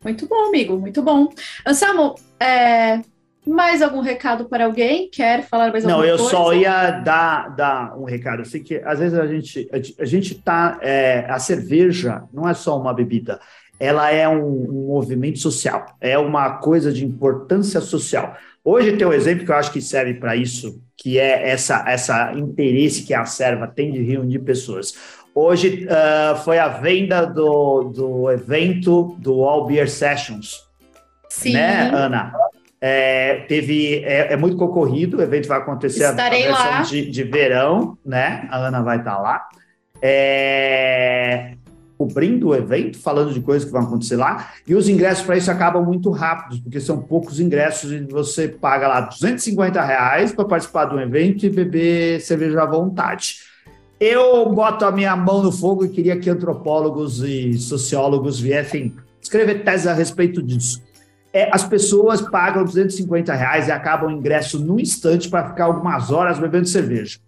Muito 0.03 0.27
bom, 0.27 0.49
amigo, 0.49 0.77
muito 0.77 1.03
bom. 1.03 1.29
Anselmo, 1.67 2.15
é, 2.39 3.01
mais 3.47 3.83
algum 3.83 4.01
recado 4.01 4.47
para 4.47 4.65
alguém? 4.65 5.09
Quer 5.11 5.43
falar 5.43 5.71
mais 5.71 5.85
alguma 5.85 6.07
coisa? 6.07 6.17
Não, 6.17 6.25
eu 6.25 6.31
só 6.31 6.55
ia 6.55 6.91
dar, 6.91 7.55
dar 7.55 7.99
um 7.99 8.05
recado. 8.05 8.41
Eu 8.41 8.45
sei 8.45 8.61
que 8.61 8.77
às 8.85 8.99
vezes 8.99 9.19
a 9.19 9.27
gente 9.27 9.69
a 9.99 10.05
gente 10.05 10.35
tá 10.37 10.79
é, 10.81 11.27
a 11.29 11.39
cerveja 11.39 12.23
não 12.33 12.49
é 12.49 12.55
só 12.55 12.79
uma 12.79 12.95
bebida, 12.95 13.41
ela 13.79 14.11
é 14.11 14.29
um, 14.29 14.71
um, 14.71 14.87
movimento 14.87 15.39
social, 15.39 15.85
é 16.01 16.17
uma 16.19 16.59
coisa 16.59 16.93
de 16.93 17.05
importância 17.05 17.81
social. 17.81 18.37
Hoje 18.65 18.97
tem 18.97 19.07
um 19.07 19.13
exemplo 19.13 19.45
que 19.45 19.51
eu 19.51 19.57
acho 19.57 19.73
que 19.73 19.83
serve 19.83 20.15
para 20.15 20.35
isso, 20.35 20.81
que 20.97 21.19
é 21.19 21.51
essa 21.51 21.85
essa 21.87 22.33
interesse 22.35 23.03
que 23.03 23.13
a 23.13 23.27
serva 23.27 23.67
tem 23.67 23.93
de 23.93 24.03
reunir 24.03 24.39
pessoas. 24.39 24.95
Hoje 25.35 25.87
uh, 25.87 26.37
foi 26.39 26.59
a 26.59 26.69
venda 26.69 27.27
do, 27.27 27.85
do 27.85 28.31
evento 28.31 29.17
do 29.19 29.43
All 29.43 29.67
Beer 29.67 29.91
Sessions, 29.91 30.63
Sim. 31.29 31.55
né, 31.55 31.91
Ana? 31.93 32.33
É, 32.87 33.37
teve, 33.49 34.05
é, 34.05 34.35
é, 34.35 34.37
muito 34.37 34.59
concorrido, 34.59 35.17
o 35.17 35.23
evento 35.23 35.49
vai 35.49 35.57
acontecer 35.57 36.05
Estarei 36.05 36.47
a, 36.47 36.55
a 36.55 36.77
versão 36.77 36.83
de, 36.83 37.11
de, 37.11 37.23
verão, 37.23 37.97
né? 38.05 38.47
A 38.51 38.59
Ana 38.59 38.83
vai 38.83 38.99
estar 38.99 39.17
lá. 39.17 39.49
É, 40.03 41.55
cobrindo 41.97 42.49
o 42.49 42.55
evento, 42.55 42.99
falando 42.99 43.33
de 43.33 43.41
coisas 43.41 43.65
que 43.65 43.73
vão 43.73 43.81
acontecer 43.81 44.17
lá, 44.17 44.51
e 44.69 44.75
os 44.75 44.87
ingressos 44.87 45.25
para 45.25 45.39
isso 45.39 45.51
acabam 45.51 45.83
muito 45.83 46.11
rápidos, 46.11 46.59
porque 46.59 46.79
são 46.79 47.01
poucos 47.01 47.41
ingressos 47.41 47.91
e 47.91 48.01
você 48.01 48.49
paga 48.49 48.87
lá 48.87 49.01
250 49.01 49.83
reais 49.83 50.33
para 50.33 50.45
participar 50.45 50.85
de 50.85 50.95
um 50.95 51.01
evento 51.01 51.47
e 51.47 51.49
beber 51.49 52.21
cerveja 52.21 52.65
à 52.65 52.67
vontade. 52.67 53.37
Eu 53.99 54.47
boto 54.51 54.85
a 54.85 54.93
minha 54.93 55.17
mão 55.17 55.43
no 55.43 55.51
fogo 55.51 55.87
e 55.87 55.89
queria 55.89 56.19
que 56.19 56.29
antropólogos 56.29 57.23
e 57.23 57.55
sociólogos 57.55 58.39
viessem 58.39 58.95
escrever 59.23 59.65
tese 59.65 59.89
a 59.89 59.95
respeito 59.95 60.43
disso 60.43 60.85
é, 61.35 61.51
as 61.53 61.65
pessoas 61.65 62.21
pagam 62.21 62.65
250 62.65 63.35
reais 63.35 63.67
e 63.67 63.73
acabam 63.73 64.09
o 64.09 64.13
ingresso 64.13 64.65
no 64.65 64.79
instante 64.79 65.29
para 65.29 65.49
ficar 65.49 65.65
algumas 65.65 66.13
horas 66.13 66.39
bebendo 66.39 66.69
cerveja. 66.69 67.19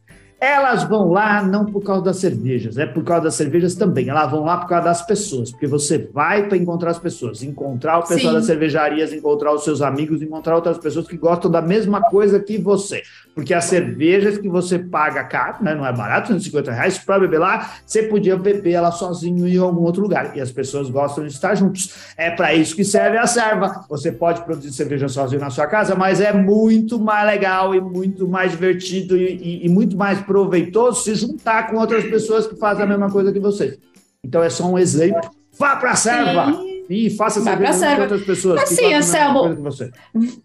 Elas 0.47 0.85
vão 0.85 1.11
lá 1.11 1.43
não 1.43 1.67
por 1.67 1.83
causa 1.83 2.05
das 2.05 2.19
cervejas, 2.19 2.79
é 2.79 2.87
por 2.87 3.03
causa 3.03 3.25
das 3.25 3.35
cervejas 3.35 3.75
também. 3.75 4.09
Elas 4.09 4.31
vão 4.31 4.45
lá 4.45 4.59
por 4.59 4.69
causa 4.69 4.85
das 4.85 5.03
pessoas, 5.03 5.51
porque 5.51 5.67
você 5.67 5.99
vai 5.99 6.47
para 6.47 6.57
encontrar 6.57 6.93
as 6.93 7.01
pessoas, 7.01 7.43
encontrar 7.43 7.99
o 7.99 8.03
pessoal 8.03 8.33
Sim. 8.33 8.39
das 8.39 8.47
cervejarias, 8.47 9.13
encontrar 9.13 9.53
os 9.53 9.65
seus 9.65 9.83
amigos, 9.83 10.23
encontrar 10.23 10.55
outras 10.55 10.79
pessoas 10.79 11.09
que 11.09 11.17
gostam 11.17 11.51
da 11.51 11.61
mesma 11.61 12.01
coisa 12.01 12.39
que 12.39 12.59
você. 12.59 13.03
Porque 13.35 13.53
as 13.53 13.65
cervejas 13.65 14.39
que 14.39 14.49
você 14.49 14.79
paga 14.79 15.25
caro, 15.25 15.65
né, 15.65 15.75
não 15.75 15.85
é 15.85 15.93
barato, 15.93 16.29
150 16.29 16.73
reais, 16.73 16.97
para 16.97 17.19
beber 17.19 17.39
lá, 17.39 17.73
você 17.85 18.05
podia 18.05 18.37
beber 18.37 18.73
ela 18.73 18.93
sozinho 18.93 19.49
em 19.49 19.59
algum 19.59 19.83
outro 19.83 20.01
lugar. 20.01 20.37
E 20.37 20.41
as 20.41 20.53
pessoas 20.53 20.89
gostam 20.89 21.27
de 21.27 21.33
estar 21.33 21.57
juntos. 21.57 22.15
É 22.17 22.31
para 22.31 22.55
isso 22.55 22.77
que 22.77 22.85
serve 22.85 23.19
a 23.19 23.27
serva. 23.27 23.85
Você 23.91 24.13
pode 24.13 24.43
produzir 24.43 24.73
cerveja 24.73 25.09
sozinho 25.09 25.41
na 25.41 25.51
sua 25.51 25.67
casa, 25.67 25.97
mas 25.97 26.21
é 26.21 26.33
muito 26.33 27.01
mais 27.01 27.27
legal 27.27 27.75
e 27.75 27.81
muito 27.81 28.29
mais 28.29 28.53
divertido 28.53 29.17
e, 29.17 29.35
e, 29.35 29.67
e 29.67 29.69
muito 29.69 29.97
mais 29.97 30.21
proveitoso 30.37 31.03
se 31.03 31.15
juntar 31.15 31.71
com 31.71 31.79
outras 31.79 32.05
pessoas 32.05 32.47
que 32.47 32.55
fazem 32.57 32.85
a 32.85 32.87
mesma 32.87 33.11
coisa 33.11 33.33
que 33.33 33.41
você. 33.41 33.79
Então 34.23 34.43
é 34.43 34.51
só 34.51 34.67
um 34.67 34.79
exemplo. 34.79 35.31
Vá 35.59 35.77
para 35.77 35.93
a 35.93 35.97
serva! 35.97 36.63
E 36.91 37.09
faça 37.11 37.41
cerveja 37.41 37.97
com 37.97 38.03
outras 38.03 38.23
pessoas. 38.23 38.63
Assim, 38.63 38.93
Anselmo, 38.93 39.57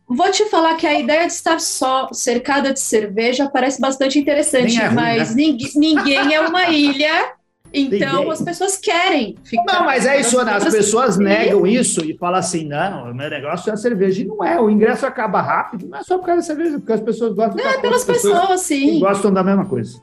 vou 0.08 0.32
te 0.32 0.46
falar 0.46 0.76
que 0.76 0.88
a 0.88 0.98
ideia 0.98 1.28
de 1.28 1.34
estar 1.34 1.60
só 1.60 2.08
cercada 2.14 2.74
de 2.74 2.80
cerveja 2.80 3.50
parece 3.50 3.82
bastante 3.82 4.18
interessante, 4.18 4.82
é 4.82 4.86
ruim, 4.86 4.96
mas 4.96 5.36
né? 5.36 5.44
ninguém, 5.44 5.72
ninguém 5.76 6.34
é 6.34 6.40
uma 6.40 6.70
ilha 6.70 7.34
então 7.74 8.16
Ninguém. 8.16 8.32
as 8.32 8.42
pessoas 8.42 8.78
querem 8.78 9.36
ficar. 9.44 9.64
Não, 9.64 9.86
mas 9.86 10.06
é 10.06 10.20
isso, 10.20 10.38
Ana. 10.38 10.56
As 10.58 10.66
pessoas 10.66 11.18
negam 11.18 11.66
isso 11.66 12.04
e 12.04 12.18
falam 12.18 12.40
assim: 12.40 12.66
não, 12.66 13.12
o 13.12 13.16
meu 13.16 13.30
negócio 13.30 13.70
é 13.70 13.74
a 13.74 13.78
cerveja. 13.78 14.22
E 14.22 14.26
não 14.26 14.44
é, 14.44 14.60
o 14.60 14.70
ingresso 14.70 15.06
acaba 15.06 15.42
rápido, 15.42 15.88
não 15.88 15.98
é 15.98 16.04
só 16.04 16.18
por 16.18 16.26
causa 16.26 16.42
da 16.42 16.48
cerveja, 16.48 16.80
porque 16.80 16.92
as 16.92 17.02
pessoas 17.02 17.34
gostam. 17.34 17.64
Não, 17.64 17.72
é 17.72 17.78
pelas 17.80 18.04
pessoas, 18.04 18.40
pessoas 18.40 18.62
sim. 18.62 19.00
Gostam 19.00 19.32
da 19.32 19.44
mesma 19.44 19.66
coisa. 19.66 20.02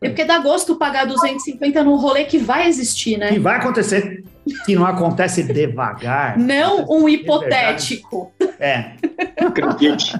É 0.00 0.08
porque 0.08 0.24
dá 0.24 0.38
gosto 0.38 0.76
pagar 0.76 1.06
250 1.06 1.82
num 1.82 1.96
rolê 1.96 2.24
que 2.24 2.38
vai 2.38 2.68
existir, 2.68 3.18
né? 3.18 3.32
Que 3.32 3.40
vai 3.40 3.56
acontecer. 3.56 4.24
Que 4.64 4.74
não 4.76 4.86
acontece 4.86 5.42
devagar. 5.42 6.38
Não 6.38 6.86
um 6.88 7.08
hipotético. 7.08 8.32
É. 8.58 8.92
Acredite. 9.44 10.18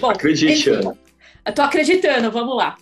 Bom, 0.00 0.10
Acredite, 0.10 0.70
enfim, 0.70 0.70
Ana. 0.70 0.96
Eu 1.46 1.52
tô 1.52 1.62
acreditando, 1.62 2.30
vamos 2.30 2.56
lá. 2.56 2.74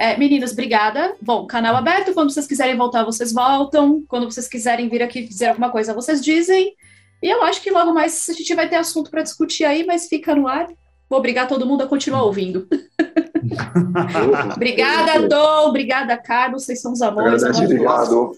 É, 0.00 0.16
meninos, 0.16 0.52
obrigada. 0.52 1.14
Bom, 1.20 1.46
canal 1.46 1.76
aberto. 1.76 2.14
Quando 2.14 2.30
vocês 2.30 2.46
quiserem 2.46 2.74
voltar, 2.74 3.04
vocês 3.04 3.34
voltam. 3.34 4.02
Quando 4.08 4.24
vocês 4.24 4.48
quiserem 4.48 4.88
vir 4.88 5.02
aqui 5.02 5.22
dizer 5.22 5.48
alguma 5.48 5.68
coisa, 5.68 5.92
vocês 5.92 6.24
dizem. 6.24 6.74
E 7.22 7.28
eu 7.28 7.42
acho 7.42 7.60
que 7.60 7.70
logo 7.70 7.92
mais 7.92 8.26
a 8.30 8.32
gente 8.32 8.54
vai 8.54 8.66
ter 8.66 8.76
assunto 8.76 9.10
para 9.10 9.22
discutir 9.22 9.66
aí, 9.66 9.84
mas 9.84 10.08
fica 10.08 10.34
no 10.34 10.48
ar. 10.48 10.66
Vou 11.06 11.18
obrigar 11.18 11.46
todo 11.46 11.66
mundo 11.66 11.82
a 11.82 11.86
continuar 11.86 12.22
ouvindo. 12.22 12.66
obrigada, 14.56 15.28
Dom. 15.28 15.68
Obrigada, 15.68 16.16
Carlos. 16.16 16.64
Vocês 16.64 16.80
são 16.80 16.94
os 16.94 17.02
amores. 17.02 17.42
Obrigado. 17.42 18.32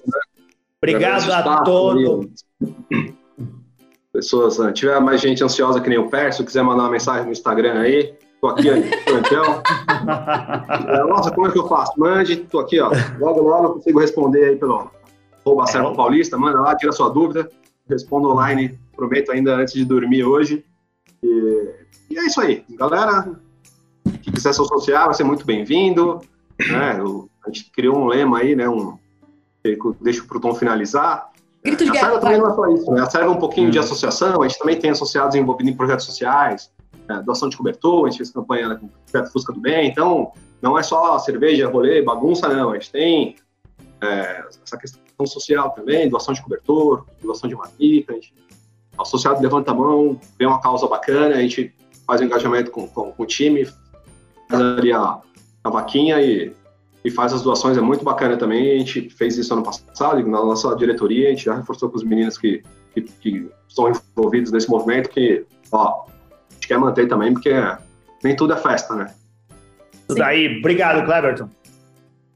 Obrigado 0.78 1.30
a 1.30 1.62
todos. 1.62 2.44
Pessoas, 4.12 4.56
se 4.56 4.72
tiver 4.72 5.00
mais 5.00 5.20
gente 5.20 5.44
ansiosa 5.44 5.80
que 5.80 5.88
nem 5.88 5.98
o 5.98 6.10
Perso, 6.10 6.44
quiser 6.44 6.64
mandar 6.64 6.82
uma 6.82 6.90
mensagem 6.90 7.26
no 7.26 7.30
Instagram 7.30 7.82
aí, 7.82 8.12
tô 8.42 8.48
aqui, 8.48 8.68
então. 8.68 9.62
Nossa, 11.08 11.30
como 11.30 11.46
é 11.46 11.52
que 11.52 11.58
eu 11.58 11.68
faço? 11.68 11.92
Mande, 11.96 12.36
tô 12.36 12.58
aqui, 12.58 12.80
ó. 12.80 12.90
Logo, 13.18 13.40
logo 13.40 13.66
eu 13.66 13.72
consigo 13.74 14.00
responder 14.00 14.44
aí 14.44 14.56
pelo 14.56 14.90
arroba 15.46 15.66
Servo 15.68 15.94
Paulista, 15.94 16.36
manda 16.36 16.60
lá, 16.60 16.74
tira 16.76 16.90
sua 16.90 17.08
dúvida, 17.08 17.48
respondo 17.88 18.28
online, 18.28 18.78
prometo 18.96 19.30
ainda 19.30 19.54
antes 19.54 19.74
de 19.74 19.84
dormir 19.84 20.24
hoje. 20.24 20.64
E, 21.22 21.70
e 22.10 22.18
é 22.18 22.26
isso 22.26 22.40
aí, 22.40 22.64
galera. 22.70 23.30
Que 24.22 24.32
quiser 24.32 24.52
se 24.52 24.60
associar, 24.60 25.04
vai 25.04 25.14
ser 25.14 25.24
muito 25.24 25.46
bem-vindo. 25.46 26.20
Né? 26.58 27.00
a 27.44 27.48
gente 27.48 27.70
criou 27.70 27.96
um 27.96 28.06
lema 28.06 28.38
aí, 28.38 28.56
né? 28.56 28.68
Um, 28.68 28.98
deixa 30.00 30.22
o 30.22 30.40
Tom 30.40 30.54
finalizar. 30.54 31.30
Grito 31.64 31.84
de 31.84 31.90
a 31.90 31.92
guerra. 31.92 32.18
também 32.18 32.38
não 32.38 32.50
é 32.50 32.54
só 32.54 32.68
isso, 32.68 32.90
né? 32.90 33.02
A 33.02 33.06
Serva 33.06 33.28
é 33.28 33.30
um 33.30 33.38
pouquinho 33.38 33.68
hum. 33.68 33.70
de 33.70 33.78
associação, 33.78 34.42
a 34.42 34.48
gente 34.48 34.58
também 34.58 34.78
tem 34.78 34.90
associados 34.90 35.36
envolvidos 35.36 35.72
em 35.72 35.76
projetos 35.76 36.04
sociais, 36.06 36.70
é, 36.72 36.81
doação 37.24 37.48
de 37.48 37.56
cobertor, 37.56 38.06
a 38.06 38.10
gente 38.10 38.18
fez 38.18 38.30
campanha 38.30 38.76
com 38.76 38.86
o 38.86 39.26
Fusca 39.26 39.52
do 39.52 39.60
Bem, 39.60 39.88
então 39.88 40.32
não 40.60 40.78
é 40.78 40.82
só 40.82 41.18
cerveja, 41.18 41.68
rolê, 41.68 42.02
bagunça, 42.02 42.48
não. 42.48 42.70
A 42.70 42.74
gente 42.74 42.90
tem 42.90 43.36
é, 44.00 44.44
essa 44.64 44.76
questão 44.76 45.26
social 45.26 45.70
também, 45.70 46.08
doação 46.08 46.32
de 46.34 46.42
cobertor, 46.42 47.04
doação 47.22 47.48
de 47.48 47.54
marmita, 47.54 48.12
a 48.12 48.14
gente, 48.14 48.34
o 48.96 49.02
associado 49.02 49.42
levanta 49.42 49.70
a 49.70 49.74
mão, 49.74 50.20
vê 50.38 50.46
uma 50.46 50.60
causa 50.60 50.86
bacana, 50.86 51.36
a 51.36 51.40
gente 51.40 51.74
faz 52.06 52.20
um 52.20 52.24
engajamento 52.24 52.70
com, 52.70 52.86
com, 52.88 53.12
com 53.12 53.22
o 53.22 53.26
time, 53.26 53.64
faz 54.48 54.62
ali 54.62 54.92
a, 54.92 55.20
a 55.64 55.70
vaquinha 55.70 56.20
e 56.20 56.54
e 57.04 57.10
faz 57.10 57.32
as 57.32 57.42
doações, 57.42 57.76
é 57.76 57.80
muito 57.80 58.04
bacana 58.04 58.36
também. 58.36 58.76
A 58.76 58.78
gente 58.78 59.10
fez 59.10 59.36
isso 59.36 59.52
ano 59.52 59.62
passado, 59.62 60.22
na 60.26 60.44
nossa 60.44 60.74
diretoria, 60.76 61.28
a 61.28 61.30
gente 61.30 61.44
já 61.44 61.54
reforçou 61.54 61.90
com 61.90 61.96
os 61.96 62.04
meninos 62.04 62.38
que, 62.38 62.62
que, 62.94 63.02
que 63.02 63.50
estão 63.68 63.90
envolvidos 63.90 64.52
nesse 64.52 64.70
movimento, 64.70 65.08
que, 65.08 65.44
ó, 65.70 66.04
gente 66.62 66.68
quer 66.68 66.78
manter 66.78 67.08
também, 67.08 67.32
porque 67.32 67.52
nem 68.22 68.36
tudo 68.36 68.54
é 68.54 68.56
festa, 68.56 68.94
né? 68.94 69.12
Tudo 70.06 70.18
daí. 70.18 70.58
Obrigado, 70.58 71.04
Cleberton. 71.04 71.48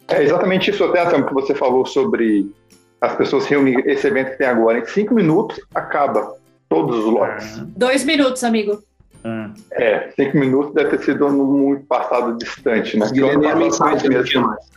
É 0.09 0.23
exatamente 0.23 0.71
isso 0.71 0.85
até, 0.85 1.09
Sam, 1.11 1.23
que 1.23 1.35
você 1.35 1.55
falou 1.55 1.87
sobre 1.87 2.51
as 3.01 3.15
pessoas 3.17 3.45
se 3.45 3.51
reunirem, 3.51 3.85
esse 3.91 4.07
evento 4.07 4.33
que 4.33 4.39
tem 4.39 4.47
agora. 4.47 4.79
Em 4.79 4.87
cinco 4.87 5.15
minutos, 5.15 5.61
acaba 5.75 6.35
todos 6.69 6.99
os 6.99 7.05
lotes. 7.05 7.59
Dois 7.77 8.05
minutos, 8.05 8.43
amigo. 8.45 8.83
Hum. 9.25 9.53
É, 9.73 10.11
cinco 10.15 10.37
minutos 10.37 10.75
deve 10.75 10.97
ter 10.97 11.05
sido 11.05 11.29
muito 11.29 11.85
passado 11.87 12.37
distante, 12.37 12.97
né? 12.97 13.07
Porque 13.07 13.37
nem 13.37 13.51
a 13.51 13.57
mensagem 13.57 14.09
mesmo. 14.09 14.47
Mais. 14.47 14.77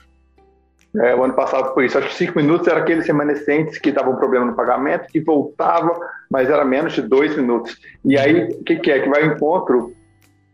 É, 0.97 1.15
o 1.15 1.23
ano 1.23 1.33
passado 1.33 1.73
foi 1.73 1.85
isso. 1.85 1.97
Acho 1.97 2.07
que 2.07 2.15
cinco 2.15 2.37
minutos 2.37 2.67
era 2.67 2.79
aqueles 2.79 3.05
remanescentes 3.05 3.77
que 3.77 3.89
estavam 3.89 4.13
com 4.13 4.19
problema 4.19 4.45
no 4.45 4.55
pagamento, 4.55 5.07
que 5.07 5.19
voltavam, 5.19 5.99
mas 6.29 6.49
era 6.49 6.65
menos 6.65 6.93
de 6.93 7.01
dois 7.01 7.35
minutos. 7.35 7.77
E 8.03 8.17
aí, 8.17 8.45
o 8.45 8.63
que, 8.63 8.77
que, 8.77 8.91
é? 8.91 8.99
Que 8.99 9.09
vai 9.09 9.23
ao 9.23 9.29
encontro 9.33 9.93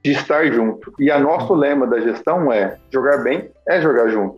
de 0.04 0.12
estar 0.12 0.46
junto. 0.52 0.94
E 1.00 1.10
a 1.10 1.20
nosso 1.20 1.54
lema 1.54 1.88
da 1.88 2.00
gestão 2.00 2.52
é 2.52 2.78
jogar 2.92 3.18
bem 3.24 3.50
é 3.68 3.82
jogar 3.82 4.10
junto. 4.10 4.38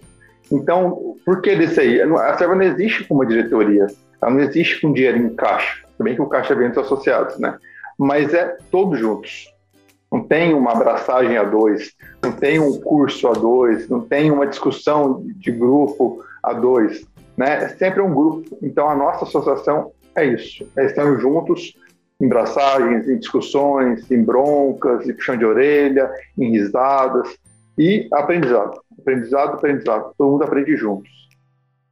Então, 0.51 1.15
por 1.25 1.41
que 1.41 1.55
desse 1.55 1.79
aí? 1.79 2.01
A 2.01 2.37
Serva 2.37 2.55
não 2.55 2.63
existe 2.63 3.03
com 3.03 3.15
uma 3.15 3.25
diretoria, 3.25 3.87
ela 4.21 4.31
não 4.31 4.39
existe 4.39 4.79
com 4.79 4.93
dinheiro 4.93 5.17
em 5.17 5.35
caixa. 5.35 5.83
Também 5.97 6.15
que 6.15 6.21
o 6.21 6.27
caixa 6.27 6.53
é 6.53 6.55
bem 6.55 6.69
dos 6.69 6.77
associados, 6.77 7.37
né? 7.37 7.57
mas 7.97 8.33
é 8.33 8.55
todos 8.69 8.99
juntos. 8.99 9.51
Não 10.12 10.24
tem 10.24 10.53
uma 10.53 10.72
abraçagem 10.72 11.38
a 11.38 11.43
dois, 11.43 11.93
não 12.24 12.32
tem 12.32 12.60
um 12.60 12.80
curso 12.80 13.28
a 13.28 13.34
dois, 13.34 13.89
não 13.89 14.01
tem 14.01 14.32
uma 14.32 14.47
discussão 14.47 15.24
de 15.26 15.51
grupo 15.51 16.24
a 16.41 16.53
dois, 16.53 17.05
né? 17.36 17.66
É 17.66 17.70
sempre 17.70 18.01
um 18.01 18.14
grupo. 18.14 18.58
Então 18.62 18.89
a 18.89 18.95
nossa 18.95 19.26
associação 19.26 19.91
é 20.16 20.26
isso, 20.26 20.68
é 20.78 20.86
estar 20.86 21.20
juntos 21.20 21.74
em 22.20 22.28
braçagens, 22.28 23.08
em 23.08 23.18
discussões, 23.18 24.10
em 24.10 24.24
broncas, 24.24 25.08
em 25.08 25.14
puxão 25.14 25.38
de 25.38 25.45
orelha, 25.45 26.10
em 26.38 26.51
risadas 26.51 27.38
e 27.78 28.08
aprendizado. 28.12 28.82
Aprendizado, 28.99 29.53
aprendizado. 29.53 30.14
Todo 30.18 30.32
mundo 30.32 30.43
aprende 30.43 30.76
juntos. 30.76 31.12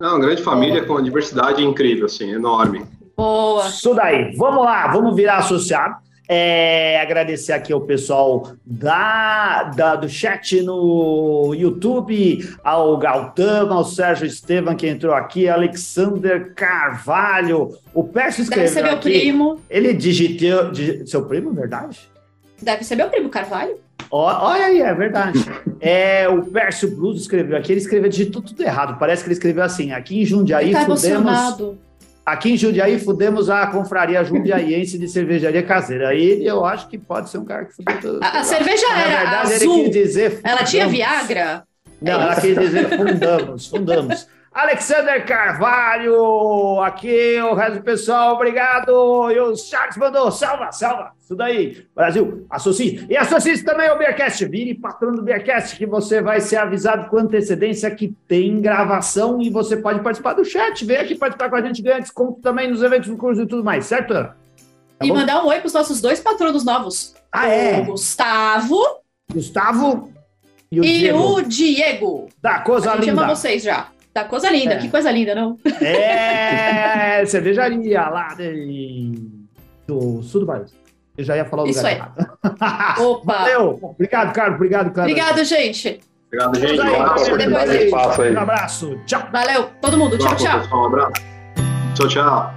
É 0.02 0.08
uma 0.08 0.20
grande 0.20 0.42
família 0.42 0.84
com 0.84 0.94
uma 0.94 1.04
diversidade 1.04 1.64
incrível, 1.64 2.06
assim, 2.06 2.32
enorme. 2.34 2.86
Boa. 3.16 3.68
Isso 3.68 3.94
daí. 3.94 4.36
Vamos 4.36 4.66
lá, 4.66 4.88
vamos 4.88 5.16
virar 5.16 5.38
associado. 5.38 6.05
É, 6.28 7.00
agradecer 7.00 7.54
aqui 7.54 7.72
ao 7.72 7.82
pessoal 7.82 8.54
da, 8.66 9.64
da, 9.76 9.96
do 9.96 10.10
chat 10.10 10.60
no 10.62 11.54
YouTube, 11.56 12.48
ao 12.64 12.98
Galtão, 12.98 13.72
ao 13.72 13.86
Sérgio 13.86 14.26
Estevam 14.26 14.76
que 14.76 14.88
entrou 14.88 15.14
aqui, 15.14 15.48
Alexander 15.48 16.54
Carvalho, 16.56 17.78
o 17.94 18.04
Pércio 18.04 18.42
escreveu 18.42 18.66
Deve 18.66 18.74
ser 18.74 18.84
meu 18.84 18.94
aqui, 18.94 19.20
primo. 19.20 19.62
Ele 19.70 19.94
digitou, 19.94 20.72
dig, 20.72 21.06
seu 21.08 21.26
primo, 21.26 21.54
verdade? 21.54 22.00
Deve 22.62 22.84
ser 22.84 22.96
meu 22.96 23.10
primo 23.10 23.30
Carvalho. 23.30 23.76
Olha 24.10 24.66
aí, 24.66 24.82
é 24.82 24.94
verdade. 24.94 25.40
É, 25.80 26.28
o 26.30 26.44
Pércio 26.44 26.96
Blues 26.96 27.22
escreveu 27.22 27.58
aqui, 27.58 27.72
ele 27.72 27.82
escreveu, 27.82 28.10
digitou 28.10 28.42
tudo 28.42 28.62
errado. 28.62 28.98
Parece 28.98 29.24
que 29.24 29.28
ele 29.28 29.34
escreveu 29.34 29.64
assim: 29.64 29.92
aqui 29.92 30.22
em 30.22 30.26
Jundiaí, 30.26 30.72
tá 30.72 30.86
fudemos. 30.86 31.85
Aqui 32.26 32.54
em 32.54 32.58
Jundiaí, 32.58 32.98
fudemos 33.00 33.50
a 33.52 33.68
confraria 33.68 34.24
jundiaiense 34.24 34.98
de 34.98 35.08
cervejaria 35.08 35.62
caseira. 35.62 36.10
Aí 36.10 36.44
eu 36.46 36.66
acho 36.66 36.88
que 36.88 36.98
pode 36.98 37.30
ser 37.30 37.38
um 37.38 37.46
cara 37.46 37.66
que 37.66 37.74
fudeu. 37.74 38.20
A, 38.24 38.40
a 38.40 38.44
cerveja 38.44 38.88
Na 38.90 39.00
era 39.02 39.20
verdade, 39.20 39.54
azul. 39.54 39.76
ele 39.76 39.84
quis 39.84 39.92
dizer. 39.94 40.30
Fundamos. 40.32 40.52
Ela 40.52 40.64
tinha 40.64 40.88
Viagra? 40.88 41.64
Não, 42.02 42.20
É 42.20 42.24
ela 42.24 42.36
quis 42.42 42.58
dizer 42.58 42.90
fundamos, 42.98 43.68
fundamos. 43.68 44.28
Alexander 44.56 45.26
Carvalho, 45.26 46.82
aqui 46.82 47.38
o 47.42 47.54
resto 47.54 47.80
do 47.80 47.84
pessoal, 47.84 48.36
obrigado. 48.36 49.30
E 49.30 49.38
o 49.38 49.54
Charles 49.54 49.98
mandou, 49.98 50.32
salva, 50.32 50.72
salva. 50.72 51.12
Isso 51.22 51.36
daí, 51.36 51.86
Brasil, 51.94 52.46
associe. 52.50 53.06
E 53.10 53.18
associe 53.18 53.62
também 53.66 53.90
ao 53.90 53.98
Beercast. 53.98 54.46
Vire 54.46 54.74
patrono 54.74 55.18
do 55.18 55.24
Beercast, 55.24 55.76
que 55.76 55.86
você 55.86 56.22
vai 56.22 56.40
ser 56.40 56.56
avisado 56.56 57.10
com 57.10 57.18
antecedência 57.18 57.92
que 57.92 58.16
tem 58.30 58.62
gravação 58.62 59.42
e 59.42 59.50
você 59.50 59.76
pode 59.76 60.00
participar 60.00 60.32
do 60.32 60.46
chat. 60.46 60.86
Vem 60.86 60.98
aqui 60.98 61.16
participar 61.16 61.50
com 61.50 61.58
a 61.58 61.62
gente, 61.62 61.82
ganha 61.82 62.00
desconto 62.00 62.40
também 62.40 62.70
nos 62.70 62.82
eventos 62.82 63.10
do 63.10 63.18
curso 63.18 63.42
e 63.42 63.46
tudo 63.46 63.62
mais, 63.62 63.86
certo? 63.86 64.14
Tá 64.14 64.36
e 65.04 65.10
bom? 65.10 65.16
mandar 65.16 65.44
um 65.44 65.48
oi 65.48 65.58
para 65.60 65.68
os 65.68 65.74
nossos 65.74 66.00
dois 66.00 66.22
patronos 66.22 66.64
novos. 66.64 67.14
Ah, 67.30 67.50
é? 67.50 67.82
O 67.82 67.86
Gustavo 67.88 68.82
Gustavo 69.34 70.14
e 70.72 70.80
o 70.80 70.86
e 70.86 70.98
Diego. 71.00 71.20
o 71.20 71.42
Diego. 71.42 72.30
Da 72.42 72.60
Coisa 72.60 72.94
a 72.94 72.96
gente 72.96 73.10
Linda. 73.10 73.28
vocês 73.28 73.62
já. 73.62 73.90
Da 74.16 74.24
coisa 74.24 74.50
linda. 74.50 74.76
É. 74.76 74.78
Que 74.78 74.88
coisa 74.88 75.12
linda, 75.12 75.36
não? 75.36 75.58
É, 75.82 77.26
cervejaria 77.28 78.02
lá 78.08 78.30
de, 78.34 79.12
do 79.86 80.24
sul 80.24 80.40
do 80.40 80.48
Brasil. 80.48 80.78
Eu 81.18 81.24
já 81.26 81.36
ia 81.36 81.44
falar 81.44 81.64
o 81.64 81.68
Isso 81.68 81.80
lugar 81.80 81.92
aí. 81.92 81.98
errado. 81.98 83.00
Opa. 83.04 83.34
Valeu. 83.40 83.78
Obrigado, 83.82 84.34
Carlos. 84.34 84.56
Obrigado, 84.56 84.94
Cleber. 84.94 85.12
Obrigado, 85.12 85.44
gente. 85.44 86.00
Obrigado, 86.28 86.60
gente. 86.60 86.82
Aí, 86.82 86.90
Um 86.90 86.96
abraço. 87.04 87.36
depois. 87.36 88.34
Um 88.36 88.40
abraço. 88.40 89.00
Tchau. 89.06 89.28
Valeu, 89.34 89.70
todo 89.82 89.98
mundo. 89.98 90.18
Tchau, 90.18 90.36
tchau. 90.38 90.60
pessoal. 90.62 90.82
Um 90.82 90.86
abraço. 90.86 91.12
Tchau, 91.96 92.08
tchau. 92.08 92.55